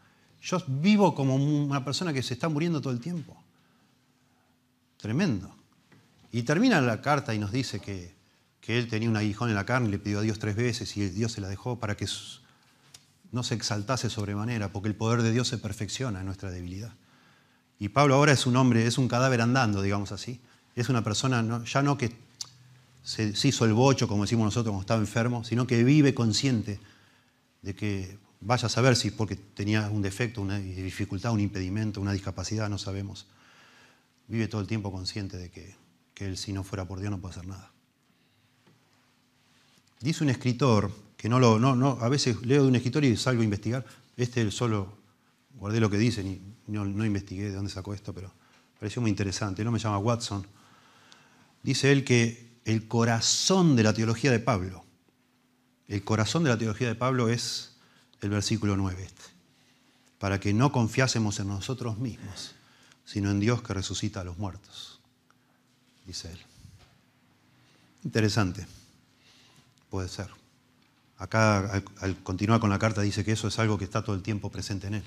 Yo 0.43 0.63
vivo 0.67 1.15
como 1.15 1.37
una 1.37 1.85
persona 1.85 2.13
que 2.13 2.23
se 2.23 2.35
está 2.35 2.49
muriendo 2.49 2.81
todo 2.81 2.93
el 2.93 3.01
tiempo. 3.01 3.37
Tremendo. 4.97 5.55
Y 6.33 6.43
termina 6.43 6.81
la 6.81 7.01
carta 7.01 7.35
y 7.35 7.39
nos 7.39 7.53
dice 7.53 7.81
que, 7.81 8.15
que 8.61 8.79
él 8.79 8.89
tenía 8.89 9.09
un 9.09 9.17
aguijón 9.17 9.49
en 9.49 9.55
la 9.55 9.67
carne 9.67 9.89
le 9.89 9.99
pidió 9.99 10.21
a 10.21 10.23
Dios 10.23 10.39
tres 10.39 10.57
veces 10.57 10.97
y 10.97 11.09
Dios 11.09 11.33
se 11.33 11.41
la 11.41 11.49
dejó 11.49 11.79
para 11.79 11.97
que 11.97 12.07
no 13.33 13.43
se 13.43 13.55
exaltase 13.55 14.11
sobremanera, 14.11 14.73
porque 14.73 14.89
el 14.89 14.95
poder 14.95 15.23
de 15.23 15.33
Dios 15.33 15.49
se 15.49 15.59
perfecciona 15.59 16.21
en 16.21 16.27
nuestra 16.27 16.51
debilidad. 16.51 16.95
Y 17.79 17.89
Pablo 17.89 18.15
ahora 18.15 18.33
es 18.33 18.47
un 18.47 18.57
hombre, 18.57 18.87
es 18.87 18.99
un 18.99 19.09
cadáver 19.09 19.41
andando, 19.41 19.83
digamos 19.83 20.13
así 20.13 20.41
es 20.77 20.91
una 20.91 21.03
persona 21.03 21.65
ya 21.65 21.83
no 21.83 21.97
que 21.97 22.15
se, 23.07 23.33
hizo 23.45 23.65
el 23.65 23.73
bocho, 23.73 24.09
como 24.09 24.25
decimos 24.25 24.47
nosotros, 24.47 24.73
cuando 24.73 24.81
estaba 24.81 25.01
enfermo, 25.01 25.45
sino 25.45 25.65
que 25.65 25.85
vive 25.85 26.13
consciente 26.13 26.81
de 27.63 27.73
que 27.73 28.19
vaya 28.41 28.67
a 28.67 28.69
saber 28.69 28.97
si 28.97 29.13
porque 29.13 29.37
tenía 29.37 29.89
un 29.91 30.03
defecto, 30.03 30.43
una 30.43 30.59
dificultad, 30.59 31.33
un 31.33 31.39
impedimento, 31.39 32.01
una 32.01 32.13
discapacidad, 32.13 32.69
no 32.69 32.79
sabemos. 32.79 33.29
Vive 34.27 34.49
todo 34.49 34.61
el 34.61 34.67
tiempo 34.67 34.91
consciente 34.91 35.37
de 35.37 35.51
que, 35.51 35.77
él 36.17 36.37
si 36.37 36.53
no 36.53 36.65
fuera 36.65 36.85
por 36.85 36.99
Dios 36.99 37.13
no 37.13 37.21
puede 37.21 37.35
hacer 37.35 37.47
nada. 37.47 37.71
Dice 40.01 40.25
un 40.25 40.31
escritor, 40.31 40.91
que 41.17 41.29
no 41.29 41.39
lo, 41.39 41.61
no, 41.61 41.77
no, 41.77 41.99
a 42.01 42.09
veces 42.09 42.45
leo 42.45 42.63
de 42.63 42.69
un 42.69 42.75
escritor 42.75 43.05
y 43.05 43.17
salgo 43.17 43.43
a 43.43 43.45
investigar, 43.45 43.87
este 44.17 44.51
solo 44.51 44.99
guardé 45.55 45.79
lo 45.79 45.91
que 45.91 45.99
dice, 45.99 46.23
y 46.23 46.41
no, 46.67 46.85
no 46.85 47.07
investigué 47.07 47.45
de 47.45 47.53
dónde 47.53 47.71
sacó 47.71 47.95
esto, 47.95 48.13
pero 48.13 48.33
pareció 48.81 49.01
muy 49.01 49.11
interesante. 49.11 49.63
No 49.63 49.71
me 49.71 49.79
llama 49.79 49.99
Watson, 49.99 50.45
dice 51.63 51.93
él 51.93 52.03
que 52.03 52.46
el 52.67 52.89
corazón 52.89 53.77
de 53.77 53.85
la 53.85 53.95
teología 53.95 54.33
de 54.33 54.41
Pablo, 54.41 54.85
el 55.87 56.03
corazón 56.03 56.43
de 56.43 56.51
la 56.51 56.59
teología 56.59 56.89
de 56.89 56.97
Pablo 56.97 57.29
es 57.29 57.77
el 58.21 58.29
versículo 58.31 58.77
9 58.77 59.05
este, 59.05 59.23
para 60.19 60.41
que 60.41 60.53
no 60.53 60.73
confiásemos 60.73 61.39
en 61.39 61.47
nosotros 61.47 61.99
mismos, 61.99 62.57
sino 63.05 63.31
en 63.31 63.39
Dios 63.39 63.63
que 63.63 63.73
resucita 63.73 64.21
a 64.21 64.25
los 64.25 64.37
muertos, 64.37 65.01
dice 66.05 66.33
él. 66.33 66.41
Interesante, 68.03 68.67
puede 69.89 70.09
ser. 70.09 70.29
Acá 71.19 71.83
al, 72.01 72.17
continuar 72.25 72.59
con 72.59 72.69
la 72.69 72.81
carta 72.81 73.01
dice 73.01 73.25
que 73.25 73.33
eso 73.33 73.47
es 73.47 73.59
algo 73.61 73.79
que 73.79 73.85
está 73.85 74.03
todo 74.03 74.17
el 74.17 74.23
tiempo 74.23 74.51
presente 74.51 74.89
en 74.89 74.95
él, 74.95 75.05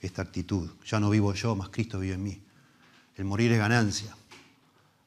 esta 0.00 0.22
actitud. 0.22 0.70
Ya 0.86 0.98
no 0.98 1.10
vivo 1.10 1.34
yo, 1.34 1.54
más 1.54 1.68
Cristo 1.68 1.98
vive 1.98 2.14
en 2.14 2.22
mí. 2.22 2.42
El 3.16 3.26
morir 3.26 3.52
es 3.52 3.58
ganancia. 3.58 4.16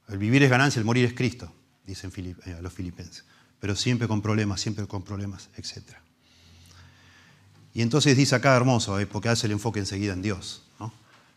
El 0.08 0.20
vivir 0.20 0.44
es 0.44 0.52
ganancia, 0.52 0.80
el 0.80 0.86
morir 0.86 1.06
es 1.06 1.14
Cristo, 1.14 1.52
dicen 1.90 2.12
eh, 2.46 2.54
a 2.58 2.62
los 2.62 2.74
filipenses. 2.74 3.26
Pero 3.60 3.76
siempre 3.76 4.08
con 4.08 4.22
problemas, 4.22 4.62
siempre 4.62 4.88
con 4.88 5.04
problemas, 5.04 5.50
etc. 5.58 5.84
Y 7.74 7.82
entonces 7.82 8.16
dice 8.16 8.36
acá 8.36 8.56
hermoso, 8.56 9.00
eh, 9.00 9.06
porque 9.06 9.30
hace 9.30 9.48
el 9.48 9.54
enfoque 9.54 9.80
enseguida 9.80 10.14
en 10.14 10.22
Dios. 10.22 10.64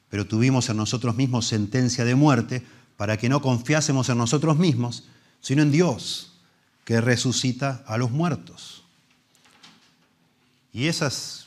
Pero 0.09 0.27
tuvimos 0.27 0.69
en 0.69 0.77
nosotros 0.77 1.17
mismos 1.17 1.47
sentencia 1.47 2.05
de 2.05 2.15
muerte 2.15 2.63
para 2.99 3.17
que 3.17 3.31
no 3.31 3.41
confiásemos 3.41 4.11
en 4.11 4.19
nosotros 4.19 4.59
mismos, 4.59 5.05
sino 5.41 5.63
en 5.63 5.73
Dios, 5.73 6.39
que 6.85 7.01
resucita 7.01 7.83
a 7.87 7.97
los 7.97 8.11
muertos. 8.11 8.85
Y 10.73 10.89
esas 10.89 11.47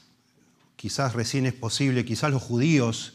quizás 0.75 1.13
recién 1.13 1.45
es 1.45 1.53
posible, 1.53 2.05
quizás 2.05 2.31
los 2.31 2.41
judíos, 2.41 3.13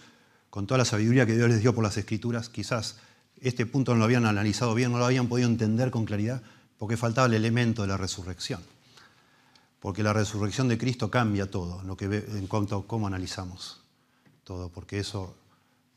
con 0.51 0.67
toda 0.67 0.79
la 0.79 0.85
sabiduría 0.85 1.27
que 1.27 1.37
Dios 1.37 1.49
les 1.49 1.63
dio 1.63 1.75
por 1.75 1.85
las 1.85 1.97
escrituras, 1.97 2.49
quizás 2.49 2.97
este 3.41 3.67
punto 3.67 3.93
no 3.93 3.99
lo 3.99 4.05
habían 4.05 4.27
analizado 4.27 4.75
bien, 4.75 4.93
no 4.93 4.99
lo 4.99 5.07
habían 5.07 5.29
podido 5.29 5.49
entender 5.49 5.91
con 5.91 6.05
claridad, 6.05 6.43
porque 6.79 6.97
faltaba 6.97 7.27
el 7.27 7.35
elemento 7.35 7.83
de 7.83 7.89
la 7.89 7.97
resurrección. 7.97 8.63
Porque 9.81 10.03
la 10.03 10.13
resurrección 10.13 10.69
de 10.69 10.79
Cristo 10.79 11.11
cambia 11.11 11.51
todo 11.51 11.83
en 12.01 12.47
cuanto 12.47 12.77
a 12.77 12.87
cómo 12.87 13.07
analizamos 13.07 13.81
todo, 14.45 14.69
porque 14.69 14.99
eso 14.99 15.37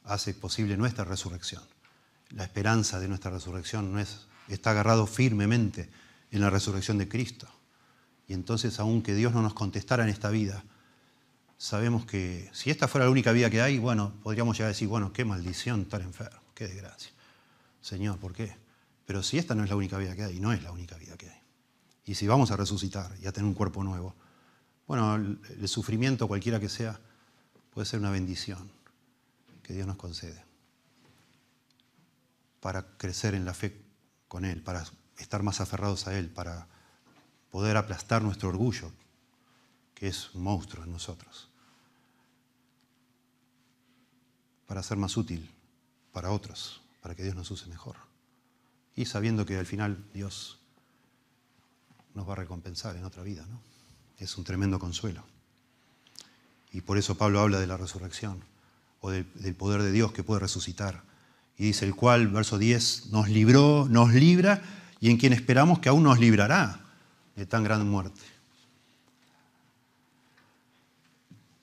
hace 0.04 0.34
posible 0.34 0.78
nuestra 0.78 1.04
resurrección. 1.06 1.64
La 2.30 2.44
esperanza 2.44 3.00
de 3.00 3.08
nuestra 3.08 3.32
resurrección 3.32 3.92
no 3.92 4.00
es, 4.00 4.28
está 4.48 4.72
agarrado 4.72 5.08
firmemente 5.08 5.90
en 6.32 6.42
la 6.42 6.50
resurrección 6.50 6.98
de 6.98 7.08
Cristo. 7.08 7.48
Y 8.28 8.34
entonces, 8.34 8.80
aunque 8.80 9.16
Dios 9.16 9.34
no 9.34 9.42
nos 9.42 9.54
contestara 9.54 10.04
en 10.04 10.10
esta 10.10 10.30
vida, 10.30 10.64
sabemos 11.58 12.06
que 12.06 12.50
si 12.54 12.70
esta 12.70 12.88
fuera 12.88 13.06
la 13.06 13.12
única 13.12 13.32
vida 13.32 13.50
que 13.50 13.62
hay, 13.62 13.78
bueno, 13.80 14.14
podríamos 14.22 14.58
llegar 14.58 14.68
a 14.68 14.74
decir, 14.74 14.88
bueno, 14.88 15.14
qué 15.14 15.26
maldición 15.26 15.82
estar 15.82 16.02
enfermo, 16.02 16.42
qué 16.54 16.68
desgracia. 16.68 17.13
Señor, 17.84 18.18
¿por 18.18 18.32
qué? 18.32 18.56
Pero 19.06 19.22
si 19.22 19.38
esta 19.38 19.56
no 19.56 19.64
es 19.66 19.70
la 19.70 19.76
única 19.76 19.98
vida 19.98 20.16
que 20.16 20.24
hay, 20.24 20.40
no 20.40 20.54
es 20.54 20.64
la 20.64 20.72
única 20.72 20.96
vida 20.98 21.18
que 21.18 21.30
hay. 21.30 21.42
Y 22.06 22.16
si 22.16 22.28
vamos 22.28 22.50
a 22.52 22.56
resucitar 22.56 23.14
y 23.22 23.28
a 23.28 23.34
tener 23.34 23.46
un 23.46 23.54
cuerpo 23.54 23.84
nuevo, 23.84 24.16
bueno, 24.88 25.16
el, 25.16 25.68
sufrimiento, 25.68 26.30
cualquiera 26.30 26.62
que 26.62 26.70
sea, 26.70 26.98
puede 27.74 27.86
ser 27.86 28.00
una 28.00 28.10
bendición. 28.10 28.72
que 29.62 29.74
Dios 29.74 29.86
nos 29.86 29.98
concede 29.98 30.44
para 32.62 32.98
crecer 32.98 33.36
en 33.36 33.44
la 33.44 33.54
fe 33.54 33.82
con 34.30 34.46
Él, 34.46 34.62
para 34.62 34.86
estar 35.18 35.44
más 35.44 35.60
aferrados 35.60 36.08
a 36.08 36.18
Él, 36.18 36.30
para 36.30 36.68
poder 37.52 37.76
aplastar 37.76 38.22
nuestro 38.22 38.48
orgullo, 38.48 38.94
que 39.94 40.08
es 40.08 40.34
un 40.34 40.44
monstruo 40.44 40.86
en 40.86 40.92
nosotros, 40.92 41.50
para 44.68 44.82
ser 44.84 44.98
más 44.98 45.18
útil 45.18 45.52
para 46.14 46.32
otros, 46.32 46.83
para 47.04 47.16
que 47.16 47.24
Dios 47.24 47.36
nos 47.36 47.52
use 47.52 47.68
mejor. 47.68 47.98
Y 48.96 49.06
sabiendo 49.06 49.46
que 49.46 49.58
al 49.58 49.66
final 49.66 50.04
Dios 50.14 50.58
nos 52.16 52.28
va 52.28 52.34
a 52.34 52.38
recompensar 52.38 52.96
en 52.96 53.04
otra 53.04 53.24
vida, 53.24 53.46
¿no? 53.50 53.60
Es 54.18 54.38
un 54.38 54.46
tremendo 54.46 54.80
consuelo. 54.80 55.24
Y 56.72 56.82
por 56.82 56.98
eso 56.98 57.18
Pablo 57.18 57.42
habla 57.42 57.60
de 57.60 57.68
la 57.68 57.76
resurrección 57.76 58.42
o 59.02 59.12
del, 59.12 59.28
del 59.36 59.54
poder 59.54 59.82
de 59.82 59.92
Dios 59.92 60.14
que 60.14 60.24
puede 60.24 60.40
resucitar. 60.40 61.04
Y 61.58 61.66
dice 61.66 61.86
el 61.86 61.94
cual, 61.94 62.30
verso 62.30 62.58
10, 62.58 63.08
nos 63.08 63.28
libró, 63.28 63.86
nos 63.90 64.14
libra 64.14 64.62
y 65.02 65.10
en 65.10 65.18
quien 65.18 65.34
esperamos 65.34 65.80
que 65.80 65.90
aún 65.90 66.04
nos 66.04 66.20
librará 66.20 66.80
de 67.36 67.46
tan 67.46 67.66
gran 67.66 67.88
muerte. 67.90 68.22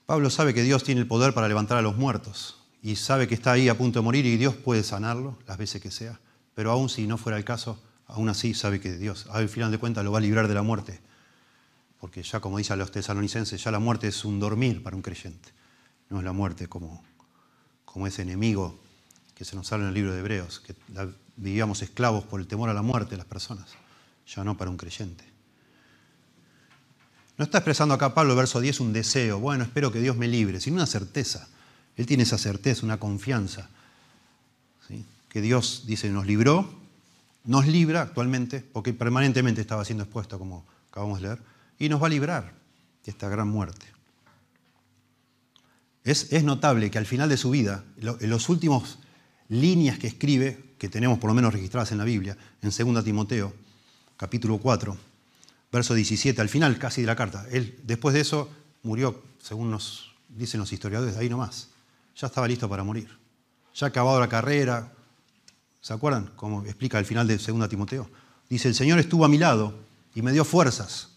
Pablo 0.05 0.29
sabe 0.29 0.53
que 0.53 0.61
Dios 0.61 0.83
tiene 0.83 1.01
el 1.01 1.07
poder 1.07 1.33
para 1.33 1.47
levantar 1.47 1.79
a 1.79 1.81
los 1.81 1.97
muertos 1.97 2.60
y 2.81 2.95
sabe 2.95 3.27
que 3.27 3.35
está 3.35 3.51
ahí 3.51 3.69
a 3.69 3.77
punto 3.77 3.99
de 3.99 4.03
morir 4.03 4.25
y 4.25 4.37
Dios 4.37 4.55
puede 4.55 4.83
sanarlo 4.83 5.37
las 5.47 5.57
veces 5.57 5.81
que 5.81 5.91
sea, 5.91 6.19
pero 6.55 6.71
aún 6.71 6.89
si 6.89 7.07
no 7.07 7.17
fuera 7.17 7.37
el 7.37 7.45
caso, 7.45 7.81
aún 8.07 8.29
así 8.29 8.53
sabe 8.53 8.79
que 8.79 8.97
Dios 8.97 9.27
al 9.31 9.49
final 9.49 9.71
de 9.71 9.77
cuentas 9.77 10.03
lo 10.03 10.11
va 10.11 10.17
a 10.17 10.21
librar 10.21 10.47
de 10.47 10.53
la 10.53 10.63
muerte, 10.63 10.99
porque 11.99 12.23
ya 12.23 12.39
como 12.39 12.57
dice 12.57 12.73
a 12.73 12.75
los 12.75 12.91
tesalonicenses, 12.91 13.63
ya 13.63 13.71
la 13.71 13.79
muerte 13.79 14.07
es 14.07 14.25
un 14.25 14.39
dormir 14.39 14.81
para 14.81 14.95
un 14.95 15.01
creyente, 15.01 15.49
no 16.09 16.19
es 16.19 16.23
la 16.23 16.33
muerte 16.33 16.67
como, 16.67 17.03
como 17.85 18.07
ese 18.07 18.23
enemigo 18.23 18.79
que 19.35 19.45
se 19.45 19.55
nos 19.55 19.71
habla 19.71 19.85
en 19.85 19.89
el 19.89 19.95
libro 19.95 20.13
de 20.13 20.19
Hebreos, 20.19 20.59
que 20.59 20.75
vivíamos 21.35 21.81
esclavos 21.81 22.25
por 22.25 22.39
el 22.39 22.47
temor 22.47 22.69
a 22.69 22.73
la 22.73 22.81
muerte 22.81 23.11
de 23.11 23.17
las 23.17 23.25
personas, 23.27 23.69
ya 24.27 24.43
no 24.43 24.57
para 24.57 24.71
un 24.71 24.77
creyente. 24.77 25.31
No 27.37 27.45
está 27.45 27.59
expresando 27.59 27.95
acá 27.95 28.13
Pablo, 28.13 28.35
verso 28.35 28.59
10, 28.59 28.81
un 28.81 28.93
deseo, 28.93 29.39
bueno, 29.39 29.63
espero 29.63 29.91
que 29.91 29.99
Dios 29.99 30.15
me 30.15 30.27
libre, 30.27 30.59
sino 30.59 30.75
una 30.75 30.85
certeza. 30.85 31.47
Él 31.97 32.05
tiene 32.05 32.23
esa 32.23 32.37
certeza, 32.37 32.85
una 32.85 32.99
confianza, 32.99 33.69
que 35.29 35.41
Dios, 35.41 35.83
dice, 35.85 36.09
nos 36.09 36.25
libró, 36.25 36.69
nos 37.45 37.65
libra 37.65 38.01
actualmente, 38.01 38.59
porque 38.59 38.93
permanentemente 38.93 39.61
estaba 39.61 39.85
siendo 39.85 40.03
expuesto, 40.03 40.37
como 40.37 40.65
acabamos 40.89 41.21
de 41.21 41.27
leer, 41.27 41.39
y 41.79 41.87
nos 41.87 42.01
va 42.01 42.07
a 42.07 42.09
librar 42.09 42.53
de 43.05 43.11
esta 43.11 43.29
gran 43.29 43.47
muerte. 43.47 43.85
Es, 46.03 46.43
notable 46.43 46.91
que 46.91 46.97
al 46.97 47.05
final 47.05 47.29
de 47.29 47.37
su 47.37 47.51
vida, 47.51 47.83
en 47.97 48.29
los 48.29 48.49
últimos 48.49 48.99
líneas 49.49 49.99
que 49.99 50.07
escribe, 50.07 50.71
que 50.77 50.89
tenemos 50.89 51.19
por 51.19 51.29
lo 51.29 51.33
menos 51.33 51.53
registradas 51.53 51.91
en 51.91 51.99
la 51.99 52.03
Biblia, 52.03 52.37
en 52.61 52.93
2 52.93 53.03
Timoteo, 53.03 53.53
capítulo 54.17 54.57
4, 54.57 54.97
verso 55.71 55.93
17, 55.93 56.41
al 56.41 56.49
final 56.49 56.77
casi 56.77 57.01
de 57.01 57.07
la 57.07 57.15
carta. 57.15 57.45
Él, 57.51 57.79
después 57.83 58.13
de 58.13 58.21
eso, 58.21 58.49
murió, 58.83 59.23
según 59.41 59.71
nos 59.71 60.11
dicen 60.27 60.59
los 60.59 60.73
historiadores, 60.73 61.15
de 61.15 61.21
ahí 61.21 61.29
nomás. 61.29 61.69
Ya 62.15 62.27
estaba 62.27 62.47
listo 62.47 62.69
para 62.69 62.83
morir. 62.83 63.09
Ya 63.73 63.87
acabado 63.87 64.19
la 64.19 64.29
carrera. 64.29 64.91
¿Se 65.79 65.93
acuerdan? 65.93 66.31
Como 66.35 66.63
explica 66.65 66.97
al 66.97 67.05
final 67.05 67.27
de 67.27 67.37
2 67.37 67.69
Timoteo. 67.69 68.09
Dice, 68.49 68.67
el 68.67 68.75
Señor 68.75 68.99
estuvo 68.99 69.25
a 69.25 69.29
mi 69.29 69.37
lado 69.37 69.73
y 70.13 70.21
me 70.21 70.31
dio 70.31 70.43
fuerzas 70.43 71.09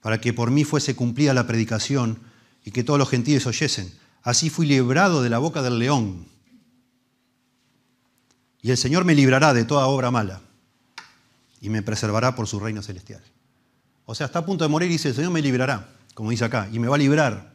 para 0.00 0.20
que 0.20 0.32
por 0.32 0.50
mí 0.50 0.64
fuese 0.64 0.96
cumplida 0.96 1.34
la 1.34 1.46
predicación 1.46 2.18
y 2.64 2.70
que 2.70 2.84
todos 2.84 2.98
los 2.98 3.08
gentiles 3.08 3.46
oyesen. 3.46 3.92
Así 4.22 4.50
fui 4.50 4.66
librado 4.66 5.22
de 5.22 5.30
la 5.30 5.38
boca 5.38 5.62
del 5.62 5.78
león. 5.78 6.26
Y 8.62 8.70
el 8.70 8.76
Señor 8.76 9.04
me 9.04 9.14
librará 9.14 9.54
de 9.54 9.64
toda 9.64 9.86
obra 9.86 10.10
mala 10.10 10.40
y 11.60 11.68
me 11.68 11.82
preservará 11.82 12.34
por 12.34 12.46
su 12.46 12.60
reino 12.60 12.82
celestial. 12.82 13.22
O 14.04 14.14
sea, 14.14 14.26
está 14.26 14.40
a 14.40 14.46
punto 14.46 14.64
de 14.64 14.68
morir 14.68 14.90
y 14.90 14.94
dice, 14.94 15.08
el 15.08 15.14
Señor 15.14 15.30
me 15.30 15.42
librará, 15.42 15.88
como 16.14 16.30
dice 16.30 16.44
acá, 16.44 16.68
y 16.72 16.78
me 16.78 16.88
va 16.88 16.96
a 16.96 16.98
librar, 16.98 17.52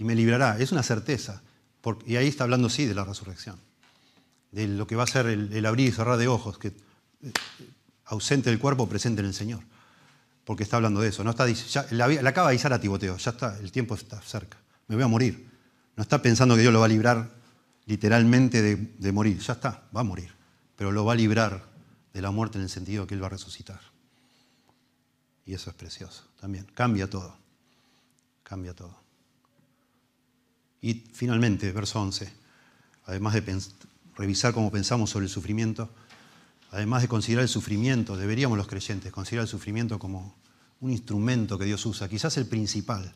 y 0.00 0.04
me 0.04 0.14
librará. 0.14 0.58
Es 0.58 0.72
una 0.72 0.82
certeza. 0.82 1.42
y 2.06 2.16
ahí 2.16 2.26
está 2.26 2.44
hablando, 2.44 2.70
sí, 2.70 2.86
de 2.86 2.94
la 2.94 3.04
resurrección, 3.04 3.56
de 4.50 4.66
lo 4.66 4.86
que 4.86 4.96
va 4.96 5.04
a 5.04 5.06
ser 5.06 5.26
el, 5.26 5.66
abrir 5.66 5.88
y 5.88 5.92
cerrar 5.92 6.16
de 6.16 6.26
ojos, 6.26 6.58
que 6.58 6.68
eh, 6.68 7.32
ausente 8.06 8.48
del 8.48 8.58
cuerpo, 8.58 8.88
presente 8.88 9.20
en 9.20 9.26
el 9.26 9.34
Señor. 9.34 9.60
Porque 10.46 10.62
está 10.62 10.76
hablando 10.76 11.02
de 11.02 11.10
eso. 11.10 11.22
No 11.22 11.30
está, 11.30 11.46
ya, 11.46 11.86
la, 11.90 12.06
acaba 12.28 12.48
de 12.48 12.54
avisar 12.54 12.72
a 12.72 12.80
Tiboteo, 12.80 13.18
ya 13.18 13.30
está, 13.30 13.58
el 13.58 13.70
tiempo 13.70 13.94
está 13.94 14.20
cerca, 14.22 14.56
me 14.88 14.96
voy 14.96 15.04
a 15.04 15.06
morir. 15.06 15.50
No 15.96 16.02
está 16.02 16.22
pensando 16.22 16.54
que 16.54 16.62
Dios 16.62 16.72
lo 16.72 16.80
va 16.80 16.86
a 16.86 16.88
librar 16.88 17.30
literalmente 17.84 18.62
de, 18.62 18.76
de 18.76 19.12
morir, 19.12 19.38
ya 19.38 19.52
está, 19.52 19.82
va 19.94 20.00
a 20.00 20.04
morir, 20.04 20.32
pero 20.76 20.92
lo 20.92 21.04
va 21.04 21.12
a 21.12 21.16
librar 21.16 21.62
de 22.14 22.22
la 22.22 22.30
muerte 22.30 22.56
en 22.56 22.64
el 22.64 22.70
sentido 22.70 23.06
que 23.06 23.12
Él 23.12 23.22
va 23.22 23.26
a 23.26 23.30
resucitar. 23.30 23.80
Y 25.44 25.52
eso 25.52 25.68
es 25.68 25.76
precioso 25.76 26.24
también. 26.40 26.64
Cambia 26.74 27.10
todo. 27.10 27.36
Cambia 28.42 28.72
todo. 28.72 28.99
Y 30.82 30.94
finalmente, 31.12 31.70
verso 31.72 32.00
11, 32.00 32.30
además 33.06 33.34
de 33.34 33.60
revisar 34.16 34.54
cómo 34.54 34.70
pensamos 34.70 35.10
sobre 35.10 35.26
el 35.26 35.30
sufrimiento, 35.30 35.90
además 36.70 37.02
de 37.02 37.08
considerar 37.08 37.42
el 37.42 37.48
sufrimiento, 37.48 38.16
deberíamos 38.16 38.56
los 38.56 38.66
creyentes 38.66 39.12
considerar 39.12 39.44
el 39.44 39.48
sufrimiento 39.48 39.98
como 39.98 40.34
un 40.80 40.90
instrumento 40.90 41.58
que 41.58 41.66
Dios 41.66 41.84
usa, 41.84 42.08
quizás 42.08 42.36
el 42.36 42.46
principal, 42.46 43.14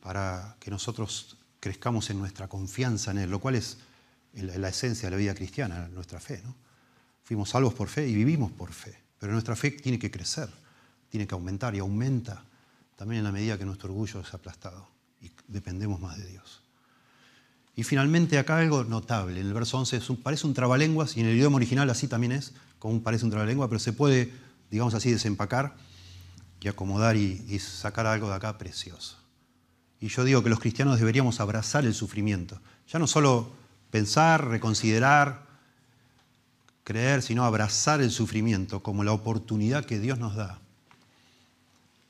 para 0.00 0.56
que 0.58 0.70
nosotros 0.70 1.36
crezcamos 1.60 2.10
en 2.10 2.18
nuestra 2.18 2.48
confianza 2.48 3.10
en 3.10 3.18
Él, 3.18 3.30
lo 3.30 3.40
cual 3.40 3.54
es 3.54 3.78
la 4.32 4.68
esencia 4.68 5.06
de 5.06 5.10
la 5.12 5.16
vida 5.16 5.34
cristiana, 5.34 5.88
nuestra 5.88 6.20
fe. 6.20 6.40
¿no? 6.44 6.54
Fuimos 7.22 7.50
salvos 7.50 7.74
por 7.74 7.88
fe 7.88 8.08
y 8.08 8.14
vivimos 8.14 8.50
por 8.52 8.72
fe, 8.72 8.96
pero 9.18 9.32
nuestra 9.32 9.54
fe 9.54 9.72
tiene 9.72 9.98
que 9.98 10.10
crecer 10.10 10.48
tiene 11.08 11.26
que 11.26 11.34
aumentar 11.34 11.74
y 11.74 11.78
aumenta 11.78 12.44
también 12.96 13.18
en 13.20 13.24
la 13.24 13.32
medida 13.32 13.58
que 13.58 13.64
nuestro 13.64 13.90
orgullo 13.90 14.20
es 14.20 14.34
aplastado 14.34 14.88
y 15.20 15.30
dependemos 15.46 16.00
más 16.00 16.18
de 16.18 16.26
Dios. 16.26 16.62
Y 17.78 17.84
finalmente 17.84 18.40
acá 18.40 18.58
algo 18.58 18.82
notable, 18.82 19.40
en 19.40 19.46
el 19.46 19.54
verso 19.54 19.78
11 19.78 20.00
parece 20.20 20.48
un 20.48 20.52
trabalenguas 20.52 21.16
y 21.16 21.20
en 21.20 21.26
el 21.26 21.36
idioma 21.36 21.58
original 21.58 21.88
así 21.90 22.08
también 22.08 22.32
es, 22.32 22.52
como 22.80 23.00
parece 23.04 23.24
un 23.24 23.30
trabalenguas, 23.30 23.68
pero 23.68 23.78
se 23.78 23.92
puede, 23.92 24.32
digamos 24.68 24.94
así, 24.94 25.12
desempacar 25.12 25.76
y 26.60 26.66
acomodar 26.66 27.16
y, 27.16 27.44
y 27.48 27.60
sacar 27.60 28.08
algo 28.08 28.30
de 28.30 28.34
acá 28.34 28.58
precioso. 28.58 29.16
Y 30.00 30.08
yo 30.08 30.24
digo 30.24 30.42
que 30.42 30.50
los 30.50 30.58
cristianos 30.58 30.98
deberíamos 30.98 31.38
abrazar 31.38 31.84
el 31.84 31.94
sufrimiento, 31.94 32.60
ya 32.88 32.98
no 32.98 33.06
solo 33.06 33.48
pensar, 33.92 34.48
reconsiderar, 34.48 35.46
creer, 36.82 37.22
sino 37.22 37.44
abrazar 37.44 38.00
el 38.00 38.10
sufrimiento 38.10 38.82
como 38.82 39.04
la 39.04 39.12
oportunidad 39.12 39.84
que 39.84 40.00
Dios 40.00 40.18
nos 40.18 40.34
da 40.34 40.58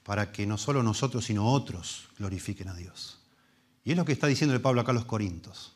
para 0.02 0.32
que 0.32 0.46
no 0.46 0.56
solo 0.56 0.82
nosotros, 0.82 1.26
sino 1.26 1.52
otros 1.52 2.08
glorifiquen 2.16 2.68
a 2.68 2.74
Dios. 2.74 3.17
Y 3.88 3.92
es 3.92 3.96
lo 3.96 4.04
que 4.04 4.12
está 4.12 4.26
diciendo 4.26 4.54
el 4.54 4.60
Pablo 4.60 4.82
acá 4.82 4.90
a 4.90 4.94
los 4.94 5.06
Corintios. 5.06 5.72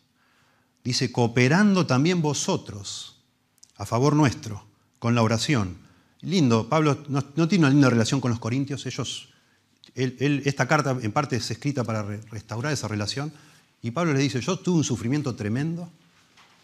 Dice, 0.85 1.11
cooperando 1.11 1.87
también 1.87 2.21
vosotros 2.21 3.17
a 3.77 3.87
favor 3.87 4.15
nuestro 4.15 4.67
con 4.99 5.15
la 5.15 5.23
oración. 5.23 5.79
Lindo, 6.21 6.69
Pablo 6.69 7.03
no, 7.09 7.23
tiene 7.49 7.65
una 7.65 7.71
linda 7.71 7.89
relación 7.89 8.21
con 8.21 8.31
los 8.31 8.39
Corintios, 8.39 8.85
ellos, 8.85 9.31
esta 9.95 10.69
carta 10.69 10.95
en 11.01 11.11
parte 11.11 11.37
es 11.37 11.51
escrita 11.51 11.85
para 11.85 12.03
restaurar 12.03 12.75
esa 12.75 12.87
relación, 12.87 13.33
y 13.81 13.93
Pablo 13.93 14.13
le 14.13 14.21
dice, 14.21 14.43
yo 14.43 14.59
tuve 14.59 14.77
un 14.77 14.85
sufrimiento 14.85 15.35
tremendo, 15.35 15.89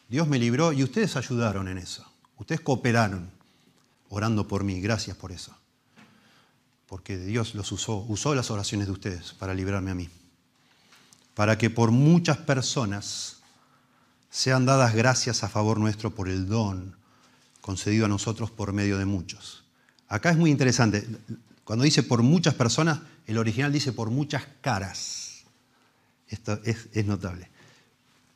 Dios 0.06 0.28
me 0.28 0.38
libró 0.38 0.74
y 0.74 0.82
ustedes 0.82 1.16
ayudaron 1.16 1.66
en 1.68 1.78
eso, 1.78 2.04
ustedes 2.36 2.60
cooperaron 2.60 3.30
orando 4.10 4.46
por 4.46 4.64
mí, 4.64 4.82
gracias 4.82 5.16
por 5.16 5.32
eso 5.32 5.56
porque 6.86 7.16
Dios 7.18 7.54
los 7.54 7.72
usó, 7.72 8.04
usó 8.08 8.34
las 8.34 8.50
oraciones 8.50 8.86
de 8.86 8.92
ustedes 8.92 9.32
para 9.32 9.54
librarme 9.54 9.90
a 9.90 9.94
mí, 9.94 10.08
para 11.38 11.56
que 11.56 11.70
por 11.70 11.92
muchas 11.92 12.36
personas 12.36 13.36
sean 14.28 14.66
dadas 14.66 14.92
gracias 14.92 15.44
a 15.44 15.48
favor 15.48 15.78
nuestro 15.78 16.12
por 16.12 16.28
el 16.28 16.48
don 16.48 16.96
concedido 17.60 18.06
a 18.06 18.08
nosotros 18.08 18.50
por 18.50 18.72
medio 18.72 18.98
de 18.98 19.04
muchos. 19.04 19.62
Acá 20.08 20.30
es 20.30 20.36
muy 20.36 20.50
interesante, 20.50 21.06
cuando 21.62 21.84
dice 21.84 22.02
por 22.02 22.24
muchas 22.24 22.54
personas, 22.54 22.98
el 23.24 23.38
original 23.38 23.72
dice 23.72 23.92
por 23.92 24.10
muchas 24.10 24.48
caras. 24.60 25.44
Esto 26.26 26.58
es, 26.64 27.06
notable. 27.06 27.48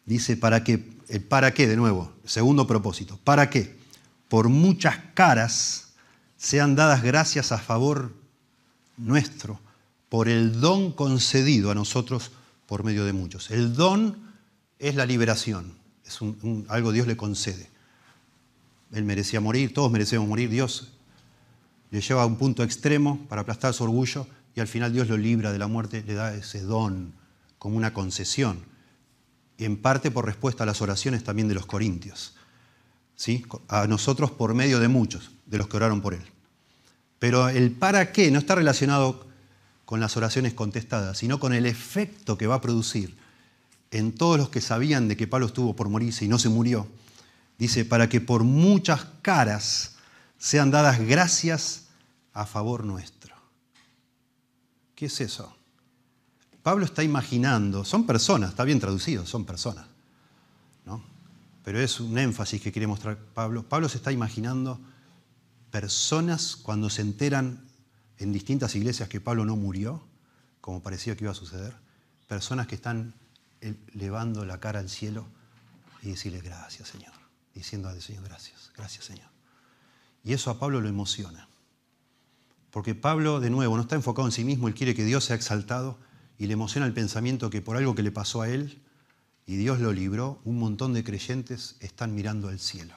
Dice 0.06 0.36
para 0.36 0.62
qué, 0.62 0.96
el 1.08 1.24
para 1.24 1.52
qué 1.52 1.66
de 1.66 1.76
nuevo, 1.76 2.12
segundo 2.24 2.68
propósito, 2.68 3.18
para 3.24 3.50
qué 3.50 3.80
por 4.28 4.48
muchas 4.48 4.96
caras 5.14 5.94
sean 6.36 6.76
dadas 6.76 7.02
gracias 7.02 7.50
a 7.50 7.58
favor 7.58 8.12
nuestro 8.96 9.58
por 10.08 10.28
el 10.28 10.60
don 10.60 10.92
concedido 10.92 11.72
a 11.72 11.74
nosotros 11.74 12.30
por 12.72 12.84
medio 12.84 13.04
de 13.04 13.12
muchos. 13.12 13.50
El 13.50 13.74
don 13.74 14.16
es 14.78 14.94
la 14.94 15.04
liberación, 15.04 15.74
es 16.06 16.20
algo 16.68 16.90
Dios 16.90 17.06
le 17.06 17.18
concede. 17.18 17.68
Él 18.92 19.04
merecía 19.04 19.42
morir, 19.42 19.74
todos 19.74 19.92
merecemos 19.92 20.26
morir, 20.26 20.48
Dios 20.48 20.94
le 21.90 22.00
lleva 22.00 22.22
a 22.22 22.24
un 22.24 22.38
punto 22.38 22.62
extremo 22.62 23.26
para 23.28 23.42
aplastar 23.42 23.74
su 23.74 23.84
orgullo 23.84 24.26
y 24.54 24.60
al 24.60 24.68
final 24.68 24.90
Dios 24.90 25.06
lo 25.06 25.18
libra 25.18 25.52
de 25.52 25.58
la 25.58 25.66
muerte, 25.66 26.02
le 26.06 26.14
da 26.14 26.34
ese 26.34 26.62
don 26.62 27.12
como 27.58 27.76
una 27.76 27.92
concesión. 27.92 28.64
en 29.58 29.76
parte 29.76 30.10
por 30.10 30.24
respuesta 30.24 30.62
a 30.62 30.66
las 30.66 30.80
oraciones 30.80 31.24
también 31.24 31.48
de 31.48 31.54
los 31.54 31.66
corintios. 31.66 32.36
¿sí? 33.16 33.44
A 33.68 33.86
nosotros 33.86 34.30
por 34.30 34.54
medio 34.54 34.80
de 34.80 34.88
muchos, 34.88 35.30
de 35.44 35.58
los 35.58 35.68
que 35.68 35.76
oraron 35.76 36.00
por 36.00 36.14
él. 36.14 36.24
Pero 37.18 37.50
el 37.50 37.70
para 37.72 38.12
qué 38.12 38.30
no 38.30 38.38
está 38.38 38.54
relacionado 38.54 39.30
con 39.84 40.00
las 40.00 40.16
oraciones 40.16 40.54
contestadas, 40.54 41.18
sino 41.18 41.40
con 41.40 41.52
el 41.52 41.66
efecto 41.66 42.38
que 42.38 42.46
va 42.46 42.56
a 42.56 42.60
producir 42.60 43.16
en 43.90 44.12
todos 44.12 44.38
los 44.38 44.48
que 44.48 44.60
sabían 44.60 45.06
de 45.06 45.16
que 45.16 45.26
Pablo 45.26 45.46
estuvo 45.46 45.76
por 45.76 45.88
morirse 45.88 46.24
y 46.24 46.28
no 46.28 46.38
se 46.38 46.48
murió. 46.48 46.86
Dice, 47.58 47.84
para 47.84 48.08
que 48.08 48.20
por 48.20 48.42
muchas 48.42 49.06
caras 49.20 49.96
sean 50.38 50.70
dadas 50.70 50.98
gracias 51.00 51.84
a 52.32 52.46
favor 52.46 52.84
nuestro. 52.84 53.34
¿Qué 54.94 55.06
es 55.06 55.20
eso? 55.20 55.54
Pablo 56.62 56.84
está 56.84 57.02
imaginando, 57.02 57.84
son 57.84 58.06
personas, 58.06 58.50
está 58.50 58.64
bien 58.64 58.80
traducido, 58.80 59.26
son 59.26 59.44
personas, 59.44 59.86
¿no? 60.86 61.02
Pero 61.64 61.80
es 61.80 62.00
un 62.00 62.16
énfasis 62.16 62.60
que 62.62 62.72
quiere 62.72 62.86
mostrar 62.86 63.18
Pablo. 63.18 63.62
Pablo 63.62 63.88
se 63.88 63.98
está 63.98 64.10
imaginando 64.10 64.80
personas 65.70 66.56
cuando 66.56 66.88
se 66.88 67.02
enteran 67.02 67.64
en 68.22 68.32
distintas 68.32 68.74
iglesias 68.74 69.08
que 69.08 69.20
Pablo 69.20 69.44
no 69.44 69.56
murió, 69.56 70.02
como 70.60 70.82
parecía 70.82 71.16
que 71.16 71.24
iba 71.24 71.32
a 71.32 71.36
suceder, 71.36 71.74
personas 72.28 72.66
que 72.66 72.74
están 72.74 73.14
elevando 73.60 74.44
la 74.44 74.60
cara 74.60 74.80
al 74.80 74.88
cielo 74.88 75.26
y 76.02 76.10
decirle 76.10 76.40
gracias 76.40 76.88
Señor, 76.88 77.12
diciendo 77.54 77.88
al 77.88 78.00
Señor 78.00 78.24
gracias, 78.24 78.72
gracias 78.76 79.04
Señor. 79.04 79.28
Y 80.24 80.32
eso 80.32 80.50
a 80.50 80.58
Pablo 80.58 80.80
lo 80.80 80.88
emociona, 80.88 81.48
porque 82.70 82.94
Pablo 82.94 83.40
de 83.40 83.50
nuevo 83.50 83.76
no 83.76 83.82
está 83.82 83.96
enfocado 83.96 84.26
en 84.26 84.32
sí 84.32 84.44
mismo, 84.44 84.68
él 84.68 84.74
quiere 84.74 84.94
que 84.94 85.04
Dios 85.04 85.24
sea 85.24 85.36
exaltado 85.36 85.98
y 86.38 86.46
le 86.46 86.54
emociona 86.54 86.86
el 86.86 86.94
pensamiento 86.94 87.50
que 87.50 87.60
por 87.60 87.76
algo 87.76 87.94
que 87.94 88.02
le 88.02 88.12
pasó 88.12 88.42
a 88.42 88.48
él 88.48 88.82
y 89.46 89.56
Dios 89.56 89.80
lo 89.80 89.92
libró, 89.92 90.40
un 90.44 90.58
montón 90.58 90.92
de 90.92 91.02
creyentes 91.04 91.76
están 91.80 92.14
mirando 92.14 92.48
al 92.48 92.60
cielo. 92.60 92.94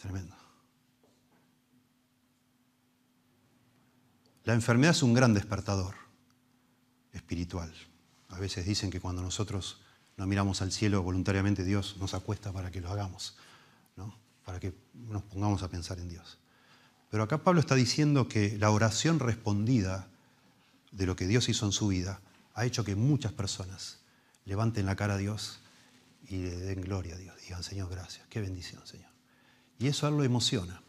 Tremendo. 0.00 0.37
La 4.48 4.54
enfermedad 4.54 4.92
es 4.92 5.02
un 5.02 5.12
gran 5.12 5.34
despertador 5.34 5.94
espiritual. 7.12 7.70
A 8.30 8.38
veces 8.38 8.64
dicen 8.64 8.88
que 8.88 8.98
cuando 8.98 9.20
nosotros 9.20 9.82
no 10.16 10.26
miramos 10.26 10.62
al 10.62 10.72
cielo 10.72 11.02
voluntariamente, 11.02 11.64
Dios 11.64 11.96
nos 12.00 12.14
acuesta 12.14 12.50
para 12.50 12.70
que 12.70 12.80
lo 12.80 12.88
hagamos, 12.88 13.36
¿no? 13.94 14.16
para 14.46 14.58
que 14.58 14.72
nos 14.94 15.22
pongamos 15.24 15.62
a 15.62 15.68
pensar 15.68 15.98
en 15.98 16.08
Dios. 16.08 16.38
Pero 17.10 17.24
acá 17.24 17.44
Pablo 17.44 17.60
está 17.60 17.74
diciendo 17.74 18.26
que 18.26 18.56
la 18.56 18.70
oración 18.70 19.18
respondida 19.18 20.08
de 20.92 21.04
lo 21.04 21.14
que 21.14 21.26
Dios 21.26 21.50
hizo 21.50 21.66
en 21.66 21.72
su 21.72 21.88
vida 21.88 22.22
ha 22.54 22.64
hecho 22.64 22.86
que 22.86 22.96
muchas 22.96 23.32
personas 23.32 23.98
levanten 24.46 24.86
la 24.86 24.96
cara 24.96 25.16
a 25.16 25.18
Dios 25.18 25.60
y 26.26 26.38
le 26.38 26.56
den 26.56 26.80
gloria 26.80 27.16
a 27.16 27.18
Dios. 27.18 27.36
Digan, 27.42 27.62
Señor, 27.62 27.90
gracias. 27.90 28.26
Qué 28.28 28.40
bendición, 28.40 28.80
Señor. 28.86 29.10
Y 29.78 29.88
eso 29.88 30.06
a 30.06 30.08
él 30.08 30.16
lo 30.16 30.24
emociona. 30.24 30.80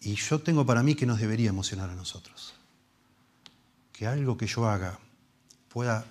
Y 0.00 0.14
yo 0.14 0.40
tengo 0.40 0.64
para 0.64 0.82
mí 0.82 0.94
que 0.94 1.06
nos 1.06 1.20
debería 1.20 1.50
emocionar 1.50 1.90
a 1.90 1.94
nosotros. 1.94 2.54
Que 3.92 4.06
algo 4.06 4.36
que 4.36 4.46
yo 4.46 4.68
haga 4.68 4.98
pueda 5.68 6.06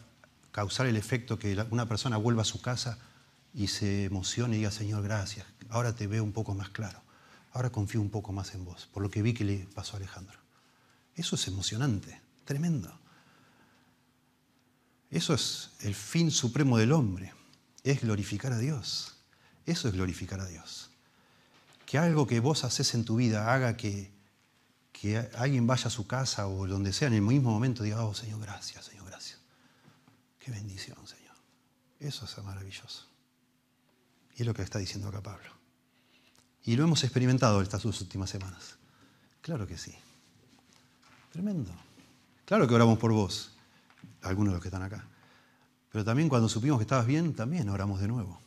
causar 0.52 0.86
el 0.86 0.96
efecto 0.96 1.40
que 1.40 1.58
una 1.72 1.88
persona 1.88 2.18
vuelva 2.18 2.44
a 2.44 2.46
su 2.46 2.62
casa 2.62 3.00
y 3.54 3.68
se 3.68 4.06
emocione 4.06 4.56
y 4.56 4.60
diga, 4.60 4.72
Señor, 4.72 5.04
gracias. 5.04 5.48
Ahora 5.70 5.96
te 5.96 6.08
veo 6.08 6.24
un 6.24 6.32
poco 6.32 6.54
más 6.54 6.70
claro. 6.70 7.02
Ahora 7.52 7.72
confío 7.72 8.00
un 8.00 8.12
poco 8.12 8.32
más 8.32 8.54
en 8.54 8.64
vos, 8.64 8.88
por 8.94 9.02
lo 9.02 9.10
que 9.10 9.24
vi 9.24 9.34
que 9.34 9.44
le 9.44 9.68
pasó 9.74 9.96
a 9.96 9.98
Alejandro. 9.98 10.38
Eso 11.16 11.36
es 11.36 11.48
emocionante. 11.48 12.22
Tremendo. 12.46 12.92
Eso 15.10 15.34
es 15.34 15.72
el 15.82 15.96
fin 15.96 16.30
supremo 16.30 16.78
del 16.78 16.92
hombre, 16.92 17.34
es 17.84 18.02
glorificar 18.02 18.54
a 18.54 18.60
Dios. 18.60 19.16
Eso 19.66 19.88
es 19.88 19.96
glorificar 19.96 20.40
a 20.40 20.46
Dios. 20.46 20.89
Que 21.90 21.98
algo 21.98 22.28
que 22.28 22.40
vos 22.40 22.66
haces 22.66 22.94
en 22.94 23.04
tu 23.04 23.16
vida 23.16 23.52
haga 23.52 23.76
que, 23.76 24.14
que 24.92 25.18
alguien 25.18 25.66
vaya 25.66 25.88
a 25.88 25.90
su 25.90 26.06
casa 26.06 26.48
o 26.48 26.68
donde 26.68 26.94
sea 26.94 27.08
en 27.08 27.16
el 27.16 27.24
mismo 27.24 27.50
momento 27.50 27.82
diga, 27.82 28.06
oh 28.06 28.14
Señor, 28.14 28.42
gracias, 28.42 28.86
Señor, 28.86 29.08
gracias. 29.08 29.40
Qué 30.38 30.52
bendición, 30.52 30.98
Señor. 31.08 31.36
Eso 32.00 32.26
es 32.26 32.44
maravilloso. 32.44 33.08
Y 34.36 34.42
es 34.42 34.46
lo 34.46 34.54
que 34.54 34.62
está 34.62 34.78
diciendo 34.78 35.08
acá 35.08 35.24
Pablo. 35.24 35.50
Y 36.64 36.76
lo 36.76 36.84
hemos 36.84 37.04
experimentado 37.04 37.60
estas 37.60 37.82
dos 37.82 38.00
últimas 38.02 38.30
semanas. 38.30 38.78
Claro 39.42 39.66
que 39.66 39.80
sí. 39.80 39.96
Tremendo. 41.32 41.72
Claro 42.46 42.68
que 42.68 42.76
oramos 42.76 43.00
por 43.00 43.14
vos, 43.14 43.58
algunos 44.22 44.52
de 44.52 44.58
los 44.58 44.62
que 44.62 44.68
están 44.68 44.84
acá. 44.84 45.08
Pero 45.92 46.06
también 46.06 46.30
cuando 46.30 46.50
supimos 46.50 46.78
que 46.78 46.84
estabas 46.84 47.08
bien, 47.08 47.34
también 47.34 47.68
oramos 47.68 48.00
de 48.00 48.10
nuevo. 48.10 48.40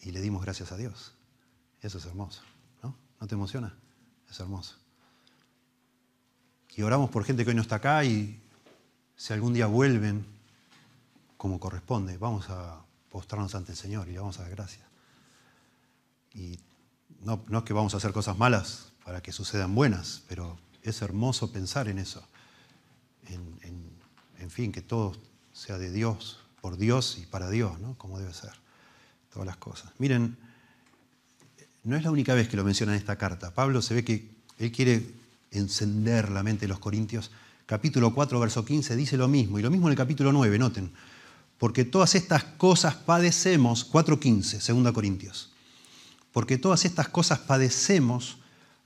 Y 0.00 0.12
le 0.12 0.22
dimos 0.22 0.40
gracias 0.40 0.72
a 0.72 0.78
Dios. 0.78 1.19
Eso 1.82 1.98
es 1.98 2.06
hermoso, 2.06 2.42
¿no? 2.82 2.94
¿No 3.20 3.26
te 3.26 3.34
emociona? 3.34 3.74
Es 4.30 4.38
hermoso. 4.40 4.76
Y 6.76 6.82
oramos 6.82 7.10
por 7.10 7.24
gente 7.24 7.44
que 7.44 7.50
hoy 7.50 7.56
no 7.56 7.62
está 7.62 7.76
acá 7.76 8.04
y 8.04 8.40
si 9.16 9.32
algún 9.32 9.52
día 9.52 9.66
vuelven 9.66 10.24
como 11.36 11.58
corresponde, 11.58 12.16
vamos 12.16 12.48
a 12.48 12.80
postrarnos 13.10 13.54
ante 13.54 13.72
el 13.72 13.78
Señor 13.78 14.08
y 14.08 14.12
le 14.12 14.18
vamos 14.18 14.38
a 14.38 14.42
dar 14.42 14.50
gracias. 14.50 14.86
Y 16.32 16.58
no, 17.22 17.44
no 17.48 17.58
es 17.58 17.64
que 17.64 17.72
vamos 17.72 17.94
a 17.94 17.96
hacer 17.96 18.12
cosas 18.12 18.38
malas 18.38 18.92
para 19.04 19.20
que 19.20 19.32
sucedan 19.32 19.74
buenas, 19.74 20.22
pero 20.28 20.58
es 20.82 21.02
hermoso 21.02 21.52
pensar 21.52 21.88
en 21.88 21.98
eso. 21.98 22.22
En, 23.28 24.50
fin, 24.50 24.72
que 24.72 24.82
todo 24.82 25.12
sea 25.52 25.78
de 25.78 25.92
Dios, 25.92 26.40
por 26.60 26.76
Dios 26.76 27.18
y 27.18 27.26
para 27.26 27.50
Dios, 27.50 27.78
¿no? 27.78 27.96
Como 27.98 28.18
debe 28.18 28.32
ser. 28.32 28.52
Todas 29.32 29.46
las 29.46 29.58
cosas. 29.58 29.92
Miren, 29.98 30.36
no 31.84 31.96
es 31.96 32.04
la 32.04 32.10
única 32.10 32.34
vez 32.34 32.48
que 32.48 32.56
lo 32.56 32.64
menciona 32.64 32.92
en 32.92 32.98
esta 32.98 33.16
carta. 33.16 33.52
Pablo 33.54 33.82
se 33.82 33.94
ve 33.94 34.04
que 34.04 34.30
él 34.58 34.72
quiere 34.72 35.14
encender 35.50 36.30
la 36.30 36.42
mente 36.42 36.62
de 36.62 36.68
los 36.68 36.78
corintios. 36.78 37.30
Capítulo 37.66 38.14
4, 38.14 38.38
verso 38.40 38.64
15 38.64 38.96
dice 38.96 39.16
lo 39.16 39.28
mismo, 39.28 39.58
y 39.58 39.62
lo 39.62 39.70
mismo 39.70 39.88
en 39.88 39.92
el 39.92 39.98
capítulo 39.98 40.32
9, 40.32 40.58
noten. 40.58 40.92
Porque 41.58 41.84
todas 41.84 42.14
estas 42.14 42.44
cosas 42.44 42.94
padecemos, 42.94 43.90
4.15, 43.90 44.82
2 44.82 44.92
Corintios. 44.92 45.52
Porque 46.32 46.58
todas 46.58 46.84
estas 46.84 47.08
cosas 47.08 47.38
padecemos 47.40 48.38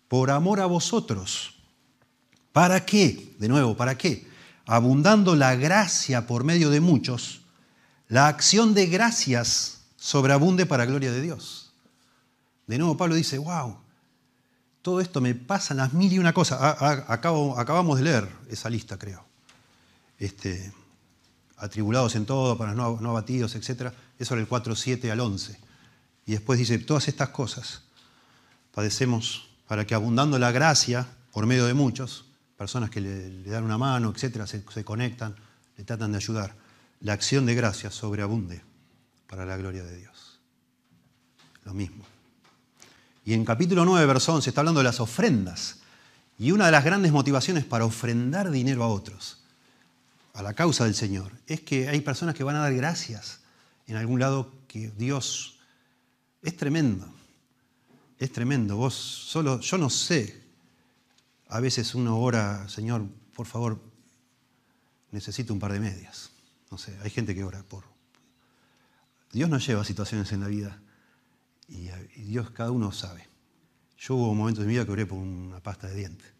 por 0.08 0.30
amor 0.30 0.60
a 0.60 0.66
vosotros 0.66 1.54
¿Para 2.54 2.86
qué? 2.86 3.34
De 3.40 3.48
nuevo, 3.48 3.76
¿para 3.76 3.98
qué? 3.98 4.28
Abundando 4.64 5.34
la 5.34 5.56
gracia 5.56 6.28
por 6.28 6.44
medio 6.44 6.70
de 6.70 6.78
muchos, 6.78 7.40
la 8.06 8.28
acción 8.28 8.74
de 8.74 8.86
gracias 8.86 9.80
sobreabunde 9.96 10.64
para 10.64 10.86
gloria 10.86 11.10
de 11.10 11.20
Dios. 11.20 11.73
De 12.66 12.78
nuevo 12.78 12.96
Pablo 12.96 13.14
dice, 13.14 13.38
wow, 13.38 13.78
todo 14.82 15.00
esto 15.00 15.20
me 15.20 15.34
pasa 15.34 15.74
las 15.74 15.92
mil 15.92 16.12
y 16.12 16.18
una 16.18 16.32
cosas. 16.32 16.60
acabamos 16.60 17.98
de 17.98 18.04
leer 18.04 18.28
esa 18.48 18.70
lista, 18.70 18.98
creo. 18.98 19.24
Este, 20.18 20.72
atribulados 21.56 22.14
en 22.16 22.26
todo, 22.26 22.56
para 22.56 22.74
no, 22.74 22.98
no 23.00 23.10
abatidos, 23.10 23.54
etc. 23.54 23.92
Eso 24.18 24.34
era 24.34 24.40
el 24.40 24.48
4, 24.48 24.76
7 24.76 25.10
al 25.10 25.20
11. 25.20 25.58
Y 26.26 26.32
después 26.32 26.58
dice, 26.58 26.78
todas 26.78 27.08
estas 27.08 27.30
cosas 27.30 27.82
padecemos 28.72 29.48
para 29.66 29.86
que 29.86 29.94
abundando 29.94 30.38
la 30.38 30.52
gracia 30.52 31.06
por 31.32 31.46
medio 31.46 31.66
de 31.66 31.74
muchos, 31.74 32.26
personas 32.56 32.90
que 32.90 33.00
le, 33.00 33.42
dan 33.44 33.64
una 33.64 33.78
mano, 33.78 34.10
etcétera, 34.10 34.46
se, 34.46 34.62
conectan, 34.84 35.34
le 35.76 35.84
tratan 35.84 36.12
de 36.12 36.18
ayudar. 36.18 36.54
La 37.00 37.12
acción 37.12 37.46
de 37.46 37.54
gracia 37.54 37.90
sobreabunde 37.90 38.62
para 39.26 39.44
la 39.44 39.56
gloria 39.56 39.82
de 39.82 39.96
Dios. 39.96 40.40
Lo 41.64 41.74
mismo. 41.74 42.04
Y 43.24 43.32
en 43.32 43.44
capítulo 43.44 43.84
9, 43.84 44.06
verso 44.06 44.34
11, 44.34 44.50
está 44.50 44.60
hablando 44.60 44.80
de 44.80 44.84
las 44.84 45.00
ofrendas. 45.00 45.78
Y 46.38 46.50
una 46.50 46.66
de 46.66 46.72
las 46.72 46.84
grandes 46.84 47.12
motivaciones 47.12 47.64
para 47.64 47.86
ofrendar 47.86 48.50
dinero 48.50 48.84
a 48.84 48.88
otros, 48.88 49.38
a 50.34 50.42
la 50.42 50.52
causa 50.52 50.84
del 50.84 50.94
Señor, 50.94 51.32
es 51.46 51.60
que 51.60 51.88
hay 51.88 52.00
personas 52.00 52.34
que 52.34 52.44
van 52.44 52.56
a 52.56 52.60
dar 52.60 52.74
gracias 52.74 53.40
en 53.86 53.96
algún 53.96 54.20
lado 54.20 54.52
que 54.68 54.90
Dios 54.90 55.58
es 56.42 56.56
tremendo. 56.56 57.06
Es 58.18 58.30
tremendo. 58.32 58.76
Vos 58.76 58.94
solo, 58.94 59.60
yo 59.60 59.78
no 59.78 59.88
sé 59.88 60.42
a 61.48 61.60
veces 61.60 61.94
uno 61.94 62.18
ora, 62.18 62.68
Señor, 62.68 63.06
por 63.34 63.46
favor, 63.46 63.80
necesito 65.12 65.52
un 65.52 65.60
par 65.60 65.72
de 65.72 65.80
medias. 65.80 66.30
No 66.70 66.78
sé, 66.78 66.98
hay 67.02 67.10
gente 67.10 67.34
que 67.34 67.44
ora 67.44 67.62
por... 67.62 67.84
Dios 69.32 69.48
nos 69.48 69.66
lleva 69.66 69.82
a 69.82 69.84
situaciones 69.84 70.32
en 70.32 70.40
la 70.40 70.48
vida 70.48 70.80
y, 71.68 71.88
Dios, 72.22 72.50
cada 72.50 72.70
uno 72.70 72.92
sabe. 72.92 73.28
Yo 73.98 74.16
hubo 74.16 74.34
momentos 74.34 74.62
en 74.62 74.68
mi 74.68 74.74
vida 74.74 74.84
que 74.84 74.92
oré 74.92 75.06
por 75.06 75.18
una 75.18 75.60
pasta 75.60 75.86
de 75.88 75.94
dientes. 75.94 76.32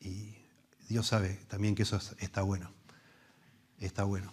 Y 0.00 0.34
Dios 0.88 1.06
sabe 1.06 1.40
también 1.48 1.74
que 1.74 1.82
eso 1.82 1.98
está 2.18 2.42
bueno. 2.42 2.70
Está 3.78 4.04
bueno. 4.04 4.32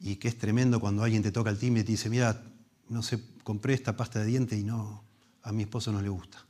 Y 0.00 0.16
que 0.16 0.28
es 0.28 0.38
tremendo 0.38 0.80
cuando 0.80 1.02
alguien 1.02 1.22
te 1.22 1.32
toca 1.32 1.50
el 1.50 1.58
timbre 1.58 1.82
y 1.82 1.84
te 1.84 1.92
dice, 1.92 2.10
mira, 2.10 2.42
no 2.88 3.02
sé, 3.02 3.22
compré 3.42 3.74
esta 3.74 3.96
pasta 3.96 4.20
de 4.20 4.26
dientes 4.26 4.58
y 4.58 4.64
no, 4.64 5.02
a 5.42 5.52
mi 5.52 5.62
esposo 5.62 5.92
no 5.92 6.02
le 6.02 6.08
gusta. 6.08 6.44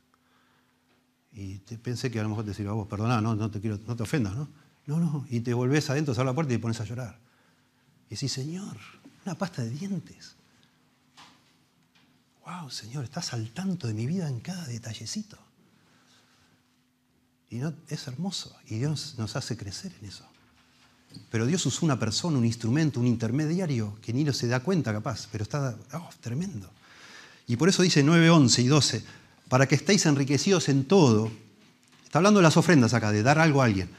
Y 1.31 1.57
pensé 1.57 2.09
que 2.09 2.19
a 2.19 2.23
lo 2.23 2.29
mejor 2.29 2.45
te 2.45 2.51
decía, 2.51 2.71
vos, 2.71 2.87
perdona, 2.87 3.19
no, 3.21 3.35
no 3.35 3.51
te 3.51 3.59
quiero, 3.59 3.77
no 3.85 3.95
te 3.95 4.03
ofendas, 4.03 4.35
¿no? 4.35 4.47
No, 4.85 4.99
no, 4.99 5.25
y 5.29 5.39
te 5.39 5.53
volvés 5.53 5.89
adentro, 5.89 6.13
cerrar 6.13 6.27
la 6.27 6.35
puerta 6.35 6.53
y 6.53 6.57
te 6.57 6.61
pones 6.61 6.79
a 6.79 6.85
llorar. 6.85 7.19
Y 8.07 8.15
decís, 8.15 8.31
Señor, 8.31 8.77
una 9.25 9.35
pasta 9.35 9.63
de 9.63 9.71
dientes. 9.71 10.34
Wow, 12.45 12.69
Señor, 12.69 13.03
estás 13.03 13.33
al 13.33 13.49
tanto 13.49 13.87
de 13.87 13.93
mi 13.93 14.05
vida 14.05 14.29
en 14.29 14.39
cada 14.39 14.65
detallecito. 14.67 15.37
Y 17.49 17.57
no, 17.57 17.73
es 17.89 18.07
hermoso. 18.07 18.55
Y 18.67 18.77
Dios 18.77 19.15
nos 19.17 19.35
hace 19.35 19.57
crecer 19.57 19.91
en 19.99 20.09
eso. 20.09 20.25
Pero 21.31 21.45
Dios 21.45 21.65
usó 21.65 21.85
una 21.85 21.97
persona, 21.97 22.37
un 22.37 22.45
instrumento, 22.45 22.99
un 22.99 23.07
intermediario 23.07 23.97
que 24.01 24.13
ni 24.13 24.23
lo 24.23 24.33
se 24.33 24.47
da 24.47 24.59
cuenta 24.59 24.91
capaz, 24.91 25.27
pero 25.31 25.43
está 25.43 25.75
oh, 25.93 26.09
tremendo. 26.21 26.69
Y 27.47 27.55
por 27.55 27.69
eso 27.69 27.81
dice 27.81 28.03
9, 28.03 28.29
11 28.29 28.61
y 28.61 28.67
12, 28.67 29.03
para 29.47 29.67
que 29.67 29.75
estéis 29.75 30.05
enriquecidos 30.05 30.69
en 30.69 30.85
todo. 30.85 31.31
Está 32.03 32.19
hablando 32.19 32.39
de 32.39 32.43
las 32.43 32.57
ofrendas 32.57 32.93
acá, 32.93 33.11
de 33.11 33.23
dar 33.23 33.39
algo 33.39 33.61
a 33.61 33.65
alguien. 33.65 33.89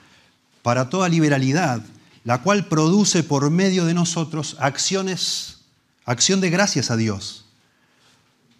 Para 0.63 0.89
toda 0.89 1.09
liberalidad, 1.09 1.83
la 2.23 2.43
cual 2.43 2.67
produce 2.67 3.23
por 3.23 3.51
medio 3.51 3.87
de 3.87 3.95
nosotros 3.95 4.57
acciones, 4.61 5.61
acción 6.05 6.41
de 6.41 6.51
gracias 6.51 6.91
a 6.91 6.97
Dios. 6.97 7.46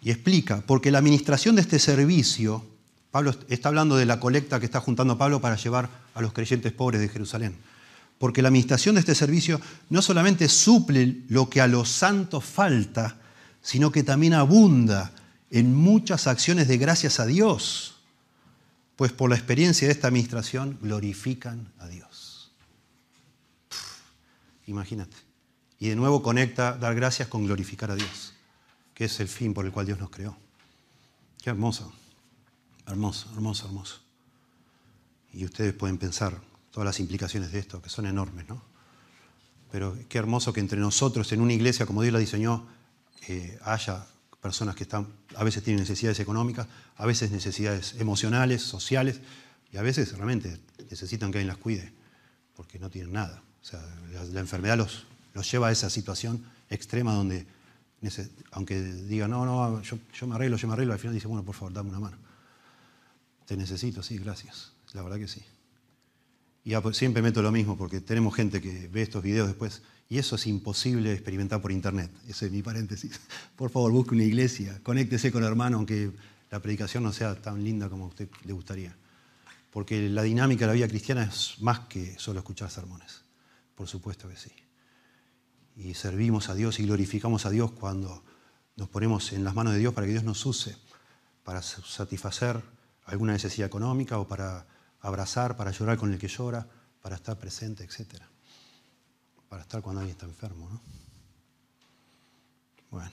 Y 0.01 0.11
explica, 0.11 0.61
porque 0.65 0.91
la 0.91 0.99
administración 0.99 1.55
de 1.55 1.61
este 1.61 1.79
servicio, 1.79 2.65
Pablo 3.11 3.35
está 3.49 3.69
hablando 3.69 3.95
de 3.95 4.05
la 4.05 4.19
colecta 4.19 4.59
que 4.59 4.65
está 4.65 4.79
juntando 4.79 5.17
Pablo 5.17 5.41
para 5.41 5.55
llevar 5.55 5.89
a 6.13 6.21
los 6.21 6.33
creyentes 6.33 6.71
pobres 6.71 7.01
de 7.01 7.09
Jerusalén. 7.09 7.55
Porque 8.19 8.41
la 8.41 8.47
administración 8.47 8.95
de 8.95 9.01
este 9.01 9.15
servicio 9.15 9.61
no 9.89 10.01
solamente 10.01 10.49
suple 10.49 11.17
lo 11.29 11.49
que 11.49 11.61
a 11.61 11.67
los 11.67 11.89
santos 11.89 12.43
falta, 12.45 13.17
sino 13.61 13.91
que 13.91 14.03
también 14.03 14.33
abunda 14.33 15.11
en 15.51 15.73
muchas 15.73 16.27
acciones 16.27 16.67
de 16.67 16.77
gracias 16.77 17.19
a 17.19 17.25
Dios, 17.25 17.95
pues 18.95 19.11
por 19.11 19.29
la 19.29 19.35
experiencia 19.35 19.87
de 19.87 19.93
esta 19.93 20.07
administración 20.07 20.77
glorifican 20.81 21.71
a 21.79 21.87
Dios. 21.87 22.51
imagínate. 24.65 25.15
Y 25.79 25.89
de 25.89 25.95
nuevo 25.95 26.23
conecta 26.23 26.73
dar 26.73 26.95
gracias 26.95 27.27
con 27.27 27.45
glorificar 27.45 27.91
a 27.91 27.95
Dios, 27.95 28.33
que 28.97 29.05
es 29.05 29.19
el 29.19 29.27
fin 29.27 29.53
por 29.53 29.63
el 29.63 29.71
cual 29.71 29.85
Dios 29.85 29.99
nos 29.99 30.09
creó. 30.09 30.35
Qué 31.43 31.51
hermoso, 31.51 31.93
hermoso, 32.87 33.29
hermoso, 33.31 33.67
hermoso. 33.67 33.99
Y 35.33 35.45
ustedes 35.45 35.71
pueden 35.73 35.99
pensar 35.99 36.41
todas 36.71 36.85
las 36.87 36.99
implicaciones 36.99 37.51
de 37.51 37.59
esto, 37.59 37.79
que 37.79 37.89
son 37.89 38.07
enormes, 38.07 38.49
¿no? 38.49 38.59
Pero 39.71 39.95
qué 40.09 40.17
hermoso 40.17 40.51
que 40.51 40.61
entre 40.61 40.79
nosotros, 40.79 41.31
en 41.31 41.41
una 41.41 41.53
iglesia 41.53 41.85
como 41.85 42.01
Dios 42.01 42.11
la 42.11 42.17
diseñó, 42.17 42.65
eh, 43.27 43.59
haya 43.65 44.07
personas 44.41 44.73
que 44.73 44.81
están, 44.81 45.05
a 45.35 45.43
veces 45.43 45.61
tienen 45.61 45.81
necesidades 45.81 46.19
económicas, 46.19 46.65
a 46.95 47.05
veces 47.05 47.29
necesidades 47.29 47.93
emocionales, 47.99 48.63
sociales, 48.63 49.21
y 49.71 49.77
a 49.77 49.83
veces 49.83 50.11
realmente 50.13 50.59
necesitan 50.89 51.31
que 51.31 51.37
alguien 51.37 51.49
las 51.49 51.57
cuide, 51.57 51.93
porque 52.55 52.79
no 52.79 52.89
tienen 52.89 53.13
nada. 53.13 53.43
O 53.61 53.63
sea, 53.63 53.79
la, 54.31 54.39
enfermedad 54.39 54.75
los, 54.75 55.05
los, 55.35 55.51
lleva 55.51 55.67
a 55.67 55.71
esa 55.71 55.91
situación 55.91 56.43
extrema 56.71 57.13
donde, 57.13 57.45
aunque 58.51 58.81
digan, 58.81 59.31
no, 59.31 59.45
no, 59.45 59.81
yo, 59.81 59.97
yo, 60.13 60.27
me 60.27 60.35
arreglo, 60.35 60.57
yo 60.57 60.67
me 60.67 60.73
arreglo, 60.73 60.93
al 60.93 60.99
final 60.99 61.13
dice, 61.13 61.27
bueno, 61.27 61.43
por 61.43 61.55
favor, 61.55 61.73
dame 61.73 61.89
una 61.89 61.99
mano. 61.99 62.17
Te 63.45 63.57
necesito, 63.57 64.03
sí, 64.03 64.17
gracias. 64.17 64.73
La 64.93 65.01
verdad 65.01 65.17
que 65.17 65.27
sí. 65.27 65.41
Y 66.63 66.73
siempre 66.91 67.21
meto 67.21 67.41
lo 67.41 67.51
mismo, 67.51 67.77
porque 67.77 68.01
tenemos 68.01 68.35
gente 68.35 68.61
que 68.61 68.87
ve 68.89 69.01
estos 69.01 69.23
videos 69.23 69.47
después 69.47 69.81
y 70.09 70.17
eso 70.17 70.35
es 70.35 70.47
imposible 70.47 71.13
experimentar 71.13 71.61
por 71.61 71.71
internet. 71.71 72.11
Ese 72.27 72.47
es 72.47 72.51
mi 72.51 72.61
paréntesis. 72.61 73.19
Por 73.55 73.69
favor, 73.69 73.91
busque 73.91 74.15
una 74.15 74.23
iglesia, 74.23 74.79
conéctese 74.83 75.31
con 75.31 75.43
hermano, 75.43 75.77
aunque 75.77 76.11
la 76.49 76.61
predicación 76.61 77.03
no 77.03 77.11
sea 77.11 77.35
tan 77.35 77.63
linda 77.63 77.89
como 77.89 78.05
a 78.05 78.07
usted 78.07 78.29
le 78.45 78.53
gustaría. 78.53 78.95
Porque 79.71 80.09
la 80.09 80.23
dinámica 80.23 80.65
de 80.65 80.67
la 80.67 80.73
vida 80.73 80.87
cristiana 80.87 81.23
es 81.23 81.55
más 81.59 81.79
que 81.87 82.17
solo 82.17 82.39
escuchar 82.39 82.69
sermones. 82.69 83.21
Por 83.75 83.87
supuesto 83.87 84.27
que 84.29 84.37
sí. 84.37 84.51
Y 85.77 85.93
servimos 85.93 86.49
a 86.49 86.55
Dios 86.55 86.79
y 86.79 86.83
glorificamos 86.83 87.45
a 87.45 87.49
Dios 87.49 87.71
cuando 87.71 88.23
nos 88.75 88.89
ponemos 88.89 89.31
en 89.31 89.45
las 89.45 89.55
manos 89.55 89.73
de 89.73 89.79
Dios 89.79 89.93
para 89.93 90.05
que 90.05 90.11
Dios 90.11 90.25
nos 90.25 90.45
use 90.45 90.75
para 91.45 91.61
satisfacer 91.61 92.61
alguna 93.05 93.31
necesidad 93.31 93.67
económica 93.67 94.19
o 94.19 94.27
para 94.27 94.65
abrazar, 94.99 95.55
para 95.55 95.71
llorar 95.71 95.97
con 95.97 96.11
el 96.11 96.19
que 96.19 96.27
llora, 96.27 96.67
para 97.01 97.15
estar 97.15 97.37
presente, 97.37 97.85
etcétera 97.85 98.27
para 99.49 99.61
estar 99.63 99.81
cuando 99.81 100.01
alguien 100.01 100.15
está 100.15 100.25
enfermo. 100.25 100.69
¿no? 100.69 100.81
Bueno, 102.91 103.11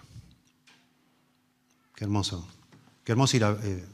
qué 1.95 2.05
hermoso. 2.05 2.47
Qué 3.05 3.13
hermoso 3.13 3.37
ir 3.37 3.45
eh, 3.45 3.85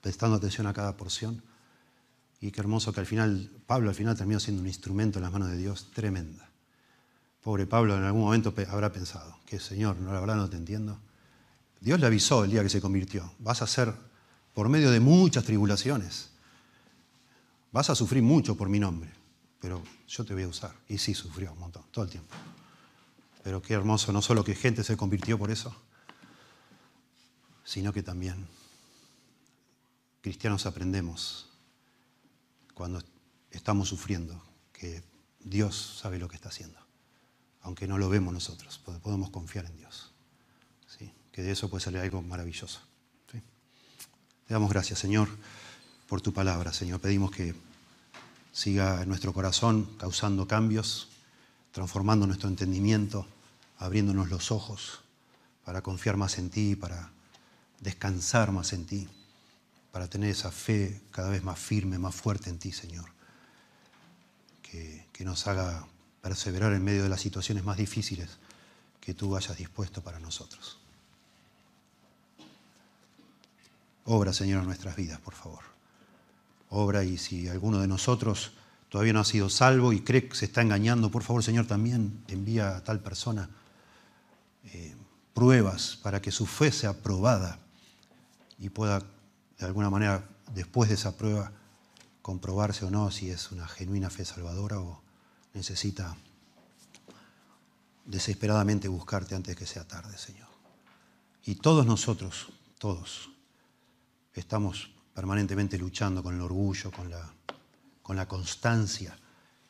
prestando 0.00 0.36
atención 0.36 0.66
a 0.66 0.72
cada 0.72 0.96
porción. 0.96 1.42
Y 2.40 2.50
qué 2.50 2.60
hermoso 2.60 2.92
que 2.92 3.00
al 3.00 3.06
final, 3.06 3.50
Pablo 3.66 3.88
al 3.88 3.94
final 3.94 4.16
terminó 4.16 4.40
siendo 4.40 4.62
un 4.62 4.68
instrumento 4.68 5.18
en 5.18 5.22
las 5.22 5.32
manos 5.32 5.48
de 5.50 5.56
Dios 5.56 5.90
tremenda. 5.92 6.48
Pobre 7.42 7.66
Pablo 7.66 7.96
en 7.96 8.04
algún 8.04 8.22
momento 8.22 8.54
habrá 8.70 8.92
pensado, 8.92 9.38
que 9.46 9.58
Señor, 9.58 9.96
no, 9.96 10.12
la 10.12 10.20
verdad 10.20 10.36
no 10.36 10.48
te 10.48 10.56
entiendo. 10.56 10.98
Dios 11.80 11.98
le 11.98 12.06
avisó 12.06 12.44
el 12.44 12.50
día 12.50 12.62
que 12.62 12.68
se 12.68 12.80
convirtió, 12.80 13.32
vas 13.38 13.62
a 13.62 13.66
ser 13.66 13.92
por 14.54 14.68
medio 14.68 14.90
de 14.90 15.00
muchas 15.00 15.44
tribulaciones, 15.44 16.30
vas 17.72 17.90
a 17.90 17.94
sufrir 17.94 18.22
mucho 18.22 18.56
por 18.56 18.68
mi 18.68 18.78
nombre 18.78 19.22
pero 19.62 19.80
yo 20.08 20.24
te 20.24 20.34
voy 20.34 20.42
a 20.42 20.48
usar. 20.48 20.74
Y 20.88 20.98
sí, 20.98 21.14
sufrió 21.14 21.52
un 21.52 21.60
montón, 21.60 21.84
todo 21.92 22.04
el 22.04 22.10
tiempo. 22.10 22.34
Pero 23.44 23.62
qué 23.62 23.74
hermoso, 23.74 24.12
no 24.12 24.20
solo 24.20 24.42
que 24.42 24.56
gente 24.56 24.82
se 24.82 24.96
convirtió 24.96 25.38
por 25.38 25.52
eso, 25.52 25.72
sino 27.62 27.92
que 27.92 28.02
también 28.02 28.48
cristianos 30.20 30.66
aprendemos 30.66 31.48
cuando 32.74 33.04
estamos 33.52 33.88
sufriendo 33.88 34.42
que 34.72 35.04
Dios 35.38 36.00
sabe 36.00 36.18
lo 36.18 36.28
que 36.28 36.34
está 36.34 36.48
haciendo, 36.48 36.81
aunque 37.62 37.86
no 37.86 37.98
lo 37.98 38.08
vemos 38.08 38.32
nosotros, 38.32 38.78
podemos 38.78 39.30
confiar 39.30 39.66
en 39.66 39.76
Dios. 39.76 40.12
¿sí? 40.86 41.12
Que 41.30 41.42
de 41.42 41.52
eso 41.52 41.70
puede 41.70 41.84
salir 41.84 42.00
algo 42.00 42.22
maravilloso. 42.22 42.80
Te 44.46 44.54
damos 44.54 44.70
gracias, 44.70 44.98
Señor, 44.98 45.28
por 46.08 46.20
tu 46.20 46.32
palabra, 46.32 46.72
Señor. 46.72 47.00
Pedimos 47.00 47.30
que 47.30 47.54
siga 48.52 49.00
en 49.00 49.08
nuestro 49.08 49.32
corazón 49.32 49.88
causando 49.98 50.46
cambios, 50.46 51.08
transformando 51.70 52.26
nuestro 52.26 52.48
entendimiento, 52.48 53.26
abriéndonos 53.78 54.28
los 54.28 54.50
ojos 54.50 55.00
para 55.64 55.80
confiar 55.80 56.16
más 56.16 56.38
en 56.38 56.50
ti, 56.50 56.76
para 56.76 57.10
descansar 57.80 58.52
más 58.52 58.72
en 58.72 58.84
ti, 58.84 59.08
para 59.90 60.08
tener 60.08 60.30
esa 60.30 60.50
fe 60.50 61.00
cada 61.12 61.30
vez 61.30 61.42
más 61.42 61.58
firme, 61.58 61.98
más 61.98 62.14
fuerte 62.14 62.50
en 62.50 62.58
ti, 62.58 62.72
Señor, 62.72 63.06
que, 64.60 65.06
que 65.12 65.24
nos 65.24 65.46
haga 65.46 65.86
perseverar 66.22 66.72
en 66.72 66.82
medio 66.82 67.02
de 67.02 67.10
las 67.10 67.20
situaciones 67.20 67.64
más 67.64 67.76
difíciles 67.76 68.38
que 69.00 69.12
tú 69.12 69.36
hayas 69.36 69.58
dispuesto 69.58 70.00
para 70.00 70.18
nosotros. 70.18 70.78
Obra, 74.04 74.32
Señor, 74.32 74.60
en 74.60 74.66
nuestras 74.66 74.96
vidas, 74.96 75.20
por 75.20 75.34
favor 75.34 75.72
obra 76.72 77.04
y 77.04 77.18
si 77.18 77.48
alguno 77.48 77.80
de 77.80 77.86
nosotros 77.86 78.52
todavía 78.88 79.12
no 79.12 79.20
ha 79.20 79.24
sido 79.24 79.50
salvo 79.50 79.92
y 79.92 80.00
cree 80.00 80.28
que 80.28 80.34
se 80.34 80.46
está 80.46 80.62
engañando, 80.62 81.10
por 81.10 81.22
favor 81.22 81.42
Señor 81.42 81.66
también 81.66 82.24
envía 82.28 82.76
a 82.76 82.82
tal 82.82 83.00
persona 83.00 83.48
eh, 84.64 84.94
pruebas 85.34 85.98
para 86.02 86.20
que 86.20 86.30
su 86.30 86.46
fe 86.46 86.72
sea 86.72 86.94
probada 86.94 87.58
y 88.58 88.70
pueda 88.70 89.02
de 89.58 89.66
alguna 89.66 89.90
manera 89.90 90.24
después 90.54 90.88
de 90.88 90.94
esa 90.94 91.16
prueba 91.16 91.52
comprobarse 92.22 92.86
o 92.86 92.90
no 92.90 93.10
si 93.10 93.30
es 93.30 93.52
una 93.52 93.68
genuina 93.68 94.08
fe 94.08 94.24
salvadora 94.24 94.80
o 94.80 95.01
necesita 95.54 96.16
desesperadamente 98.04 98.88
buscarte 98.88 99.34
antes 99.34 99.56
que 99.56 99.66
sea 99.66 99.86
tarde, 99.86 100.16
Señor. 100.18 100.48
Y 101.44 101.56
todos 101.56 101.86
nosotros, 101.86 102.52
todos, 102.78 103.30
estamos 104.34 104.90
permanentemente 105.14 105.78
luchando 105.78 106.22
con 106.22 106.34
el 106.34 106.40
orgullo, 106.40 106.90
con 106.90 107.10
la, 107.10 107.32
con 108.02 108.16
la 108.16 108.26
constancia. 108.26 109.18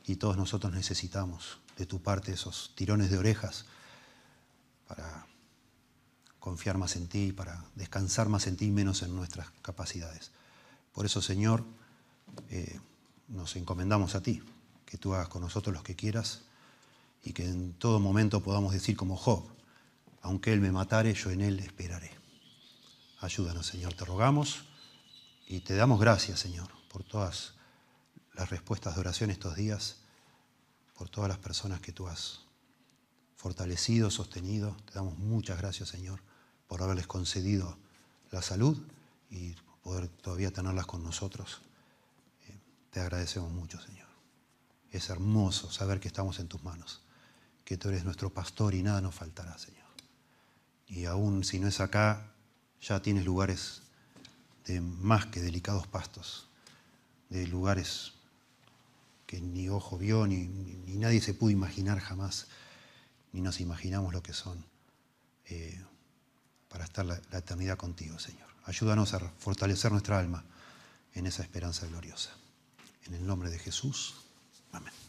Y 0.05 0.17
todos 0.17 0.37
nosotros 0.37 0.73
necesitamos 0.73 1.61
de 1.77 1.87
tu 1.87 2.03
parte 2.03 2.33
esos 2.33 2.73
tirones 2.75 3.11
de 3.11 3.19
orejas 3.19 3.67
para 4.87 5.27
confiar 6.39 6.77
más 6.77 6.97
en 6.97 7.09
ti, 7.09 7.33
para 7.33 7.65
descansar 7.75 8.29
más 8.29 8.47
en 8.47 8.57
ti 8.57 8.67
y 8.67 8.73
menos 8.73 9.03
en 9.03 9.15
nuestras 9.15 9.51
capacidades. 9.63 10.33
Por 10.93 11.07
eso, 11.07 11.23
Señor, 11.23 11.65
eh, 12.51 12.81
nos 13.29 13.57
encomendamos 13.57 14.15
a 14.15 14.23
ti, 14.23 14.43
que 14.93 14.99
tú 14.99 15.15
hagas 15.15 15.29
con 15.29 15.41
nosotros 15.41 15.75
lo 15.75 15.83
que 15.83 15.97
quieras 15.97 16.43
y 17.25 17.33
que 17.33 17.49
en 17.49 17.73
todo 17.73 17.99
momento 17.99 18.43
podamos 18.43 18.75
decir 18.75 18.95
como 18.95 19.17
Job, 19.17 19.43
aunque 20.21 20.53
Él 20.53 20.61
me 20.61 20.71
matare, 20.71 21.15
yo 21.15 21.31
en 21.31 21.41
Él 21.41 21.61
esperaré. 21.61 22.11
Ayúdanos, 23.21 23.67
Señor, 23.67 23.95
te 23.95 24.05
rogamos. 24.05 24.67
Y 25.47 25.61
te 25.61 25.77
damos 25.77 25.99
gracias, 25.99 26.41
Señor, 26.41 26.69
por 26.91 27.05
todas 27.05 27.55
las 28.35 28.51
respuestas 28.51 28.95
de 28.95 29.01
oración 29.01 29.31
estos 29.31 29.57
días, 29.57 29.97
por 30.95 31.09
todas 31.09 31.31
las 31.31 31.39
personas 31.39 31.81
que 31.81 31.93
tú 31.93 32.07
has 32.07 32.41
fortalecido, 33.37 34.11
sostenido. 34.11 34.77
Te 34.85 34.93
damos 34.93 35.17
muchas 35.17 35.57
gracias, 35.57 35.89
Señor, 35.89 36.21
por 36.69 36.83
haberles 36.83 37.07
concedido 37.07 37.79
la 38.31 38.43
salud 38.43 38.77
y 39.31 39.55
poder 39.83 40.09
todavía 40.09 40.51
tenerlas 40.51 40.85
con 40.85 41.03
nosotros. 41.03 41.63
Eh, 42.47 42.59
te 42.91 43.01
agradecemos 43.01 43.51
mucho, 43.51 43.81
Señor. 43.81 44.02
Es 44.93 45.11
hermoso 45.11 45.73
saber 45.73 45.99
que 45.99 46.09
estamos 46.09 46.39
en 46.39 46.47
tus 46.47 46.63
manos, 46.63 47.01
que 47.65 47.77
tú 47.77 47.89
eres 47.89 48.05
nuestro 48.05 48.31
pastor 48.31 48.75
y 48.75 48.83
nada 48.83 49.01
nos 49.01 49.15
faltará, 49.15 49.59
Señor. 49.59 49.83
Y 50.87 51.07
aún 51.07 51.43
si 51.43 51.59
no 51.59 51.67
es 51.67 51.81
acá, 51.81 52.33
ya 52.81 53.01
tienes 53.01 53.25
lugares 53.25 53.83
de 54.67 54.81
más 54.81 55.27
que 55.27 55.41
delicados 55.41 55.87
pastos, 55.87 56.49
de 57.31 57.47
lugares 57.47 58.13
que 59.27 59.41
ni 59.41 59.69
ojo 59.71 59.97
vio, 59.97 60.27
ni, 60.27 60.47
nadie 60.99 61.21
se 61.21 61.33
pudo 61.33 61.51
imaginar 61.51 61.99
jamás, 61.99 62.47
ni 63.33 63.41
nos 63.41 63.61
imaginamos 63.61 64.13
lo 64.13 64.23
que 64.23 64.35
son, 64.35 64.65
eh, 65.47 65.83
para 66.69 66.85
estar 66.85 67.05
la 67.05 67.17
eternidad 67.33 67.79
contigo, 67.79 68.19
Señor. 68.19 68.53
Ayúdanos 68.65 69.15
a 69.15 69.19
fortalecer 69.19 69.91
nuestra 69.91 70.19
alma 70.19 70.45
en 71.15 71.27
esa 71.27 71.43
esperanza 71.43 71.87
gloriosa. 71.87 72.31
En 73.05 73.15
el 73.15 73.27
nombre 73.27 73.51
de 73.51 73.59
Jesús. 73.59 74.22
Amén. 74.73 75.02